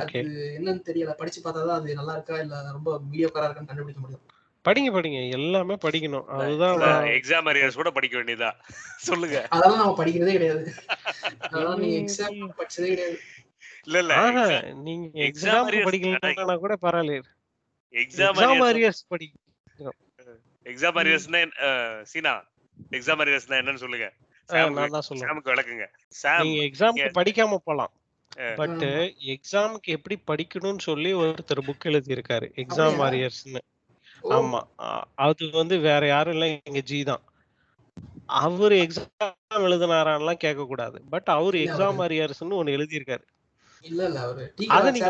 [0.00, 0.20] அது
[0.58, 1.12] என்னன்னு தெரியல.
[1.12, 2.36] படிச்சு பார்த்தா அது நல்லா இருக்கா?
[2.38, 4.26] இல்ல ரொம்ப மீடியோக்கரா இருக்கான்னு கண்டுபிடிக்க முடியும்.
[4.64, 5.30] படிங்க படிங்க.
[5.30, 6.26] எல்லாமே படிக்கணும்.
[6.38, 8.50] அதுதான் நான் எக்ஸாம் அரியர்ஸ் கூட படிக்க வேண்டியதா?
[9.08, 9.36] சொல்லுங்க.
[9.48, 10.64] அதெல்லாம் நம்ம படிக்கிறதே கிடையாது.
[11.38, 13.18] அதெல்லாம் நீங்க எக்ஸாம் படிச்சதே கிடையாது.
[13.86, 14.14] இல்ல இல்ல.
[14.86, 17.22] நீங்க எக்ஸாம் படிக்கலன்னா கூட பரவாயில்ல.
[17.94, 19.26] எக்ஸாம் அரியர்ஸ் அரியர்ஸ் படி
[20.70, 22.44] எக்ஸாம் அரியர்ஸ்னா சீனா
[22.90, 24.12] எக்ஸாம் அரியர்ஸ்னா என்னன்னு சொல்லுங்க.
[25.26, 27.92] சாமுக்கு விளக்குங்க சாம் நீங்க எக்ஸாம்க்கு நீங்க- படிக்காம போலாம்.
[28.56, 28.68] பட்.
[29.26, 32.96] எக்ஸாம்க்கு எப்படி படிக்கணும்னு சொல்லி ஒருத்தர் புக் எழுதி இருக்காரு எக்ஸாம்?
[32.96, 33.58] வாரியர்ஸ்னு
[34.22, 34.60] ஆமா.
[35.14, 37.20] அது வந்து வேற யாரும் இல்ல எங்க ஜி தான்.
[38.26, 43.22] அவர் எக்ஸாம் எழுதினாரான்லாம் கேட்க கூடாது பட் அவர் எக்ஸாம் வாரியர்ஸ்னு ஒன்னு எழுதியிருக்காரு.
[43.80, 44.54] இல்ல இல்ல அவரு.
[44.68, 45.06] அதை நீங்க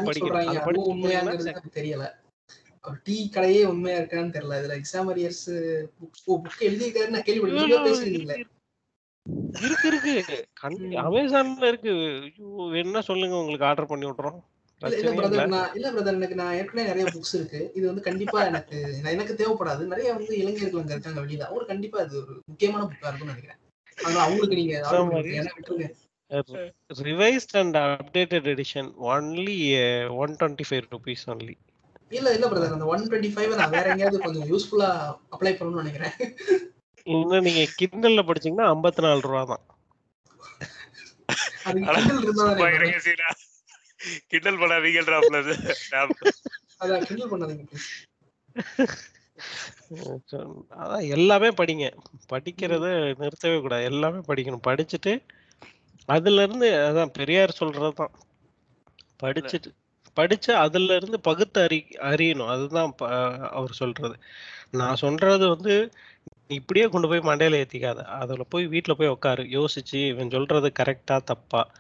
[1.45, 2.29] எனக்கு தெரியல.
[3.03, 4.57] டீ கடையே உண்மையா இருக்கான்னு தெரியல.
[4.61, 5.47] இதுல எக்ஸாம் அரியர்ஸ்
[6.27, 7.87] புக் எழுதியிருக்காரு நான் கேள்விப்பட்டேன்.
[7.89, 8.45] பேசுறீங்களே.
[9.63, 10.49] இருக்கு இருக்கு.
[11.07, 11.93] அமேசான்ல இருக்கு.
[12.23, 13.37] ஐயோ, வேணும்னா சொல்லுங்க.
[13.37, 14.41] உங்களுக்கு ஆர்டர் பண்ணி விட்டுறோம்.
[14.81, 17.61] இல்ல பிரதர் நான் இல்ல பிரதர் எனக்கு நான் ஏற்கனவே நிறைய புக்ஸ் இருக்கு.
[17.75, 19.83] இது வந்து கண்டிப்பா எனக்கு எனக்கு தேவைப்படாது.
[19.85, 21.41] நிறைய வந்து இளைஞர்கள் அங்க இருக்காங்க வெளியில.
[21.41, 23.59] அவங்களுக்கு கண்டிப்பா இது ஒரு முக்கியமான புக்கா இருக்கும்னு நினைக்கிறேன்.
[23.97, 24.77] அதனால அவங்களுக்கு நீங்க
[27.03, 29.59] revised and updated edition only
[30.23, 31.55] one twenty five rupees only
[32.11, 34.89] இல்ல இல்ல பிரதர் அந்த ஒன் டுவெண்ட்டி ஃபைவ் நான் வேற எங்கேயாவது கொஞ்சம் யூஸ்ஃபுல்லா
[35.35, 36.15] அப்ளை பண்ணணும்னு நினைக்கிறேன்.
[37.07, 39.65] இன்னும் நீங்க கிண்டல்ல படிச்சீங்கன்னா ஐம்பத்தி நாலு ரூபா தான்
[44.31, 44.59] கிண்டல்.
[45.89, 46.15] சாம்.
[46.83, 47.65] அதான் கிண்டல் பண்ணாதீங்க
[50.83, 51.87] அதான் எல்லாமே படிங்க.
[52.33, 52.87] படிக்கிறத
[53.21, 53.85] நிறுத்தவே கூடாது.
[53.93, 54.67] எல்லாமே படிக்கணும்.
[54.69, 55.13] படிச்சுட்டு
[56.09, 58.15] அதுல இருந்து அதான் பெரியார் சொல்றதுதான்.
[59.23, 59.71] படிச்சுட்டு
[60.21, 62.47] படிச்சு அதுல இருந்து பகுத்து அறி அறியணும்.
[62.47, 64.17] அதுதான் ப- அவர் சொல்றது.
[64.71, 65.91] நான் சொல்றது வந்து
[66.49, 67.97] இப்படியே கொண்டு போய் மண்டையில ஏத்திக்காத.
[67.97, 71.71] அதுல போய் வீட்டுல போய் உட்காரு யோசிச்சு இவன் சொல்றது கரெக்டா தப்பா?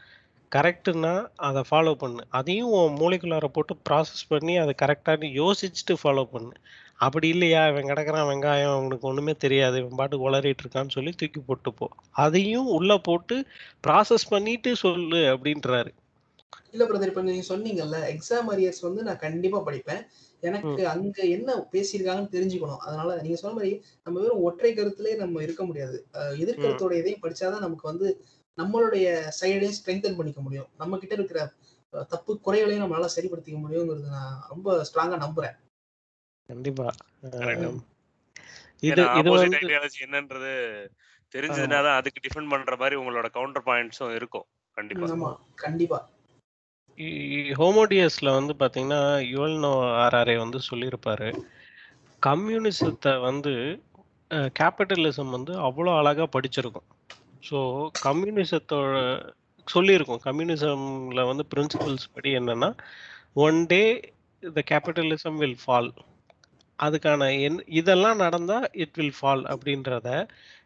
[0.57, 2.27] கரெக்டுன்னா அதை ஃபாலோ பண்ணு.
[2.29, 6.53] அதையும் உன் மூளைக்குள்ளார போட்டு ப்ராசஸ் பண்ணி அதை கரெக்டானு யோசிச்சுட்டு ஃபாலோ பண்ணு.
[6.97, 7.69] அப்படி இல்லையா?
[7.69, 9.79] இவன் கிடக்குறான் வெங்காயம் அவனுக்கு ஒன்றுமே தெரியாது.
[9.79, 11.89] இவன் பாட்டுக்கு உளறிட்டு இருக்கான்னு சொல்லி தூக்கி போட்டு போ.
[12.11, 13.47] அதையும் உள்ளே போட்டு
[13.87, 15.95] ப்ராசஸ் பண்ணிட்டு சொல்லு அப்படின்றாரு.
[16.75, 20.03] இல்ல பிரதர் இப்ப நீங்க சொன்னீங்கல்ல எக்ஸாம் அரியர்ஸ் வந்து நான் கண்டிப்பா படிப்பேன்.
[20.43, 22.83] எனக்கு அங்க என்ன பேசியிருக்காங்கன்னு தெரிஞ்சுக்கணும்.
[22.87, 25.97] அதனால நீங்க சொன்ன மாதிரி நம்ம வெறும் ஒற்றை கருத்திலே நம்ம இருக்க முடியாது.
[26.43, 28.09] எதிர்கருத்தோட இதையும் படிச்சாதான் நமக்கு வந்து
[28.59, 29.07] நம்மளுடைய
[29.41, 30.69] சைடையும் ஸ்ட்ரெங்தன் பண்ணிக்க முடியும்.
[30.77, 31.41] நம்ம கிட்ட இருக்கிற
[32.11, 35.57] தப்பு குறைகளையும் நம்மளால சரிப்படுத்திக்க முடியுங்கிறது நான் ரொம்ப ஸ்ட்ராங்கா நம்புறேன்.
[36.49, 36.89] கண்டிப்பா.
[38.83, 39.03] இது
[40.05, 40.53] என்னன்றது
[41.35, 44.47] தெரிஞ்சதுன்னா தான் அதுக்கு டிஃபெண்ட் பண்ற மாதிரி உங்களோட கவுண்டர் பாயிண்ட்ஸும் இருக்கும்.
[44.77, 45.07] கண்டிப்பா.
[45.09, 45.31] ஆமா.
[45.55, 45.99] கண்டிப்பா.
[47.61, 49.01] ஹோமோடியஸ்ல வந்து பாத்தீங்கன்னா
[49.33, 49.71] யுவல்னோ
[50.05, 51.29] ஆர்ஆர்ஏ வந்து சொல்லியிருப்பாரு.
[52.23, 53.53] கம்யூனிசத்தை வந்து
[54.59, 56.87] கேபிட்டலிசம் வந்து அவ்வளோ அழகாக படிச்சிருக்கும்.
[57.43, 57.59] ஸோ
[58.07, 58.95] கம்யூனிசத்தோட
[59.69, 60.23] சொல்லியிருக்கோம்.
[60.29, 62.71] கம்யூனிசம்ல வந்து பிரின்சிபல்ஸ் படி என்னன்னா
[63.47, 63.83] one day
[64.43, 65.91] the capitalism will fall.
[66.79, 70.09] அதுக்கான என் இதெல்லாம் நடந்தால் இட் வில் ஃபால் அப்படின்றத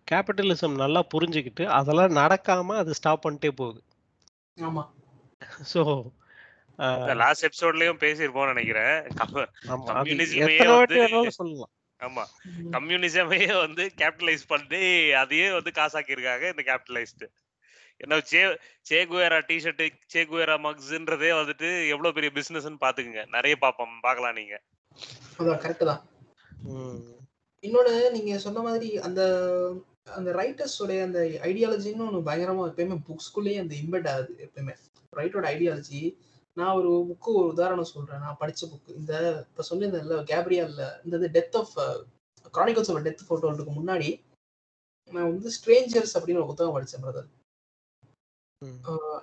[0.08, 3.80] கேபிட்டலிசம் நல்லா புரிஞ்சுக்கிட்டு அதெல்லாம் நடக்காமல் அது ஸ்டாப் பண்ணிட்டே போகுது.
[4.58, 4.93] ஆமாம்
[5.74, 6.02] ஸோ
[7.14, 9.02] லாஸ்ட் எபிசோட்லயும் நினைக்கிறேன்.
[10.66, 11.70] வாட்டி வந்து- வேணாலும் சொல்லலாம்.
[12.00, 12.24] ஆமா
[12.70, 17.26] கம்யூனிசமே வந்து கேபிட்டலைஸ் பண்ணி அதையே வந்து காசாக்கி இருக்காங்க இந்த கேபிட்டலைஸ்டு
[17.96, 18.42] என்ன Che
[18.90, 24.60] Che Guevara T shirt Che Guevara மக்ஸ்ன்றதே வந்துட்டு எவ்வளவு பெரிய பிசினஸ்னு பாத்துக்குங்க நிறைய பாப்போம் பார்க்கலாம் நீங்க.
[25.38, 26.08] கரெக்ட் தான்.
[26.62, 26.98] ம்.
[27.62, 29.22] இன்னொன்னு நீங்க சொன்ன மாதிரி அந்த
[30.04, 34.76] அந்த ரைட்டர்ஸ் உடைய அந்த ஐடியாலஜின்னு ஒன்று பயங்கரமா எப்பயுமே புக்ஸ்குள்ளேயே அந்த இம்பெட் ஆகுது எப்பயுமே.
[35.18, 36.02] ரைட்டரோட ஐடியாலஜி
[36.56, 38.22] நான் ஒரு புக்கு ஒரு உதாரணம் சொல்றேன்.
[38.24, 39.12] நான் படிச்ச புக்கு இந்த
[39.48, 41.74] இப்ப சொல்லியிருந்தேன்ல கேப்ரியல்ல இந்த death of
[42.56, 44.10] chronicles of death போட்டோக்கு முன்னாடி
[45.12, 47.30] நான் வந்து ஸ்ட்ரேஞ்சர்ஸ் அப்படின்னு ஒரு புத்தகம் படிச்சேன் பிரதர்.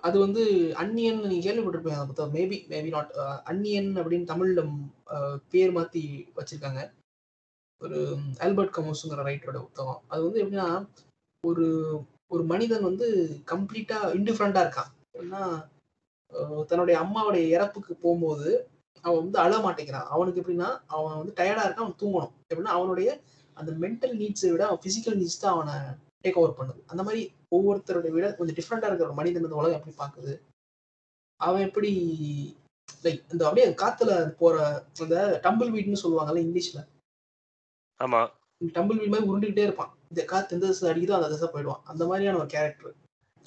[0.08, 0.42] அது வந்து
[0.82, 2.36] அன்னியன் நீங்க கேள்விப்பட்டிருப்பீங்க அந்த புத்தகம்.
[2.38, 3.14] மேபி மேபி நாட்
[3.52, 4.62] அன்னியன் அப்படின்னு தமிழ்ல
[5.54, 6.04] பேர் மாத்தி
[6.38, 6.82] வச்சிருக்காங்க.
[7.82, 8.00] ஒரு
[8.46, 10.02] ஆல்பர்ட் கமோஸுங்கிற ரைட்டரோட புத்தகம்.
[10.08, 10.70] அது வந்து எப்படின்னா
[11.44, 11.68] ஒரு
[12.34, 13.08] ஒரு மனிதன் வந்து
[13.52, 14.92] கம்ப்ளீட்டா இன்டிஃபரண்டா இருக்கான்.
[15.22, 15.42] ஏன்னா
[16.68, 18.50] தன்னுடைய அம்மாவுடைய இறப்புக்கு போகும்போது
[19.04, 20.08] அவன் வந்து அழ மாட்டேங்கிறான்.
[20.16, 22.34] அவனுக்கு எப்படின்னா அவன் வந்து டயர்டா இருக்கான் அவன் தூங்கணும்.
[22.52, 23.10] எப்படின்னா அவனுடைய
[23.58, 25.76] அந்த மென்டல் நீட்ஸை விட அவன் பிசிக்கல் நீட்ஸ் தான் அவனை
[26.24, 26.82] டேக் ஓவர் பண்ணுது.
[26.88, 27.22] அந்த மாதிரி
[27.56, 30.34] ஒவ்வொருத்தருடைய விட கொஞ்சம் டிஃப்ரெண்டா இருக்கிற ஒரு மனிதன் இந்த உலகம் எப்படி பாக்குது
[31.40, 31.92] அவன் எப்படி
[33.04, 34.12] லைக் இந்த அப்படியே காத்துல
[34.42, 34.56] போற
[35.00, 36.80] அந்த டம்பிள் வீட்னு சொல்லுவாங்கல்ல இங்கிலீஷ்ல.
[38.00, 38.20] ஆமா.
[38.76, 39.92] டம்பிள் வீல் மாதிரி உருண்டுகிட்டே இருப்பான்.
[40.10, 41.82] இந்த காத்து எந்த திசை அடிக்குதோ அந்த திசை போயிடுவான்.
[41.84, 42.94] அந்த மாதிரியான ஒரு கேரக்டர்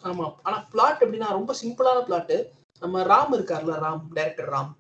[0.05, 0.27] ஆமா.
[0.43, 2.35] ஆனா பிளாட் எப்படின்னா ரொம்ப சிம்பிளான பிளாட்
[2.85, 4.73] நம்ம ராம் இருக்கார்ல ராம் டைரக்டர் ராம்.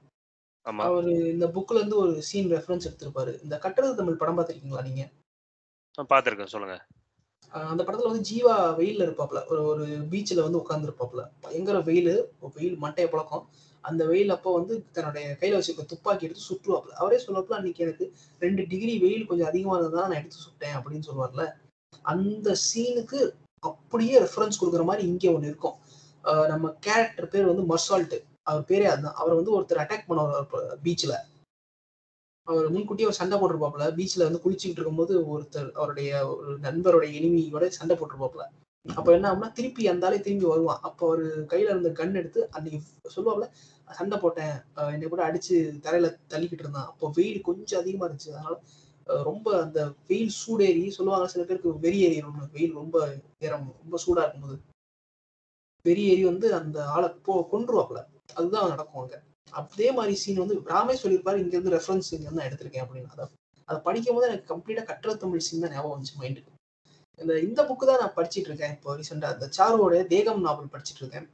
[0.88, 3.32] அவரு இந்த புக்ல இருந்து ஒரு சீன் ரெஃபரன்ஸ் எடுத்திருப்பாரு.
[3.44, 5.05] இந்த கட்டளை தமிழ் படம் பார்த்திருக்கீங்களா நீங்க?
[5.98, 6.76] நான் பாத்திருக்கேன் சொல்லுங்க.
[7.72, 9.40] அந்த படத்துல வந்து ஜீவா வெயில்ல இருப்பாப்ல.
[9.50, 12.14] ஒரு ஒரு பீச்ல வந்து உட்கார்ந்து இருப்பாப்ல பயங்கர வெயில்.
[12.57, 13.44] வெயில் மட்டைய பழக்கம்.
[13.84, 16.92] அந்த வெயில் அப்போ வந்து தன்னுடைய கையில வச்சிருக்க துப்பாக்கி எடுத்து சுற்றுவாப்ல.
[17.00, 18.07] அவரே சொல்லப்பல அன்னைக்கு எனக்கு
[18.44, 21.44] ரெண்டு டிகிரி வெயில் கொஞ்சம் அதிகமா இருந்ததா நான் எடுத்து சுட்டேன் அப்படின்னு சொல்லுவார்ல.
[22.12, 23.20] அந்த சீனுக்கு
[23.62, 25.76] அப்படியே ரெஃபரன்ஸ் கொடுக்குற மாதிரி இங்கே ஒண்ணு இருக்கும்.
[26.53, 28.18] நம்ம கேரக்டர் பேர் வந்து மர்சால்ட்டு
[28.51, 29.18] அவர் பேரே அதுதான்.
[29.22, 31.16] அவர் வந்து ஒருத்தர் அட்டாக் பண்ணுவார் பீச்சில்
[32.47, 33.85] அவர் முன்கூட்டியே ஒரு சண்டை போட்டிருப்பாப்புல.
[33.99, 38.45] பீச்சில் வந்து குளிச்சுக்கிட்டு இருக்கும்போது ஒருத்தர் அவருடைய ஒரு நண்பருடைய எனிமியோட சண்டை போட்டிருப்பாப்புல.
[38.87, 40.83] அப்போ என்ன ஆகும்னா திருப்பி அந்த ஆளே திரும்பி வருவான்.
[40.89, 41.22] அப்போ அவர்
[41.53, 42.81] கையில் இருந்த கன் எடுத்து அன்னைக்கு
[43.14, 43.47] சொல்லுவாப்புல
[43.89, 44.57] சண்டை போட்டேன்.
[44.95, 45.55] என்னை கூட அடிச்சு
[45.87, 46.91] தரையில தள்ளிக்கிட்டு இருந்தான்.
[46.91, 48.35] அப்போ வெயில் கொஞ்சம் அதிகமாக இருந்துச்சு.
[48.35, 48.57] அதனால
[49.29, 52.99] ரொம்ப அந்த வெயில் சூடேறி சொல்லுவாங்க சில பேருக்கு வெறி ஏறிடும் வெயில் ரொம்ப
[53.47, 54.59] ஏறம் ரொம்ப சூடாக இருக்கும்போது.
[55.85, 58.01] வெறி ஏறி வந்து அந்த ஆளை போ கொன்றுவாப்ல
[58.39, 59.16] அதுதான் நடக்கும் அங்க.
[59.61, 63.11] அதே மாதிரி சீன் வந்து ராமே சொல்லியிருப்பாரு இங்க இருந்து ரெஃபரன்ஸ் இங்க இருந்து நான் எடுத்திருக்கேன் அப்படின்னு.
[63.14, 63.24] அதை
[63.68, 66.51] அதை படிக்கும் போது எனக்கு கம்ப்ளீட்டா கற்றல் தமிழ் சீன் தான் ஞாபகம் வந்துச்சு மைண்டுக்கு
[67.18, 71.26] இந்த இந்த புக்கு தான் நான் படிச்சிட்டு இருக்கேன் இப்போ ரீசெண்டா இந்த சாருவோட தேகம் நாவல் படிச்சிட்டு இருக்கேன்.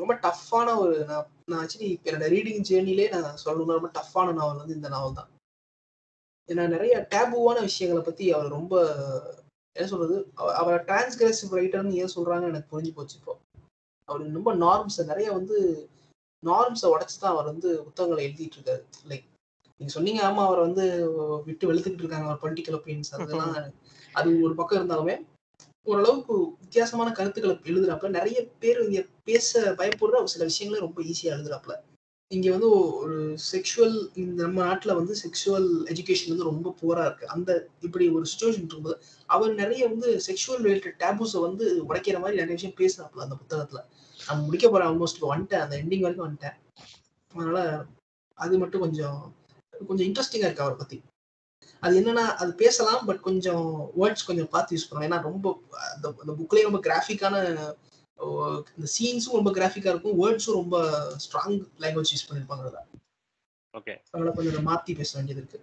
[0.00, 4.78] ரொம்ப டஃப்பான ஒரு நான் நான் ஆக்சுவலி என்னோட ரீடிங் ஜேர்னிலே நான் சொல்லணும்னா ரொம்ப டஃப்பான நாவல் வந்து
[4.78, 5.30] இந்த நாவல் தான்.
[6.48, 8.74] ஏன்னா நிறைய டேபுவான விஷயங்களை பத்தி அவர் ரொம்ப
[9.76, 10.16] என்ன சொல்றது
[10.60, 13.34] அவரை டிரான்ஸ்கிரசிவ் ரைட்டர்னு ஏன் சொல்றாங்கன்னு எனக்கு புரிஞ்சு போச்சு இப்போ.
[14.08, 15.56] அவர் ரொம்ப நார்ம்ஸ் நிறைய வந்து
[16.42, 19.26] நார்ம்ஸை உடைச்சு தான் அவர் வந்து புத்தகங்களை எழுதிட்டு இருக்காரு லைக்
[19.80, 20.84] நீங்க சொன்னீங்க ஆமா அவர் வந்து
[21.46, 23.56] விட்டு வெளுத்துக்கிட்டு இருக்காங்க அவர் பொலிட்டிக்கல் ஒப்பீனியன்ஸ் அதெல்லாம்
[24.14, 25.16] அது ஒரு பக்கம் இருந்தாலுமே
[25.86, 28.08] ஓரளவுக்கு வித்தியாசமான கருத்துக்களை எழுதுறாப்புல.
[28.08, 31.74] நிறைய பேர் இங்க பேச பயப்படுற சில விஷயங்களை ரொம்ப ஈஸியா எழுதுறாப்புல.
[32.30, 32.68] இங்கே வந்து
[33.02, 33.14] ஒரு
[33.50, 37.50] செக்ஷுவல் இந்த நம்ம நாட்டில் வந்து செக்ஷுவல் எஜுகேஷன் வந்து ரொம்ப புவராக இருக்குது அந்த
[37.86, 38.96] இப்படி ஒரு சுச்சுவேஷன் இருக்கும்போது
[39.28, 43.86] அவர் நிறைய வந்து செக்ஷுவல் ரிலேட்டட் டேபூஸை வந்து உடைக்கிற மாதிரி நிறைய விஷயம் பேசினாப்புல அந்த புத்தகத்தில்.
[44.18, 45.64] நான் முடிக்க போகிறேன் ஆல்மோஸ்ட் இப்போ வந்துட்டேன்.
[45.64, 46.56] அந்த எண்டிங் வரைக்கும் வந்துட்டேன்.
[47.32, 47.62] அதனால்
[48.38, 49.18] அது மட்டும் கொஞ்சம்
[49.72, 50.98] கொஞ்சம் இன்ட்ரெஸ்டிங்காக இருக்குது அவரை பற்றி
[51.82, 53.66] அது என்னன்னா அது பேசலாம் பட் கொஞ்சம்
[54.00, 55.08] வேர்ட்ஸ் கொஞ்சம் பார்த்து யூஸ் பண்ணலாம்.
[55.08, 55.46] ஏன்னா ரொம்ப
[55.94, 56.32] அந்த அந்த
[56.68, 57.36] ரொம்ப கிராஃபிக்கான
[58.76, 60.18] இந்த சீன்ஸும் ரொம்ப கிராஃபிக்கா இருக்கும்.
[60.22, 60.76] வேர்ட்ஸும் ரொம்ப
[61.24, 62.84] ஸ்ட்ராங் லாங்குவேஜ் யூஸ் பண்ணிருப்பாங்க
[63.74, 65.58] ஓகே அதனால கொஞ்சம் மாத்தி பேச வேண்டியது இருக்கு.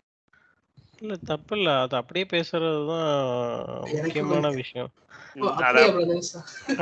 [1.02, 1.70] இல்ல தப்பு இல்ல.
[1.86, 3.10] அது அப்படியே பேசுறது தான்
[3.96, 4.92] எனக்கு முக்கியமான விஷயம்.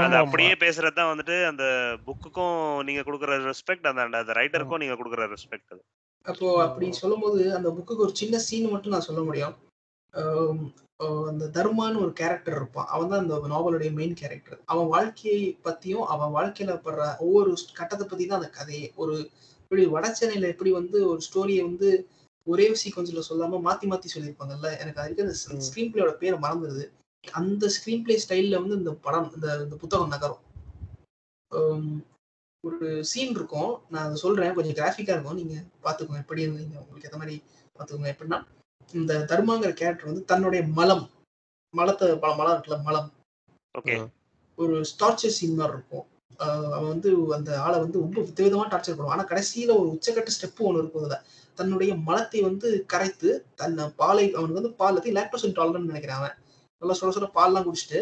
[0.04, 1.64] அத அப்படியா பேசுறது தான் வந்துட்டு அந்த
[2.08, 5.84] புக்குக்கும் நீங்க கொடுக்குற ரெஸ்பெக்ட் அந்த அந்த ரைட்டருக்கும் நீங்க கொடுக்குற ரெஸ்பெக்ட் அது.
[6.26, 9.56] அப்போ அப்படி சொல்லும்போது அந்த புக்குக்கு ஒரு சின்ன சீன் மட்டும் நான் சொல்ல முடியும்.
[11.32, 12.90] அந்த தர்மான்னு ஒரு கேரக்டர் இருப்பான்.
[12.96, 18.26] அவன் தான் அந்த நாவலுடைய மெயின் கேரக்டர் அவன் வாழ்க்கையை பத்தியும் அவன் வாழ்க்கையில படுற ஒவ்வொரு கட்டத்தை பத்தி
[18.26, 18.88] தான் அந்த கதையே.
[19.02, 19.16] ஒரு
[19.62, 21.90] இப்படி வட சென்னையில எப்படி வந்து ஒரு ஸ்டோரியை வந்து
[22.48, 24.70] ஒரே சீக்வன்ஸ்ல சொல்லாம மாத்தி மாத்தி சொல்லியிருப்பாங்கல்ல?
[24.84, 25.36] எனக்கு அதுக்கு அந்த.
[25.68, 26.86] ஸ்கிரீன் பிளேயோட பேர் மறந்துடுது
[27.24, 30.42] அந்த ஸ்கிரீன் பிளே ஸ்டைல்ல வந்து இந்த படம் இந்த இந்த புத்தகம் நகரும்.
[32.64, 33.72] ஒரு சீன் இருக்கும்.
[33.92, 34.54] நான் அதை சொல்றேன்.
[34.58, 35.40] கொஞ்சம் கிராஃபிக்கா இருக்கும்.
[35.42, 36.24] நீங்க பாத்துக்கோங்க.
[36.24, 37.36] எப்படி நீங்க உங்களுக்கு ஏத்த மாதிரி
[37.76, 38.12] பாத்துக்கோங்க.
[38.14, 38.40] எப்படின்னா
[39.00, 41.06] இந்த தர்மாங்கிற கேரக்டர் வந்து தன்னுடைய மலம்
[41.74, 43.08] மலத்தை பல மலம் இருக்குல்ல மலம்.
[43.76, 43.96] ஓகே.
[44.58, 46.06] ஒரு டார்ச்சர் சீன் மாதிரி இருக்கும்.
[46.76, 49.16] அவன் வந்து அந்த ஆளை வந்து ரொம்ப விதவிதமா டார்ச்சர் பண்ணுவான்.
[49.18, 51.18] ஆனா கடைசியில ஒரு உச்சக்கட்ட ஸ்டெப் ஒன்று இருக்கும் அதுல.
[51.58, 53.30] தன்னுடைய மலத்தை வந்து கரைத்து
[53.62, 56.36] தன்னை பாலை அவனுக்கு வந்து பால் லாக்டோஸ் இன்டாலரன்ட் நினைக்கிறேன் அவன்.
[56.82, 58.02] நல்லா சொல்ல சொல்ல பால்லாம் குடிச்சிட்டு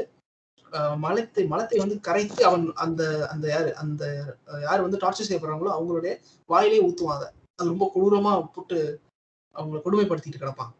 [1.05, 3.01] மலத்தை மலத்தை வந்து கரைத்து அவன் அந்த
[3.33, 4.03] அந்த யாரு அந்த
[4.67, 6.13] யார் வந்து டார்ச்சர் செய்யப்படுறாங்களோ அவங்களுடைய
[6.49, 7.27] வாயிலே ஊத்துவான் அதை.
[7.57, 8.77] அது ரொம்ப கொடூரமா போட்டு
[9.55, 10.71] அவங்கள கொடுமைப்படுத்திட்டு கிடப்பான்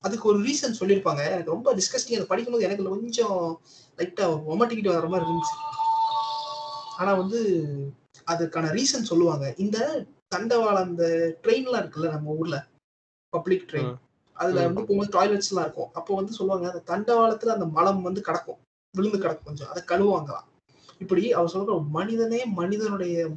[0.00, 1.24] அதுக்கு ஒரு ரீசன் சொல்லியிருப்பாங்க.
[1.30, 3.60] எனக்கு ரொம்ப டிஸ்கஸ்டிங் அதை படிக்கும்போது எனக்கு கொஞ்சம்
[3.96, 5.56] லைட்டா ஒமட்டிக்கிட்டு வர மாதிரி இருந்துச்சு.
[6.98, 7.40] ஆனா வந்து
[8.26, 9.54] அதுக்கான ரீசன் சொல்லுவாங்க.
[9.56, 12.66] இந்த தண்டவாளம் அந்த ட்ரெயின்லாம் இருக்குல்ல நம்ம ஊர்ல?
[13.28, 13.96] Public train.
[14.34, 14.60] அதுல.
[14.64, 15.90] வந்து போகும்போது டாய்லெட்ஸ் எல்லாம் இருக்கும்.
[15.92, 18.58] அப்போ வந்து சொல்லுவாங்க அந்த தண்டவாளத்துல அந்த மலம் வந்து கிடக்கும்.
[18.96, 19.68] விழுந்து கிடக்கும் கொஞ்சம்.
[19.68, 20.46] அதை கழுவுவாங்களாம்.
[20.98, 23.28] இப்படி அவர் சொல்ற மனிதனே மனிதனுடைய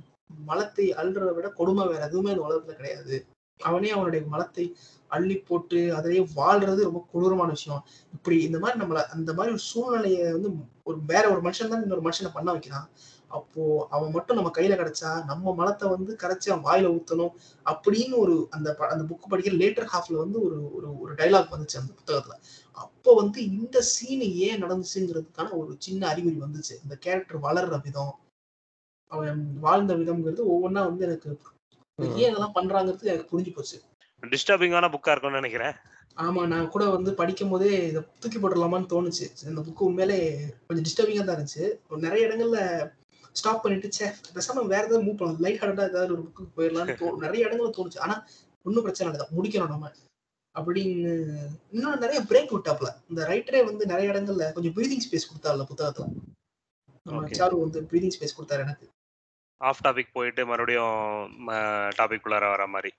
[0.46, 3.26] மலத்தை அள்ளுறதை விட கொடுமை வேற எதுவுமே இந்த உலகத்துல கிடையாது.
[3.62, 4.76] அவனே அவனுடைய மலத்தை
[5.08, 7.86] அள்ளி போட்டு அதிலேயே வாழ்றது ரொம்ப கொடூரமான விஷயம்.
[8.14, 10.50] இப்படி இந்த மாதிரி நம்மள அந்த மாதிரி ஒரு சூழ்நிலையை வந்து
[10.84, 12.90] ஒரு வேற ஒரு மனுஷன் தான் இன்னொரு மனுஷனை பண்ண வைக்கிறான்.
[13.28, 17.30] அப்போ அவன் மட்டும் நம்ம கையில கிடைச்சா நம்ம மலத்தை வந்து கரைச்சி அவன் வாயில ஊத்தணும்
[17.66, 21.78] அப்படின்னு ஒரு அந்த ப- அந்த புக் படிக்கிற லேட்டர் ஹாஃப்ல வந்து ஒரு ஒரு ஒரு டைலாக் வந்துச்சு
[21.78, 22.44] அந்த புத்தகத்துல.
[22.72, 26.74] அப்போ வந்து இந்த சீனு ஏன் நடந்துச்சுங்கிறதுக்கான ஒரு சின்ன அறிகுறி வந்துச்சு.
[26.84, 28.20] இந்த கேரக்டர் வளர்ற விதம்
[29.08, 31.38] அவன் வாழ்ந்த விதம்ங்கிறது ஒவ்வொன்றா வந்து எனக்கு
[32.08, 33.82] ஏன் இதெல்லாம் பண்றாங்கிறது எனக்கு புரிஞ்சு போச்சு.
[34.24, 35.74] டிஸ்டர்பிங்கான புக்கா இருக்கும்னு நினைக்கிறேன்.
[36.18, 39.48] ஆமா நான் கூட வந்து படிக்கும் போதே இதை தூக்கி போட்டுடலாமான்னு தோணுச்சு.
[39.48, 41.72] இந்த புக்கு உண்மையிலே கொஞ்சம் டிஸ்டர்பிங்கா தான் இருந்துச்சு.
[41.98, 42.92] நிறைய இடங்கள்ல
[43.34, 45.42] ஸ்டாப் பண்ணிட்டு சே பேசாம வேற ஏதாவது மூவ் பண்ணலாம்.
[45.42, 48.00] லைட் ஹார்ட்டா ஏதாவது ஒரு புக்கு போயிடலாம்னு நிறைய இடங்கள்ல தோணுச்சு.
[48.00, 48.28] ஆனா
[48.64, 49.28] ஒன்றும் பிரச்சனை இல்லை.
[49.38, 49.92] முடிக்கணும் நம்ம.
[50.56, 51.12] அப்படின்னு
[51.72, 56.08] இன்னும் நிறைய பிரேக் விட்டாப்ல இந்த ரைட்டரே வந்து நிறைய இடங்கள்ல கொஞ்சம் ப்ரீதிங் ஸ்பேஸ் கொடுத்தாருல புத்தகத்துல.
[57.40, 58.88] சாரு வந்து ப்ரீதிங் ஸ்பேஸ் கொடுத்தாரு எனக்கு.
[59.62, 61.48] ஆஃப் டாபிக் போயிட்டு மறுபடியும்
[61.98, 62.94] டாபிக் குள்ளார வர மாதிரி.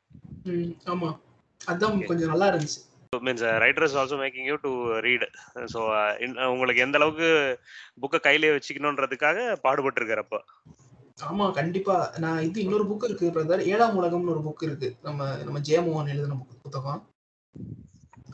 [0.85, 1.19] ஆமா.
[1.67, 2.05] அதான்.
[2.05, 2.81] கொஞ்சம் நல்லா இருந்துச்சு.
[3.17, 5.81] Means writer is also making you to read so
[6.47, 7.59] உங்களுக்கு எந்த அளவுக்கு
[8.03, 10.39] புக்கை கையிலே வச்சுக்கணுன்றதுக்காக பாடுபட்டு இருக்காரப்ப
[11.31, 12.11] ஆமா கண்டிப்பா.
[12.19, 13.61] நான் இது இன்னொரு புக் இருக்கு பிரதர்.
[13.61, 14.97] ஏழாம் உலகம்னு ஒரு புக் இருக்கு.
[15.03, 17.07] நம்ம நம்ம ஜெயமோகன் எழுதின book- புத்தகம்.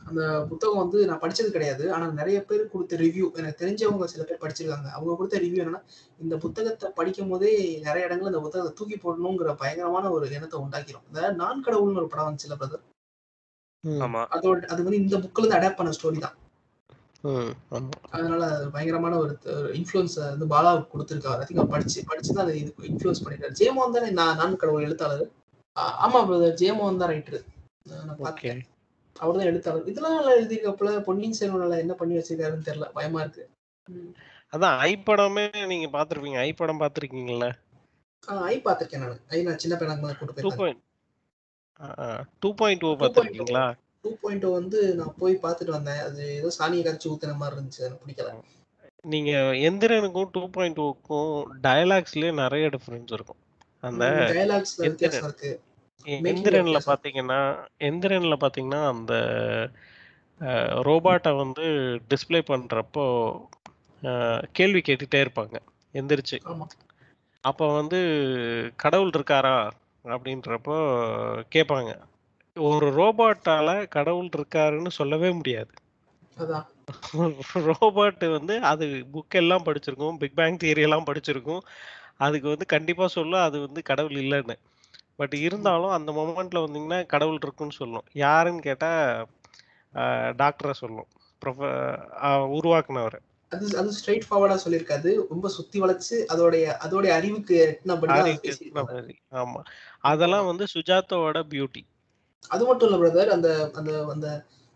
[0.07, 1.83] அந்த புத்தகம் வந்து நான் படிச்சது கிடையாது.
[1.95, 4.89] ஆனா நிறைய பேர் கொடுத்த ரிவ்யூ எனக்கு தெரிஞ்சவங்க சில பேர் படிச்சிருக்காங்க.
[4.97, 5.81] அவங்க கொடுத்த ரிவ்யூ என்னன்னா
[6.19, 7.51] இந்த புத்தகத்தை படிக்கும் போதே
[7.87, 11.05] நிறைய இடங்கள்ல இந்த புத்தகத்தை தூக்கி போடணுங்கிற பயங்கரமான ஒரு எண்ணத்தை உண்டாக்கிரும்.
[11.09, 12.85] இந்த நான் கடவுள்னு ஒரு படம் வந்துச்சுல பிரதர்
[14.35, 16.37] அதோட அது வந்து இந்த புக்ல இருந்து அடாப்ட் பண்ண ஸ்டோரி தான்.
[17.29, 17.51] ம்.
[17.75, 17.93] ஆமா.
[18.15, 19.33] அதனால அது பயங்கரமான ஒரு
[19.79, 21.41] இன்ஃப்ளூயன்ஸ் வந்து பாலா கொடுத்துருக்காரு.
[21.43, 25.25] ஐ திங்க் படிச்சு படிச்சு தான் அது இது இன்ஃப்ளூயன்ஸ் பண்ணிருக்காரு ஜெயமோகன் தானே நான் நான் கடவுள் எழுத்தாளர்.
[26.05, 27.41] ஆமா பிரதர் ஜெயமோகன் தான் ரைட்டர்
[28.07, 28.61] நான் பார்த்தேன்.
[29.19, 29.87] அவர் தான் எழுத்தாளர்.
[29.87, 32.87] இதெல்லாம் நல்லா எழுதியிருக்கப்பல பொன்னியின் செல்வனில் என்ன பண்ணி வச்சிருக்காருன்னு தெரியல.
[32.91, 33.43] பயமா இருக்கு.
[34.53, 37.47] அதான் ஐ படமே நீங்க பாத்திருப்பீங்க ஐ படம் பாத்திருக்கீங்கல்ல
[38.27, 39.19] ஆ, ஐ பார்த்திருக்கேன் நான்.
[39.29, 40.81] ஐ நான் சின்ன பையனாக தான் கூட்டு டூ போயிருக்கேன் பாயிண்ட்
[42.41, 43.65] டூ பாயிண்ட் ஓ பாத்திருக்கீங்களா
[44.05, 46.01] டூ பாயிண்ட் வந்து நான் போய் பார்த்துட்டு வந்தேன்.
[46.01, 47.83] அது ஏதோ சாணியை கரைச்சி ஊத்துன மாதிரி இருந்துச்சு.
[47.85, 48.31] எனக்கு பிடிக்கல.
[49.05, 49.31] நீங்க
[49.67, 53.41] எந்திரனுக்கும் டூ பாயிண்ட் ஓக்கும் டயலாக்ஸ்லயே நிறைய டிஃபரன்ஸ் இருக்கும்.
[53.83, 54.81] அந்த டயலாக்ஸ்ல.
[54.85, 55.51] வித்தியாசம் இருக்கு.
[56.25, 56.77] எந்திரன்ல.
[56.87, 57.39] பாத்தீங்கன்னா
[57.81, 59.13] எந்திரன்ல பாத்தீங்கன்னா அந்த
[60.87, 61.65] ரோபாட்டை வந்து
[62.09, 63.05] டிஸ்ப்ளே பண்றப்போ
[64.51, 65.55] கேள்வி கேட்டுட்டே இருப்பாங்க.
[65.95, 66.37] எந்திரிச்சு.
[67.43, 67.99] அப்போ வந்து
[68.75, 69.55] கடவுள் இருக்காரா?
[70.05, 70.75] அப்படின்றப்போ
[71.51, 71.89] கேட்பாங்க
[72.57, 75.71] ஒரு ரோபாட்டால கடவுள் இருக்காருன்னு சொல்லவே முடியாது.
[77.69, 81.61] ரோபாட் வந்து அது புக் எல்லாம் படிச்சிருக்கும் பிக் பேங் தியரி எல்லாம் படிச்சிருக்கும்.
[82.17, 84.55] அதுக்கு வந்து கண்டிப்பா சொல்லும் அது வந்து கடவுள் இல்லைன்னு.
[85.19, 88.05] பட் இருந்தாலும் அந்த மொமெண்ட்ல வந்தீங்கன்னா கடவுள் இருக்குன்னு சொல்லும்.
[88.25, 88.91] யாருன்னு கேட்டா
[90.41, 91.09] டாக்டரை சொல்லும்.
[91.41, 91.59] ப்ரொஃப
[92.57, 93.17] உருவாக்குனவர்.
[93.51, 95.11] அது அது ஸ்ட்ரைட் ஃபார்வர்டா சொல்லியிருக்காது.
[95.29, 97.57] ரொம்ப சுத்தி வளைச்சு அதோடைய அதோடைய அறிவுக்கு.
[99.43, 99.61] ஆமா.
[100.09, 101.83] அதெல்லாம் வந்து சுஜாதாவோட பியூட்டி
[102.49, 104.27] அது மட்டும் இல்ல பிரதர் அந்த அந்த அந்த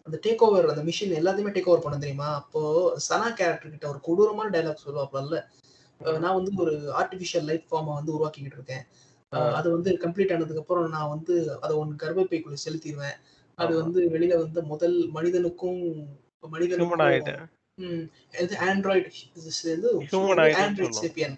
[0.07, 2.29] அந்த டேக் ஓவர் அந்த மிஷின் எல்லாத்தையுமே டேக் ஓவர் பண்ண தெரியுமா?
[2.35, 2.61] அப்போ
[3.05, 5.39] சனா கேரக்டர் கிட்ட ஒரு கொடூரமான டைலாக் சொல்லுவாப்ல
[6.19, 8.83] நான் வந்து ஒரு ஆர்டிபிஷியல் லைஃப் ஃபார்மை வந்து உருவாக்கிக்கிட்டு இருக்கேன்.
[9.53, 13.17] அது வந்து கம்ப்ளீட் ஆனதுக்கு அப்புறம் நான் வந்து அதை ஒன்று கர்ப்பப்பைக்குள்ள செலுத்திடுவேன்
[13.55, 13.83] அது.
[13.83, 15.81] வந்து வெளியில வந்து முதல் மனிதனுக்கும்.
[16.51, 16.99] மனிதனுக்கும்
[20.63, 20.89] ஆண்ட்ராய்டு.
[21.01, 21.35] சேப்பியன்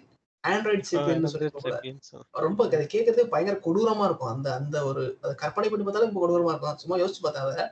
[0.48, 1.94] ஆண்ட்ராய்டு சேப்பியன் சொல்லிட்டு.
[2.30, 4.28] ரொம்ப அதை கேட்கறதே பயங்கர கொடூரமா இருக்கும்.
[4.28, 6.76] அந்த அந்த ஒரு கற்பனை பண்ணி பார்த்தாலே ரொம்ப கொடூரமா இருக்கும்.
[6.76, 7.64] சும்மா யோசிச்சு பார்த்தா அதை.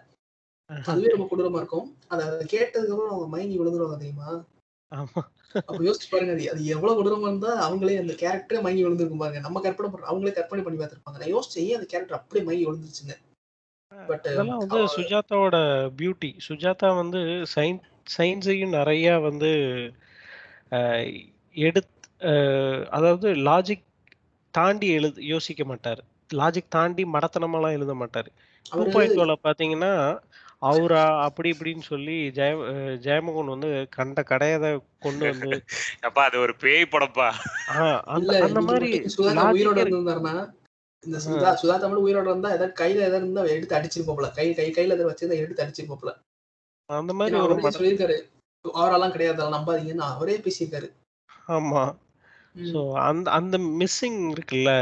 [0.85, 1.97] அதுவே ரொம்ப கொடூரமா இருக்கும்.
[2.09, 4.45] அதை கேட்டதுக்கு அப்புறம் அவங்க மயங்கி விழுந்துருவாங்க தெரியுமா?
[5.85, 9.89] யோசிச்சு பாருங்க அது அது எவ்வளவு கொடூரமா இருந்தா அவங்களே அந்த கேரக்டரே மயங்கி விழுந்திருக்கும் பாருங்க நம்ம கற்பனை
[9.91, 11.21] பண்ற அவங்களே கற்பனை பண்ணி பார்த்திருப்பாங்க.
[11.21, 13.17] நான் யோசிச்சேன் ஏன் அந்த கேரக்டர் அப்படியே மயங்கி விழுந்துருச்சுங்க
[13.93, 15.57] பட் அதெல்லாம் வந்து சுஜாதாவோட
[15.99, 17.21] பியூட்டி சுஜாதா வந்து
[17.53, 17.81] சயின்
[18.11, 19.51] சயின்ஸையும் நிறைய வந்து
[20.73, 21.05] அஹ்,
[21.57, 21.93] எடுத்
[22.23, 23.85] அஹ், அதாவது லாஜிக்
[24.55, 26.03] தாண்டி எழுது யோசிக்க மாட்டாரு.
[26.31, 28.31] லாஜிக் தாண்டி மடத்தனமாலாம் எழுத மாட்டாரு.
[28.67, 29.93] டூ பாயிண்ட் டூல பாத்தீங்கன்னா
[30.65, 32.53] அவரா அப்படி இப்படின்னு சொல்லி ஜெய
[33.03, 35.57] ஜெயமோகன் வந்து கண்ட கடையதை கொண்டு வந்து
[36.03, 37.29] அப்பா அது ஒரு பேய் படப்பா.
[38.47, 38.91] அந்த மாதிரி
[39.55, 39.81] உயிரோட
[41.05, 44.95] இந்த சுதா சுதாதா மட்டும் உயிரோட இருந்தா ஏதாவது கையில ஏதாவது இருந்தா எடுத்து அடிச்சிருப்போம்ல கை கை கையில
[44.95, 46.13] ஏதாவது வச்சிருந்தா எடுத்து அடிச்சிருப்போம்ல
[46.91, 48.17] அந்த மாதிரி அவரே சொல்லியிருக்காரு
[48.65, 50.89] அவரெல்லாம் கிடையாது அதெல்லாம் நம்பாதீங்கன்னு அவரே பேசியிருக்காரு.
[51.49, 51.83] ஆமா.
[52.67, 54.73] ஸோ அந்த அந்த மிஸ்ஸிங் இருக்குல்ல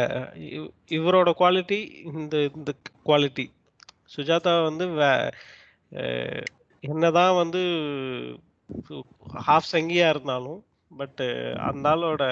[0.49, 1.79] இவ்- இவரோட குவாலிட்டி
[2.13, 2.71] இந்த இந்த
[3.07, 3.47] குவாலிட்டி
[4.17, 4.87] சுஜாதா வந்து
[6.85, 7.63] என்னதான் வந்து
[9.47, 11.23] ஹாஃப் சங்கியா இருந்தாலும் பட்
[11.61, 12.25] அந்த ஆளோட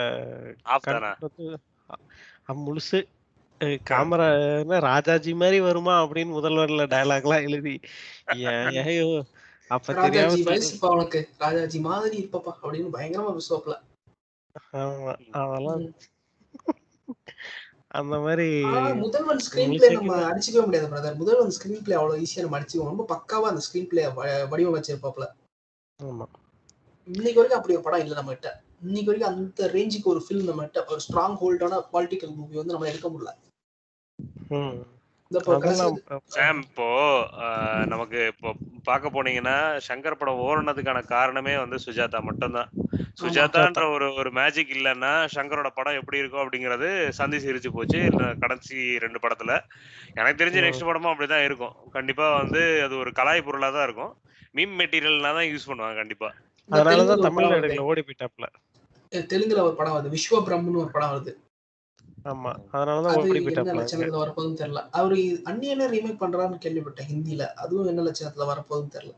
[2.67, 3.01] முழுசு
[3.61, 4.27] காமரா
[4.81, 7.75] ராஜாஜி மாதிரி வருமா அப்படின்னு முதல்வர்ல டயலாக்லாம் எழுதி
[8.37, 9.27] ஏன் ஏன்
[9.69, 10.37] அப்ப தெரியாம
[14.79, 15.85] ஆமா அதெல்லாம்.
[17.91, 18.47] அந்த மாதிரி
[19.01, 23.07] முதல்வன் ஸ்கிரீன் பிளே நம்ம அடிச்சுக்கவே முடியாது பிரதர் முதல்வன் ஸ்கிரீன் பிளே அவ்வளவு ஈஸியா நம்ம அடிச்சுக்கோம் ரொம்ப
[23.11, 24.03] பக்காவா அந்த ஸ்கிரீன் பிளே
[24.53, 25.27] வடிவமைச்சிருப்பாப்ல
[26.01, 26.27] ஆமா.
[27.09, 28.51] இன்னைக்கு வரைக்கும் அப்படி ஒரு படம் இல்லை நம்ம கிட்ட
[28.83, 32.89] இன்னைக்கு வரைக்கும் அந்த ரேஞ்சுக்கு ஒரு ஃபில்ம் நம்ம கிட்ட ஒரு ஸ்ட்ராங் ஹோல்டான பொலிட்டிக்கல் மூவி வந்து நம்ம
[32.89, 33.33] எடுக்க முடியல.
[35.31, 35.57] இப்போ
[36.35, 36.61] சாம்
[37.93, 38.49] நமக்கு இப்போ
[38.89, 39.57] பார்க்க போனீங்கன்னா
[39.87, 42.71] சங்கர் படம் ஓடுனதுக்கான காரணமே வந்து சுஜாதா மட்டும்தான்.
[43.21, 48.01] சுஜாதான்ற ஒரு ஒரு மேஜிக் இல்லைன்னா சங்கரோட படம் எப்படி இருக்கும் அப்படிங்கிறது சந்தி சிரிச்சு போச்சு
[48.45, 49.55] கடைசி ரெண்டு படத்துல.
[50.19, 50.61] எனக்கு தெரிஞ்ச.
[50.67, 51.77] நெக்ஸ்ட் படமும் அப்படிதான் இருக்கும்.
[51.97, 54.13] கண்டிப்பா வந்து அது ஒரு கலாய் பொருளா தான் இருக்கும்.
[54.59, 56.31] மீம் மெட்டீரியல்னா தான் யூஸ் பண்ணுவாங்க கண்டிப்பா.
[56.69, 57.25] அதனாலதான்.
[57.61, 58.49] எடுக்கல ஓடி போயிட்டாப்ல.
[59.31, 60.13] தெலுங்குல ஒரு படம் வருது.
[60.17, 61.33] விஸ்வ பிரம்னு ஒரு படம் வருது.
[62.25, 62.53] ஆமா.
[62.73, 63.15] அதனாலதான்
[63.57, 64.89] என்ன லட்சணத்துல வரப்போகுதுன்னு தெரியல.
[64.91, 67.47] அவரு அந்நியனே ரீமேக் பண்றாருன்னு கேள்விப்பட்டேன் ஹிந்தில.
[67.47, 69.15] அதுவும் என்ன லட்சணத்துல வரப்போகுதுன்னு தெரியல.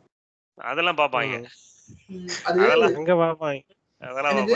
[0.55, 1.44] அதெல்லாம் பாப்பாங்க.
[2.44, 3.61] அதெல்லாம் அங்க பாப்பாங்க.
[3.98, 4.46] அதெல்லாம்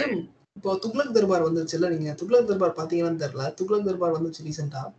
[0.55, 2.13] இப்போ துக்ளக் தர்பார் வந்துச்சுல்ல நீங்க?
[2.13, 3.55] துக்ளக் தர்பார் பாத்தீங்கன்னு தெரியல.
[3.63, 4.93] துக்ளக் தர்பார் வந்துச்சு ரீசெண்டா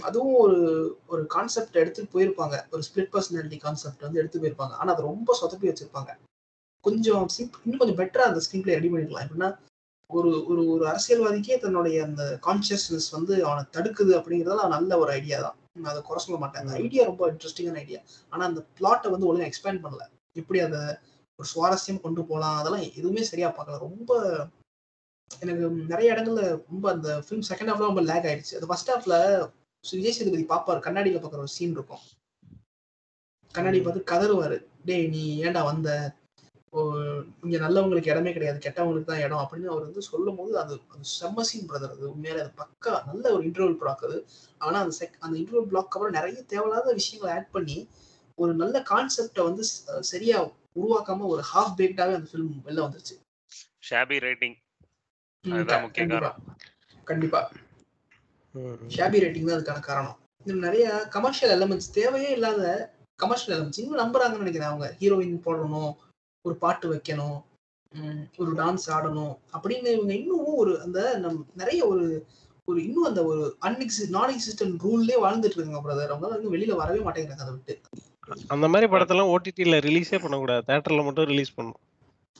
[0.00, 2.64] அதுவும் ஒரு ஒரு கான்செப்ட் எடுத்துட்டு போயிருப்பாங்க.
[2.70, 4.70] ஒரு ஸ்பிளிட் பர்சனாலிட்டி கான்செப்ட் வந்து எடுத்து போயிருப்பாங்க.
[4.70, 6.16] ஆனா அது ரொம்ப சொதப்பி வச்சிருப்பாங்க.
[6.80, 9.26] கொஞ்சம் simp- இன்னும் கொஞ்சம் பெட்டரா அந்த ஸ்கிரீன் பிளே ரெடி பண்ணிருக்கலாம்.
[9.26, 9.56] எப்படின்னா
[10.10, 15.56] ஒரு ஒரு ஒரு அரசியல்வாதிக்கே தன்னுடைய அந்த கான்சியஸ்னஸ் வந்து அவனை தடுக்குது அப்படிங்கறதுல நல்ல ஒரு ஐடியா தான்.
[15.72, 16.62] நான் அதை குறை சொல்ல மாட்டேன்.
[16.62, 16.74] அந்த.
[16.74, 18.00] ஐடியா ரொம்ப இன்ட்ரெஸ்டிங்கான ஐடியா
[18.30, 20.04] ஆனா அந்த பிளாட்டை வந்து ஒழுங்கா எக்ஸ்பேண்ட் பண்ணல.
[20.32, 20.80] எப்படி அதை
[21.38, 23.78] ஒரு சுவாரஸ்யம் கொண்டு போகலாம் அதெல்லாம் எதுவுமே சரியா பார்க்கல.
[23.78, 24.20] ரொம்ப
[25.40, 28.56] எனக்கு நிறைய இடங்கள்ல ரொம்ப அந்த ஃபிலிம் செகண்ட் ஹாஃப்ல ரொம்ப லேக் ஆயிடுச்சு.
[28.56, 29.16] அது ஃபர்ஸ்ட் ஹாஃப்ல
[29.84, 32.04] விஜய் சேதுபதி பாப்பாரு கண்ணாடியில பாக்குற ஒரு சீன் இருக்கும்.
[33.54, 34.58] கண்ணாடி பார்த்து கதறுவாரு.
[34.84, 35.90] டேய் நீ ஏன்டா வந்த?
[37.44, 41.44] இங்க நல்லவங்களுக்கு இடமே கிடையாது கெட்டவங்களுக்கு தான் இடம் அப்படின்னு அவர் வந்து சொல்லும் போது அது அது செம்ம
[41.50, 44.18] சீன் பிரதர் அது உண்மையிலே அது பக்கா நல்ல ஒரு இன்டர்வல் பிளாக் அது.
[44.60, 47.78] ஆனா அந்த செக் அந்த இன்டர்வல் பிளாக் அப்புறம் நிறைய தேவையில்லாத விஷயங்களை ஆட் பண்ணி
[48.38, 49.64] ஒரு நல்ல கான்செப்டை வந்து
[50.10, 50.38] சரியா
[50.80, 53.14] உருவாக்காம ஒரு ஹாஃப் பேக்டாவே அந்த ஃபிலிம் வெளில வந்துருச்சு.
[53.88, 54.56] ஷாபி ரைட்டிங்
[57.06, 57.40] கண்டிப்பா.
[58.94, 60.16] ஷாபி ரேட்டிங் தான் அதுக்கான காரணம்.
[60.46, 62.62] இன்னும் நிறைய கமர்ஷியல் எலமெண்ட்ஸ் தேவையே இல்லாத
[63.20, 64.88] கமர்ஷியல் எலமெண்ட்ஸ் இன்னும் நம்புறாங்கன்னு நினைக்கிறேன் அவங்க.
[65.00, 65.90] ஹீரோயின் போடணும்
[66.46, 67.36] ஒரு பாட்டு வைக்கணும்
[68.38, 72.04] ஒரு டான்ஸ் ஆடணும் அப்படின்னு இவங்க இன்னும் ஒரு அந்த நம் நிறைய ஒரு
[72.68, 77.00] ஒரு இன்னும் அந்த ஒரு அன்எக்ஸி நான் எக்ஸிஸ்டன்ட் ரூல்லே வாழ்ந்துட்டு இருக்காங்க பிரதர் அவங்க இன்னும் வெளியில வரவே
[77.04, 77.74] மாட்டேங்கிறாங்க அதை விட்டு.
[78.54, 80.64] அந்த மாதிரி படத்தெல்லாம் ஓடிடில ரிலீஸே பண்ணக்கூடாது.
[80.70, 81.80] தேட்டர்ல மட்டும் ரிலீஸ் பண்ணும்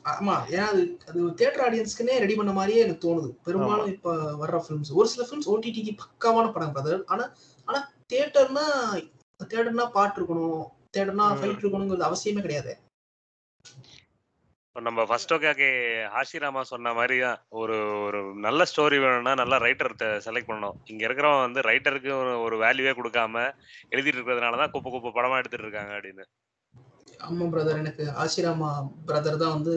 [0.05, 3.31] ஆமா ஏன்னா அது அது தியேட்டர் ஆடியன்ஸ்க்குனே ரெடி பண்ண மாதிரியே எனக்கு தோணுது.
[3.47, 4.11] பெரும்பாலும் இப்ப
[4.43, 7.25] வர்ற ஃபிலிம்ஸ் ஒரு சில ஃபிலிம்ஸ் ஓடிடிக்கு பக்காவான படம் பிரதர் ஆனா
[7.69, 7.79] ஆனா
[8.11, 8.67] தியேட்டர்னா
[9.41, 10.63] தியேட்டர்னா பாட்டு இருக்கணும்.
[10.93, 11.39] தியேட்டர்னா ம்.
[11.39, 12.75] ஃபைட் இருக்கணுங்கிறது அவசியமே கிடையாது.
[14.77, 15.69] இப்போ நம்ம ஃபர்ஸ்ட் ஓகே
[16.15, 19.93] ஹாஷிராமா சொன்ன மாதிரி தான் ஒரு ஒரு நல்ல ஸ்டோரி வேணும்னா நல்ல ரைட்டர்
[20.27, 20.77] செலக்ட் பண்ணணும்.
[20.91, 23.45] இங்க இருக்கிறவன் வந்து ரைட்டருக்கு ஒரு ஒரு வேல்யூவே கொடுக்காம
[23.93, 26.27] எழுதிட்டு இருக்கிறதுனால தான் குப்பை குப்பை படமா எடுத்துட்டு இருக்காங்க அப்படின்னு.
[27.29, 28.71] ஆமா பிரதர் எனக்கு ஆசிராமா
[29.09, 29.75] பிரதர் தான் வந்து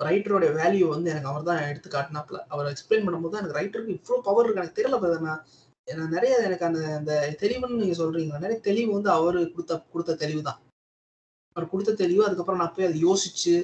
[0.00, 4.44] ரைட்டரோட வேல்யூ வந்து எனக்கு அவர் தான் எடுத்து காட்டினாப்ல அவர் எக்ஸ்பிளைன் பண்ணும்போது எனக்கு ரைட்டருக்கு இவ்வளோ பவர்
[4.46, 4.64] இருக்கு.
[4.64, 5.46] எனக்கு தெரியல பிரதர் நான்
[5.88, 7.12] எனக்கு நிறைய எனக்கு அந்த அந்த
[7.44, 10.60] தெளிவுன்னு நீங்க சொல்றீங்க நிறைய தெளிவு வந்து அவரு கொடுத்த கொடுத்த தெளிவு தான்
[11.56, 13.56] அவர் கொடுத்த தெளிவு அதுக்கப்புறம் நான் போய் அதை யோசிச்சு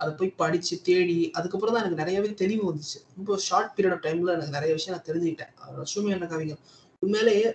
[0.00, 2.98] அதை போய் படிச்சு தேடி அதுக்கப்புறம் தான் எனக்கு நிறையவே தெளிவு வந்துச்சு.
[3.16, 5.52] ரொம்ப ஷார்ட் பீரியட் ஆஃப் டைம்ல எனக்கு நிறைய விஷயம் நான் தெரிஞ்சுக்கிட்டேன்.
[5.66, 6.56] அவர் சுமி என்ன கவிங்க
[7.02, 7.48] உண்மையிலேயே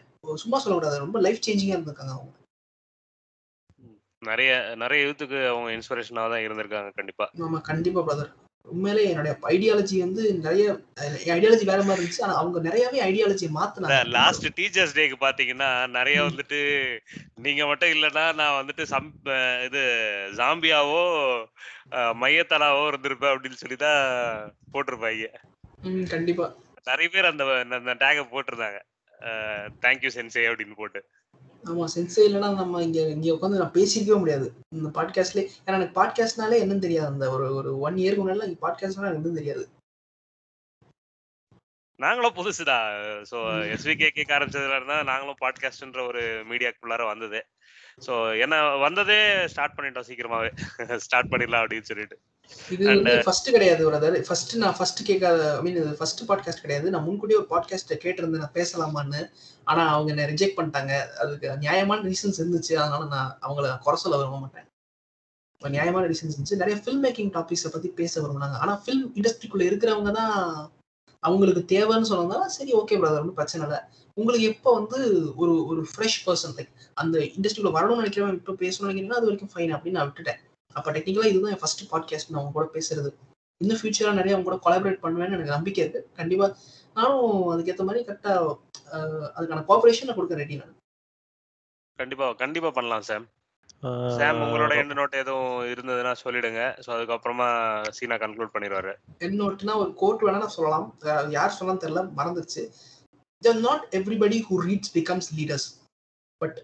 [0.43, 2.31] சும்மா சொல்லக்கூடாது ரொம்ப லைஃப் சேஞ்சிங்கா இருந்திருக்காங்க அவங்க.
[4.21, 7.25] நிறைய நிறைய யூத்துக்கு அவங்க இன்ஸ்பிரேஷனாக தான் இருந்திருக்காங்க கண்டிப்பா.
[7.45, 8.31] ஆமா கண்டிப்பா பிரதர்
[8.65, 10.65] உண்மையிலே என்னுடைய ஐடியாலஜி வந்து நிறைய
[11.35, 12.23] ஐடியாலஜி வேற மாதிரி இருந்துச்சு.
[12.25, 13.97] ஆனா அவங்க நிறையவே ஐடியாலஜியை மாத்தினாங்க.
[14.17, 16.59] லாஸ்ட் டீச்சர்ஸ் டேக்கு பாத்தீங்கன்னா நிறைய வந்துட்டு
[17.45, 19.09] நீங்க மட்டும் இல்லைன்னா நான் வந்துட்டு சம்
[19.67, 19.83] இது
[20.39, 21.03] ஜாம்பியாவோ
[22.23, 24.03] மையத்தலாவோ இருந்திருப்பேன் அப்படின்னு சொல்லி தான்
[24.73, 25.29] போட்டிருப்பாங்க
[26.15, 26.45] கண்டிப்பா.
[26.89, 27.43] நிறைய பேர் அந்த
[27.79, 28.79] அந்த டேக போட்டிருந்தாங்க.
[29.83, 31.01] தேங்க்யூ சென்சே அப்படின்னு போட்டு.
[31.65, 34.53] ஆமா சென்சே இல்லைன்னா நம்ம இங்க இங்க உட்காந்து நான் பேசிக்கவே முடியாது.
[34.69, 37.07] இந்த பாட்காஸ்ட்லயே ஏன்னா எனக்கு பாட்காஸ்ட்னாலே என்னன்னு தெரியாது.
[37.07, 39.69] அந்த ஒரு ஒரு ஒன் இயர்க்கு முன்னாடி பாட்காஸ்ட்னா எனக்கு தெரியாது.
[41.95, 42.87] நாங்களும் புதுசுதான்
[43.31, 43.73] ஸோ ம்.
[43.73, 47.45] எஸ்விகே ஆரம்பிச்சதுல இருந்தா நாங்களும் பாட்காஸ்ட்ன்ற ஒரு மீடியாக்குள்ளார வந்தது.
[48.05, 50.49] ஸோ என்ன வந்ததே ஸ்டார்ட் பண்ணிட்டோம் சீக்கிரமாவே.
[50.99, 52.19] ஸ்டார்ட் பண்ணிடலாம் அப்படின்னு சொல்லிட்டு.
[52.73, 56.89] இது வந்து ஃபர்ஸ்ட் கிடையாது பிரதர் ஃபர்ஸ்ட் நான் ஃபர்ஸ்ட் கேட்காத ஐ மீன் இது ஃபர்ஸ்ட் பாட்காஸ்ட் கிடையாது.
[56.93, 59.21] நான் முன்கூட்டியே ஒரு பாட்காஸ்ட் கேட்டிருந்தேன் நான் பேசலாமான்னு.
[59.63, 60.93] ஆனா அவங்க என்ன ரிஜெக்ட் பண்ணிட்டாங்க.
[61.23, 62.73] அதுக்கு நியாயமான ரீசன்ஸ் இருந்துச்சு.
[62.83, 64.67] அதனால நான் அவங்கள குறை சொல்ல விரும்ப மாட்டேன்.
[65.61, 66.61] நியாயமான ரீசன்ஸ் இருந்துச்சு.
[66.63, 68.59] நிறைய ஃபில்ம் மேக்கிங் டாபிக்ஸை பத்தி பேச விரும்புனாங்க.
[68.65, 70.35] ஆனா ஃபில்ம் இண்டஸ்ட்ரிக்குள்ள இருக்கிறவங்க தான்
[71.23, 73.81] அவங்களுக்கு தேவைன்னு சொன்னதால சரி ஓகே பிரதர் ஒன்றும் பிரச்சனை இல்லை.
[74.17, 74.99] உங்களுக்கு எப்போ வந்து
[75.41, 79.75] ஒரு ஒரு ஃப்ரெஷ் பர்சன் லைக் அந்த இண்டஸ்ட்ரிக்குள்ள வரணும்னு நினைக்கிறவன் இப்போ பேசணும்னு நினைக்கிறீங்கன்னா அது வரைக்கும் ஃபைன்
[79.75, 80.41] அப்படின்னு நான் விட்டுட்டேன்.
[80.73, 83.11] அப்போ டெக்னிக்கலாக இதுதான் என் ஃபர்ஸ்ட் பாட்காஸ்ட் நான் அவங்க கூட பேசுறது
[83.61, 86.09] இன்னும் ஃபியூச்சராக நிறைய அவங்க கூட கொலாபரேட் பண்ணுவேன்னு எனக்கு நம்பிக்கை இருக்கு.
[86.15, 86.47] கண்டிப்பா
[86.93, 88.57] நானும் அதுக்கேற்ற மாதிரி கரெக்டாக
[89.37, 90.73] அதுக்கான கோஆபரேஷன் நான் கொடுக்க ரெடி நான்.
[91.99, 93.29] கண்டிப்பா கண்டிப்பா பண்ணலாம்
[93.83, 96.61] ஆஹ் சாம் உங்களோட எண்ட் நோட் எதுவும் இருந்ததுன்னா சொல்லிடுங்க.
[96.85, 97.47] ஸோ அதுக்கப்புறமா
[97.89, 98.91] சீனா கன்க்ளூட் பண்ணிடுவாரு.
[99.19, 100.85] என்னோட்டுனா ஒரு கோட் வேணா நான் சொல்லலாம்.
[101.29, 102.63] யார் சொல்லலாம் தெரியல மறந்துருச்சு.
[103.67, 105.67] Not everybody who reads becomes leaders
[106.41, 106.57] but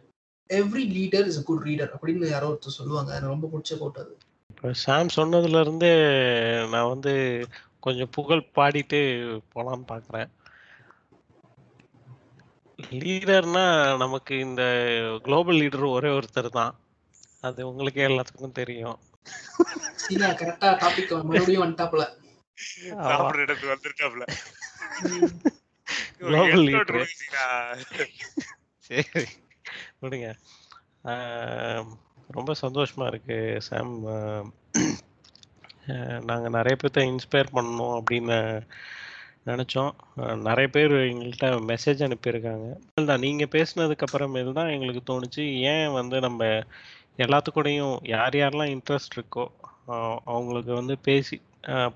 [0.50, 3.12] every leader is a good reader அப்படின்னு யாரோ ஒருத்தர் சொல்லுவாங்க.
[3.12, 4.18] எனக்கு ரொம்ப பிடிச்ச கோட் அது.
[4.50, 5.92] இப்ப சாம் சொன்னதுல இருந்தே
[6.68, 7.14] நான் வந்து
[7.80, 9.00] கொஞ்சம் புகழ் பாடிட்டு
[9.56, 10.30] போலாம்னு பாக்குறேன்.
[12.80, 14.64] லீடர்னா நமக்கு இந்த
[15.24, 16.74] குளோபல் லீடர் ஒரே ஒருத்தர் தான்.
[17.42, 19.00] அது உங்களுக்கே எல்லாத்துக்கும் தெரியும்.
[19.96, 22.06] சீனா கரெக்டா டாபிக் மறுபடியும் வந்துட்டாப்ல
[23.38, 23.74] இடத்துக்கு.
[28.90, 29.26] சரி.
[30.02, 30.30] விடுங்க
[32.30, 33.38] ரொம்ப சந்தோஷமா இருக்கு
[33.68, 33.94] சாம்.
[36.30, 38.38] நாங்கள் நிறைய பேர்த்த இன்ஸ்பயர் பண்ணணும் அப்படின்னு
[39.50, 39.92] நினச்சோம்.
[40.48, 42.66] நிறைய பேர் எங்கள்கிட்ட மெசேஜ் அனுப்பியிருக்காங்க.
[43.12, 46.42] தான் நீங்கள் பேசுனதுக்கப்புறமேல் தான் எங்களுக்கு தோணுச்சு ஏன் வந்து நம்ம
[47.26, 49.46] எல்லாத்துக்கூடையும் யார் யாரெல்லாம் இன்ட்ரெஸ்ட் இருக்கோ
[50.32, 51.36] அவங்களுக்கு வந்து பேசி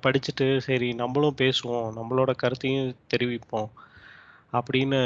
[0.04, 3.70] படிச்சுட்டு சரி நம்மளும் பேசுவோம் நம்மளோட கருத்தையும் தெரிவிப்போம்
[4.54, 5.00] அப்படின்னு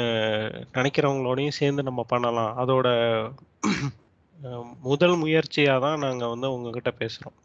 [0.76, 2.52] நினைக்கிறவங்களோடையும் சேர்ந்து நம்ம பண்ணலாம்.
[2.62, 2.88] அதோட
[4.86, 7.38] முதல் முயற்சியாக தான் நாங்கள் வந்து உங்ககிட்ட பேசுகிறோம்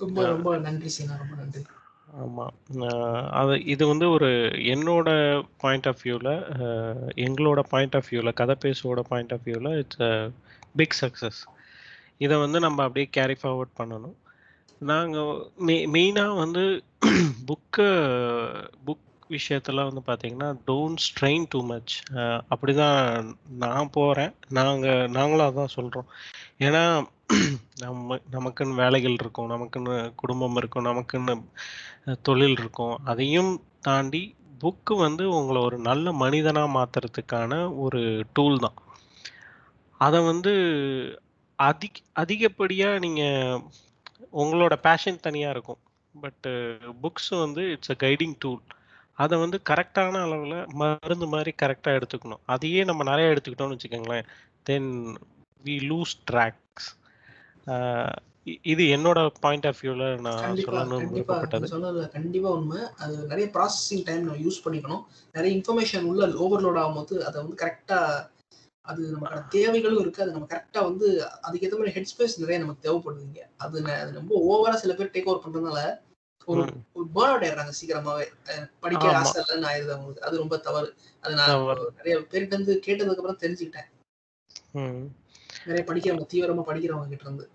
[0.00, 1.62] ரொம்ப ரொம்ப நன்றி சீனா ரொம்ப நன்றி.
[2.20, 2.54] ஆமாம்
[3.40, 4.28] அது இது வந்து ஒரு
[4.72, 5.08] என்னோட
[5.62, 6.32] பாயிண்ட் ஆஃப் வியூவில்
[7.26, 10.12] எங்களோட பாயிண்ட் ஆஃப் வியூவில் கதை பேசுவோட பாயிண்ட் ஆஃப் வியூவில் இட்ஸ் அ
[10.74, 11.40] பிக் சக்ஸஸ்
[12.20, 14.16] இதை வந்து நம்ம அப்படியே கேரி ஃபார்வர்ட் பண்ணணும்.
[14.80, 15.32] நாங்கள்
[15.66, 16.62] மெ மெயினாக வந்து
[17.48, 17.88] புக்கு
[18.86, 19.06] புக்
[19.36, 21.94] விஷயத்தெல்லாம் வந்து பார்த்தீங்கன்னா டோன்ட் ஸ்ட்ரெயின் டூ மச்
[22.48, 22.98] அப்படி தான்
[23.64, 26.08] நான் போகிறேன் நாங்கள் நாங்களும் அதான் சொல்கிறோம்
[26.66, 26.82] ஏன்னா
[27.82, 29.50] நம்ம நமக்குன்னு வேலைகள் இருக்கும்.
[29.54, 30.88] நமக்குன்னு குடும்பம் இருக்கும்.
[30.90, 31.34] நமக்குன்னு
[32.28, 32.94] தொழில் இருக்கும்.
[33.04, 33.52] அதையும்
[33.86, 34.22] தாண்டி
[34.62, 37.52] புக்கு வந்து உங்களை ஒரு நல்ல மனிதனாக மாற்றுறதுக்கான
[37.84, 38.00] ஒரு
[38.36, 38.76] டூல் தான்.
[40.00, 40.52] அதை வந்து
[41.58, 43.62] அதிக அதிகப்படியாக நீங்கள்
[44.42, 45.80] உங்களோட பேஷன் தனியாக இருக்கும்.
[46.14, 46.52] பட்டு
[47.02, 48.62] புக்ஸ் வந்து இட்ஸ் அ கைடிங் டூல்
[49.22, 52.42] அதை வந்து கரெக்டான அளவில் மருந்து மாதிரி கரெக்டாக எடுத்துக்கணும்.
[52.54, 54.28] அதையே நம்ம நிறைய எடுத்துக்கிட்டோம்னு வச்சுக்கோங்களேன்.
[54.70, 54.90] தென்
[55.64, 56.88] வி லூஸ் ட்ராக்ஸ்
[58.72, 61.68] இது என்னோட பாயிண்ட் ஆஃப் வியூவில் நான் கண்டிப்பா விருப்பப்பட்டது.
[61.72, 62.80] சொன்னதுல கண்டிப்பா உண்மை.
[63.02, 65.02] அது நிறைய ப்ராசஸிங் டைம் நம்ம யூஸ் பண்ணிக்கணும்.
[65.36, 67.98] நிறைய இன்ஃபர்மேஷன் உள்ள ஓவர்லோட் ஆகும்போது அதை வந்து கரெக்டா
[68.86, 70.22] அது நமக்கான தேவைகளும் இருக்கு.
[70.24, 71.08] அது நம்ம கரெக்டா வந்து
[71.46, 73.84] அதுக்கேற்ற மாதிரி ஹெட் ஸ்பேஸ் நிறைய நமக்கு தேவைப்படுதுங்க அது
[74.20, 75.80] ரொம்ப ஓவரா சில பேர் டேக் ஓவர் பண்றதுனால
[76.44, 76.62] ஒரு
[76.94, 78.24] பேர்ன் அவுட் ஆயிடுறாங்க சீக்கிரமாவே.
[78.80, 79.16] படிக்க.
[79.16, 80.22] ஆசை இல்லைன்னு ஆயிருது அவங்களுக்கு.
[80.22, 80.94] அது ரொம்ப தவறு.
[81.20, 81.66] அது நான்.
[81.96, 83.88] நிறைய பேர்கிட்ட இருந்து கேட்டதுக்கு அப்புறம் தெரிஞ்சுக்கிட்டேன்.
[85.64, 87.50] நிறைய படிக்கிறவங்க தீவிரமா படிக்கிறவங்க கிட்ட இருந்து.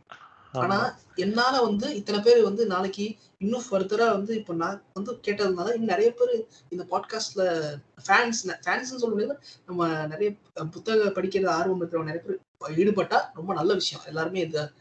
[0.52, 1.00] ஆனா.
[1.16, 6.14] என்னால வந்து இத்தனை பேர் வந்து நாளைக்கு இன்னும் ஃபர்தரா வந்து இப்போ நான் வந்து கேட்டதுனால இன்னும் நிறைய
[6.14, 7.42] பேர் இந்த பாட்காஸ்ட்ல
[8.08, 10.34] ஃபேன்ஸ் ஃபேன்ஸ்னு சொல்ல முடியாது நம்ம நிறைய
[10.72, 12.40] புத்தக படிக்கிற ஆர்வம் இருக்கிறவங்க நிறைய பேர்
[12.78, 14.06] ஈடுபட்டா ரொம்ப நல்ல விஷயம்.
[14.06, 14.72] எல்லாருமே அப்ப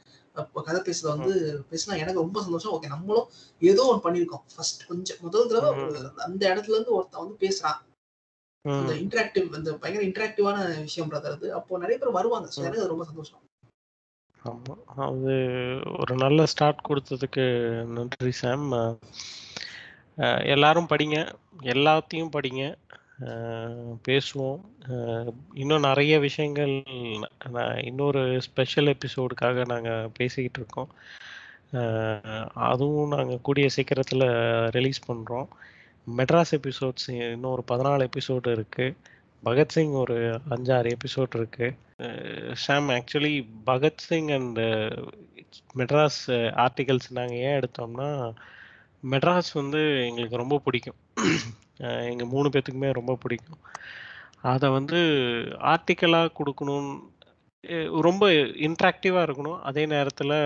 [0.67, 1.35] கதை பேசுறத வந்து
[1.71, 2.75] பேசினா எனக்கு ரொம்ப சந்தோஷம்.
[2.77, 3.29] ஓகே நம்மளும்
[3.63, 4.45] ஏதோ ஒன்று பண்ணியிருக்கோம்.
[4.55, 5.71] ஃபர்ஸ்ட் கொஞ்சம் முதல் தடவை
[6.29, 7.81] அந்த இடத்துல இருந்து ஒருத்தன் வந்து பேசுறான்.
[8.65, 10.57] அந்த இன்டராக்டிவ் அந்த பயங்கர இன்டராக்டிவான
[10.87, 11.49] விஷயம் பிரதர் அது.
[11.55, 12.49] அப்போ நிறைய பேர் வருவாங்க.
[12.55, 13.43] ஸோ எனக்கு ரொம்ப சந்தோஷம்.
[14.43, 14.75] ஆமா.
[15.07, 15.35] அது
[15.99, 17.45] ஒரு நல்ல ஸ்டார்ட் கொடுத்ததுக்கு
[17.97, 18.67] நன்றி சாம்
[20.55, 21.17] எல்லாரும் படிங்க.
[21.75, 22.63] எல்லாத்தையும் படிங்க.
[24.09, 24.61] பேசுவோம்.
[25.53, 26.83] இன்னும் நிறைய விஷயங்கள்
[27.51, 30.91] நான் இன்னொரு ஸ்பெஷல் எபிசோடுக்காக நாங்கள் பேசிக்கிட்டு இருக்கோம்.
[32.55, 34.27] அதுவும் நாங்கள் கூடிய சீக்கிரத்தில்
[34.71, 35.49] ரிலீஸ் பண்ணுறோம்
[36.17, 38.95] மெட்ராஸ் எபிசோட்ஸ் இன்னும் ஒரு பதினாலு எபிசோடு இருக்குது
[39.45, 40.17] பகத்சிங் ஒரு
[40.51, 41.75] அஞ்சாறு எபிசோட் இருக்குது
[42.67, 43.35] Sam actually
[43.67, 44.59] Bhagat Singh and
[45.77, 46.23] Madras
[46.65, 48.33] articles நாங்கள் ஏன் எடுத்தோம்னா
[49.11, 51.01] மெட்ராஸ் வந்து எங்களுக்கு ரொம்ப பிடிக்கும்.
[52.11, 53.61] எங்கள் மூணு பேர்த்துக்குமே ரொம்ப பிடிக்கும்.
[54.53, 54.99] அதை வந்து
[55.73, 56.91] ஆர்டிக்கலாக கொடுக்கணும்.
[58.07, 58.25] ரொம்ப
[58.67, 59.61] இன்ட்ராக்டிவாக இருக்கணும்.
[59.69, 60.37] அதே நேரத்தில்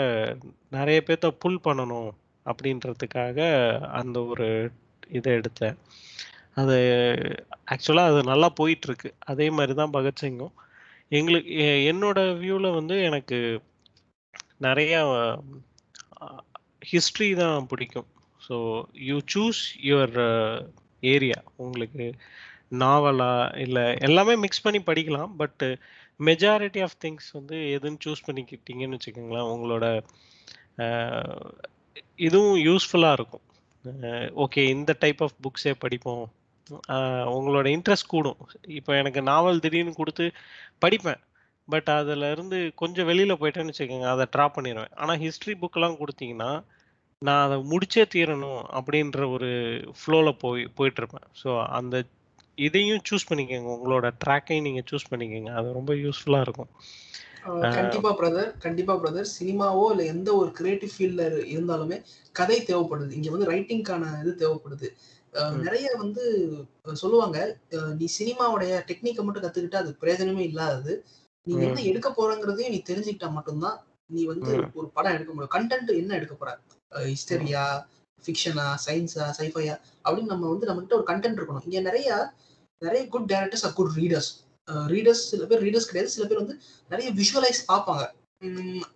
[0.77, 2.11] நிறைய பேர்த்த புல் பண்ணணும்
[2.47, 3.39] அப்படின்றதுக்காக
[4.01, 4.49] அந்த ஒரு
[5.19, 5.77] இதை எடுத்தேன்.
[6.61, 6.77] அது
[7.73, 9.11] ஆக்சுவலாக அது நல்லா போயிட்டுருக்கு.
[9.33, 10.55] அதே மாதிரி தான் பகத்சிங்கும்.
[11.19, 11.53] எங்களுக்கு
[11.93, 13.39] என்னோட வியூவில் வந்து எனக்கு
[14.67, 15.01] நிறையா
[16.91, 18.09] ஹிஸ்ட்ரி தான் பிடிக்கும்.
[18.49, 18.57] So
[19.09, 20.19] you choose your
[21.01, 21.39] area.
[21.57, 22.05] உங்களுக்கு
[22.83, 23.33] நாவலா
[23.65, 25.33] இல்லை எல்லாமே மிக்ஸ் பண்ணி படிக்கலாம்.
[25.37, 25.69] பட்டு
[26.29, 29.87] மெஜாரிட்டி ஆஃப் திங்ஸ் வந்து எதுன்னு சூஸ் பண்ணிக்கிட்டீங்கன்னு வச்சுக்கோங்களேன் உங்களோட
[32.27, 33.47] இதுவும் யூஸ்ஃபுல்லாக இருக்கும்.
[34.45, 36.25] ஓகே இந்த டைப் ஆஃப் புக்ஸே படிப்போம்.
[37.37, 38.41] உங்களோட இன்ட்ரெஸ்ட் கூடும்.
[38.79, 40.27] இப்போ எனக்கு நாவல் திடீர்னு கொடுத்து
[40.85, 41.21] படிப்பேன்.
[41.69, 46.51] பட் அதில் இருந்து கொஞ்சம் வெளியில் போயிட்டேன்னு வச்சுக்கோங்க அதை ட்ராப் பண்ணிடுவேன் ஆனால் ஹிஸ்ட்ரி புக்கெல்லாம் கொடுத்தீங்கன்னா
[47.23, 49.49] நான் அதை முடிச்சே தீரணும் அப்படின்ற ஒரு
[49.99, 51.49] ஃப்ளோல போய் போயிட்டு இருப்பேன் ஸோ
[51.79, 51.97] அந்த
[52.59, 53.69] இதையும் சூஸ் பண்ணிக்கோங்க.
[53.75, 55.51] உங்களோட ட்ராக்கையும் நீங்க சூஸ் பண்ணிக்கோங்க.
[55.59, 56.71] அது ரொம்ப யூஸ்ஃபுல்லா இருக்கும்.
[57.77, 61.99] கண்டிப்பா பிரதர் கண்டிப்பா பிரதர் சினிமாவோ இல்ல எந்த ஒரு கிரியேட்டிவ் ஃபீல்ட்ல இருந்தாலுமே
[62.35, 63.13] கதை தேவைப்படுது.
[63.19, 64.89] இங்க வந்து ரைட்டிங்கான இது தேவைப்படுது.
[65.65, 66.25] நிறைய வந்து
[66.95, 67.39] சொல்லுவாங்க
[68.01, 70.95] நீ சினிமாவுடைய டெக்னிக்கை மட்டும் கத்துக்கிட்டா அது பிரயோஜனமே இல்லாதது.
[71.47, 71.53] நீ.
[71.69, 73.79] என்ன எடுக்க போறங்கிறதையும் நீ தெரிஞ்சுக்கிட்டா மட்டும்தான்
[74.11, 74.51] நீ வந்து.
[74.79, 75.57] ஒரு படம் எடுக்க முடியும்.
[75.59, 76.51] கண்டென்ட் என்ன எடுக்க போற?
[76.95, 77.87] ஹிஸ்டரியா
[78.27, 81.65] ஃபிக்ஷனா சயின்ஸா சைஃபையா அப்படின்னு நம்ம வந்து நம்மகிட்ட ஒரு கண்டென்ட் இருக்கணும்.
[81.65, 82.33] இங்கே நிறைய
[82.79, 86.09] நிறைய good directors are good readers readers சில பேர் ரீடர்ஸ் கிடையாது.
[86.09, 88.07] சில பேர் வந்து நிறைய விஷுவலைஸ் பார்ப்பாங்க.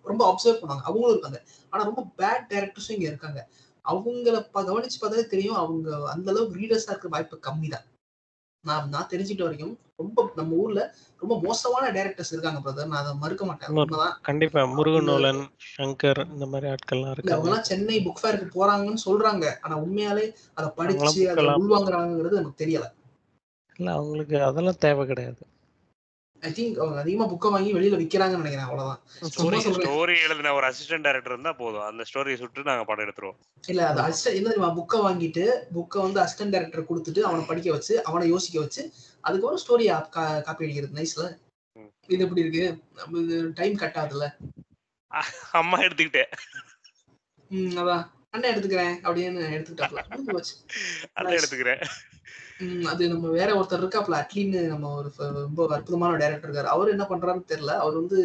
[0.03, 0.81] ரொம்ப அப்சர்வ் பண்ணுவாங்க.
[0.81, 1.43] அவங்களும் இருக்காங்க.
[1.71, 3.49] ஆனால் ரொம்ப பேட் டேரக்டர்ஸும் இங்கே இருக்காங்க.
[3.85, 5.55] அவங்கள ப- கவனிச்சு பார்த்தாலே தெரியும்.
[5.55, 7.85] அவங்க அந்த அளவுக்கு ரீடர்ஸாக இருக்க வாய்ப்பு கம்மி தான்
[8.65, 10.81] நான் நான் தெரிஞ்சுக்கிட்ட வரைக்கும் ரொம்ப நம்ம ஊர்ல
[11.21, 13.69] ரொம்ப மோசமான டேரக்டர்ஸ் இருக்காங்க பிரதர் நான் அதை மறுக்க மாட்டேன்.
[14.23, 14.61] கண்டிப்பா.
[14.77, 15.43] முருகநூலன்
[15.75, 17.35] சங்கர் இந்த மாதிரி ஆட்கள்லாம் இல்ல இருக்காங்க.
[17.35, 19.47] அவங்க எல்லாம் சென்னை புக் ஃபேருக்கு போறாங்கன்னு சொல்றாங்க.
[19.61, 22.89] ஆனா உண்மையாலே அதை படிச்சு அதை உள்வாங்குறாங்கிறது எனக்கு தெரியல.
[23.79, 25.43] இல்ல அவங்களுக்கு அதெல்லாம் தேவை கிடையாது.
[26.47, 29.01] ஐ திங்க் அவங்க அதிகமா புக்கை வாங்கி வெளியில விக்கிறாங்கன்னு நினைக்கிறேன் அவ்வளவுதான்.
[29.35, 31.85] ஸ்டோரி எழுதின ஒரு அசிஸ்டன்ட் டைரக்டர் இருந்தா போதும்.
[31.91, 33.39] அந்த ஸ்டோரியை சுட்டு நாங்க படம் எடுத்துருவோம்.
[33.73, 34.71] இல்ல அது அசிஸ்டன்ட் என்ன தெரியுமா?
[34.81, 35.45] புக்கை வாங்கிட்டு
[35.77, 38.83] புக்கை வந்து அசிஸ்டன்ட் டைரக்டர் கொடுத்துட்டு அவனை படிக்க வச்சு அவனை யோசிக்க வச்சு
[39.25, 39.87] அதுக்கப்புறம் ஸ்டோரி
[40.47, 41.27] காப்பி அடிக்கிறது நைஸ்ல.
[42.09, 42.65] இது எப்படி இருக்கு?
[42.99, 44.29] நம்ம இது டைம் கட் ஆகுதுல்ல?
[45.61, 46.31] அம்மா எடுத்துக்கிட்டேன்
[47.51, 48.05] ம் அதான்.
[48.35, 50.03] அண்ணன் எடுத்துக்கிறேன் அப்படின்னு எடுத்துக்கிட்டாப்ல.
[50.37, 50.53] Nice.
[51.39, 51.83] எடுத்துக்கிறேன்.
[52.87, 56.65] அது நம்ம வேற ஒருத்தர் இருக்காப்ல அட்லின்னு நம்ம ஒரு ரொம்ப அற்புதமான டைரக்டர் இருக்காரு.
[56.67, 58.19] அவர் என்ன பண்றாருன்னு தெரியல அவர் வந்து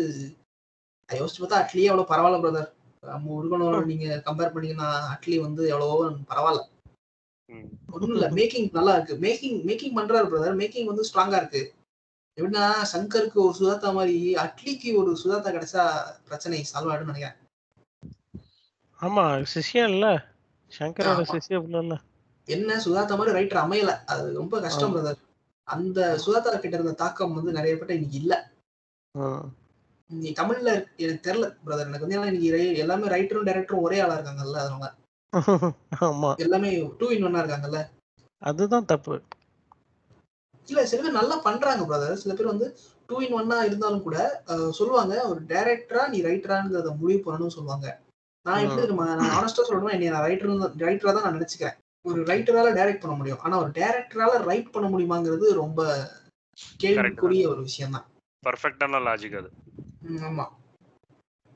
[1.10, 2.70] யோசிச்சு பார்த்தா அட்லியே எவ்வளவு பரவாயில்ல பிரதர்
[3.04, 5.96] நம்ம உருகனோட நீங்க கம்பேர் பண்ணீங்கன்னா அட்லி வந்து எவ்வளவோ
[6.30, 6.62] பரவாயில்ல.
[7.92, 8.28] ஒண்ணும் இல்ல.
[8.30, 9.16] மேக்கிங் நல்லா இருக்கு.
[9.18, 11.62] மேக்கிங் மேக்கிங் பண்றாரு பிரதர் மேக்கிங் வந்து ஸ்ட்ராங்கா இருக்கு.
[12.38, 15.84] எப்படின்னா சங்கருக்கு ஒரு சுதாத்தா மாதிரி அட்லிக்கு ஒரு சுதாத்தா கிடைச்சா
[16.26, 17.38] பிரச்சனை சால்வ் ஆயிடும்னு நினைக்கிறேன்.
[19.00, 19.24] ஆமா
[19.54, 20.08] சிஷ்யம் இல்ல.
[20.72, 21.24] சங்கரோட.
[21.34, 21.96] சிஷ்யம் இல்ல.
[22.50, 23.92] என்ன சுதாத்தா மாதிரி ரைட்டர் அமையல.
[24.12, 24.94] அது ரொம்ப கஷ்டம்.
[24.96, 25.20] பிரதர்
[25.68, 28.34] அந்த சுதாத்தா கிட்ட இருந்த தாக்கம் வந்து நிறைய பேர்ட்ட இன்னைக்கு இல்ல.
[30.10, 30.70] நீ தமிழ்ல
[31.04, 32.52] எனக்கு தெரியல பிரதர் எனக்கு வந்து இன்னைக்கு
[32.84, 34.88] எல்லாமே ரைட்டரும் டைரக்டரும் ஒரே ஆளா இருக்காங்கல்ல அதனால.
[36.08, 36.30] ஆமா.
[36.44, 36.70] எல்லாமே
[37.00, 37.82] டூ இன் ஒன்னா இருக்காங்கல்ல.
[38.42, 39.16] அதுதான் தப்பு.
[40.68, 42.68] இல்ல சில பேர் நல்லா பண்றாங்க பிரதர் சில பேர் வந்து
[43.10, 44.18] டூ இன் ஒன்னா இருந்தாலும் கூட
[44.74, 47.88] சொல்லுவாங்க ஒரு டைரக்டரா நீ ரைட்டராங்கிறத முடிவு பண்ணணும்னு சொல்லுவாங்க.
[48.46, 50.52] நான் எப்படி நான் ஆனஸ்டா சொல்லணும் என்னை நான் ரைட்டர்
[50.88, 51.78] ரைட்டரா தான் நான் நினைச்சுக்கிறேன்.
[52.06, 53.42] ஒரு ரைட்டரால டைரக்ட் பண்ண முடியும்.
[53.44, 55.80] ஆனா ஒரு டைரக்டரால ரைட் பண்ண முடியுமாங்கிறது ரொம்ப
[56.80, 58.08] கேள்விக்குரிய ஒரு விஷயம் தான்
[58.44, 59.50] பர்ஃபெக்டான லாஜிக் அது
[60.28, 60.46] ஆமா.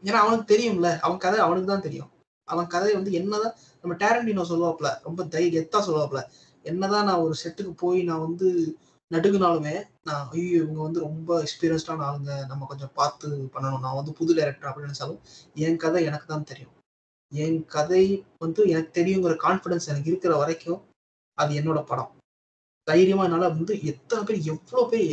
[0.04, 0.88] ஏன்னா அவனுக்கு தெரியும்ல.
[1.06, 2.10] அவன் கதை அவனுக்கு தான் தெரியும்.
[2.48, 6.22] அவன் கதை வந்து என்னதான் நம்ம டேரண்டினோ சொல்லுவாப்ல ரொம்ப தை கெத்தா சொல்லுவாப்ல
[6.66, 8.48] என்னதான் நான் ஒரு செட்டுக்கு போய் நான் வந்து
[9.12, 9.74] நடுங்குனாலுமே
[10.04, 12.34] நான் ஐயோ இவங்க வந்து ரொம்ப எக்ஸ்பீரியன்ஸ்டான ஆளுங்க.
[12.48, 13.84] நம்ம கொஞ்சம் பார்த்து பண்ணணும்.
[13.86, 15.20] நான் வந்து புது டைரக்டர் அப்படின்னு நினைச்சாலும்
[15.66, 16.74] என் கதை எனக்கு தான் தெரியும்.
[17.44, 18.04] என் கதை
[18.44, 20.82] வந்து எனக்கு தெரியுங்கிற கான்ஃபிடன்ஸ் எனக்கு இருக்கிற வரைக்கும்
[21.38, 22.12] அது என்னோட படம்.
[22.88, 25.06] தைரியமா என்னால வந்து எத்தனை பேர் எவ்வளவு பேர்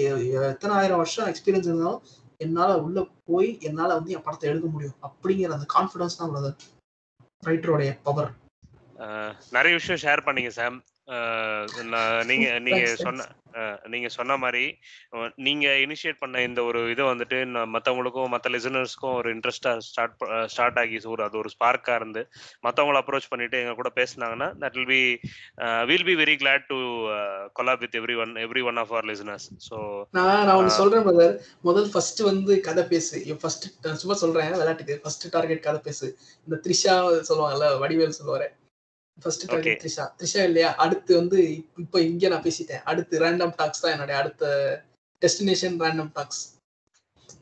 [0.50, 2.02] எத்தனை ஆயிரம் வருஷம் எக்ஸ்பீரியன்ஸ் இருந்தாலும்
[2.44, 2.98] என்னால உள்ள
[3.28, 4.98] போய் என்னால வந்து என் படத்தை எடுக்க முடியும்.
[5.08, 6.50] அப்படிங்கிற அந்த கான்ஃபிடன்ஸ் தான் உள்ளது.
[7.42, 8.30] ரைட்டருடைய பவர்
[9.56, 10.78] நிறைய விஷயம் ஷேர் பண்ணீங்க சாம்
[11.92, 12.82] நான் நீங்க நீங்க.
[13.04, 13.26] சொன்ன
[13.86, 14.64] நீங்க சொன்ன மாதிரி
[15.42, 20.16] நீங்க இனிஷியேட் பண்ண இந்த ஒரு இதை வந்துட்டு நான் மத்தவங்களுக்கும் மத்த லிசனர்ஸ்க்கும் ஒரு இன்ட்ரெஸ்டா ஸ்டார்ட்
[20.48, 22.22] ஸ்டார்ட் ஆகி ஒரு அது ஒரு ஸ்பார்க்கா இருந்து
[22.64, 25.03] மத்தவங்கள அப்ரோச் பண்ணிட்டு எங்க கூட பேசுனாங்கன்னா that will be
[25.86, 26.78] will be very glad to
[27.57, 28.32] collab with everyone
[28.62, 29.78] everyone of our listeners so
[30.14, 30.78] நான் நான் ஒண்ணு ஆ.
[30.78, 33.18] சொல்றேன் பிரதர் முதல் ஃபர்ஸ்ட் வந்து கதை பேசு.
[33.42, 33.66] ஃபர்ஸ்ட்
[34.03, 34.96] சும்மா சொல்றேன் விளையாட்டுக்கு.
[35.03, 36.07] ஃபர்ஸ்ட் டார்கெட் கதை பேசு.
[36.46, 36.94] இந்த த்ரிஷா
[37.28, 38.48] சொல்லுவாங்கல்ல வடிவேல் சொல்லுவாரு.
[39.22, 39.44] ஃபர்ஸ்ட்.
[39.50, 40.70] டார்கெட் த்ரிஷா த்ரிஷா இல்லையா?
[40.84, 41.38] அடுத்து வந்து
[41.82, 42.82] இப்போ இங்க நான் பேசிட்டேன்.
[42.90, 44.44] அடுத்து ரேண்டம் டாக்ஸ் தான் என்னுடைய அடுத்த
[45.22, 46.42] டெஸ்டினேஷன் ரேண்டம் டாக்ஸ்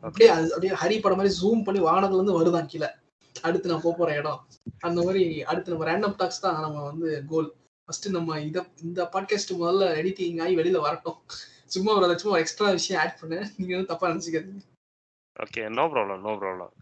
[0.07, 2.89] அப்படியே அது அப்படியே ஹரி படம் மாதிரி ஜூம் பண்ணி வானத்துல இருந்து வருதான் கீழே.
[3.49, 4.41] அடுத்து நான் போக போற இடம்.
[4.87, 7.49] அந்த மாதிரி அடுத்து நம்ம ரேண்டம் டாக்ஸ் தான் நம்ம வந்து கோல்
[7.89, 11.19] ஃபர்ஸ்ட் நம்ம இத இந்த பாட்காஸ்ட் முதல்ல எடிட்டிங் ஆகி வெளியில வரட்டும்.
[11.75, 13.37] சும்மா ஒரு சும்மா எக்ஸ்ட்ரா விஷயம் ஆட் பண்ண.
[13.59, 14.63] நீங்க வந்து தப்பா நினைச்சுக்காதீங்க.
[15.37, 16.73] Okay no problem no problem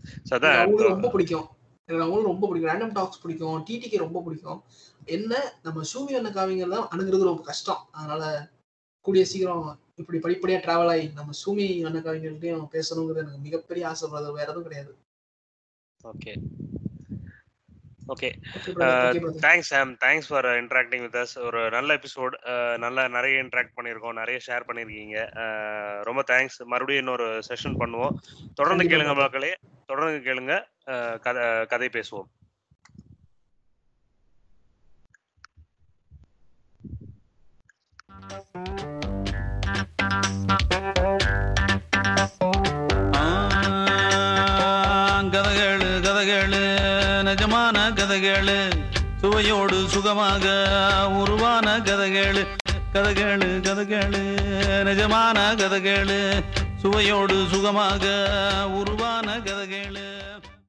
[0.93, 1.47] ரொம்ப பிடிக்கும்.
[1.89, 2.73] எனக்கு அவங்களும் ரொம்ப பிடிக்கும்.
[2.73, 3.65] ரேண்டம் டாக்ஸ் பிடிக்கும்.
[3.67, 4.63] டிடிக்கு ரொம்ப பிடிக்கும்.
[5.05, 5.35] என்ன?
[5.63, 7.83] நம்ம சூமி அண்ண காவிங்க தான் அணுகிறது ரொம்ப கஷ்டம்.
[7.93, 8.23] அதனால
[9.07, 14.47] கூடிய சீக்கிரம் இப்படி படிப்படியாக டிராவல் ஆகி நம்ம சூமி அண்ண காவிங்கள்ட்டையும் பேசணுங்கிறது எனக்கு மிகப்பெரிய ஆசைப்படுறது வேற
[14.47, 14.93] எதுவும் கிடையாது.
[16.05, 16.33] Okay
[18.09, 18.29] okay.
[19.45, 22.37] Thanks Sam thanks for interacting with us ஒரு நல்ல எபிசோட்
[22.79, 25.19] நல்லா நிறைய இன்ட்ராக்ட் பண்ணியிருக்கோம் நிறைய ஷேர் பண்ணியிருக்கீங்க.
[25.37, 28.15] அஹ், ரொம்ப தேங்க்ஸ் மறுபடியும் இன்னொரு செஷன் பண்ணுவோம்.
[28.55, 29.15] தொடர்ந்து கேளுங்க.
[29.15, 29.53] மக்களே.
[29.87, 30.55] தொடர்ந்து கேளுங்க.
[30.87, 32.29] அஹ், கதை கதை பேசுவோம்.
[45.35, 46.56] கதகளு கதகளு.
[48.07, 48.69] கதகளு
[49.21, 50.45] சுவையோடு சுகமாக
[51.09, 52.47] உருவான கதகளு.
[52.95, 54.23] கதகளு கதகளு
[54.85, 56.21] நிஜமான கதகளு.
[56.77, 58.05] சுவையோடு சுகமாக
[58.69, 60.06] உருவான கதகளு.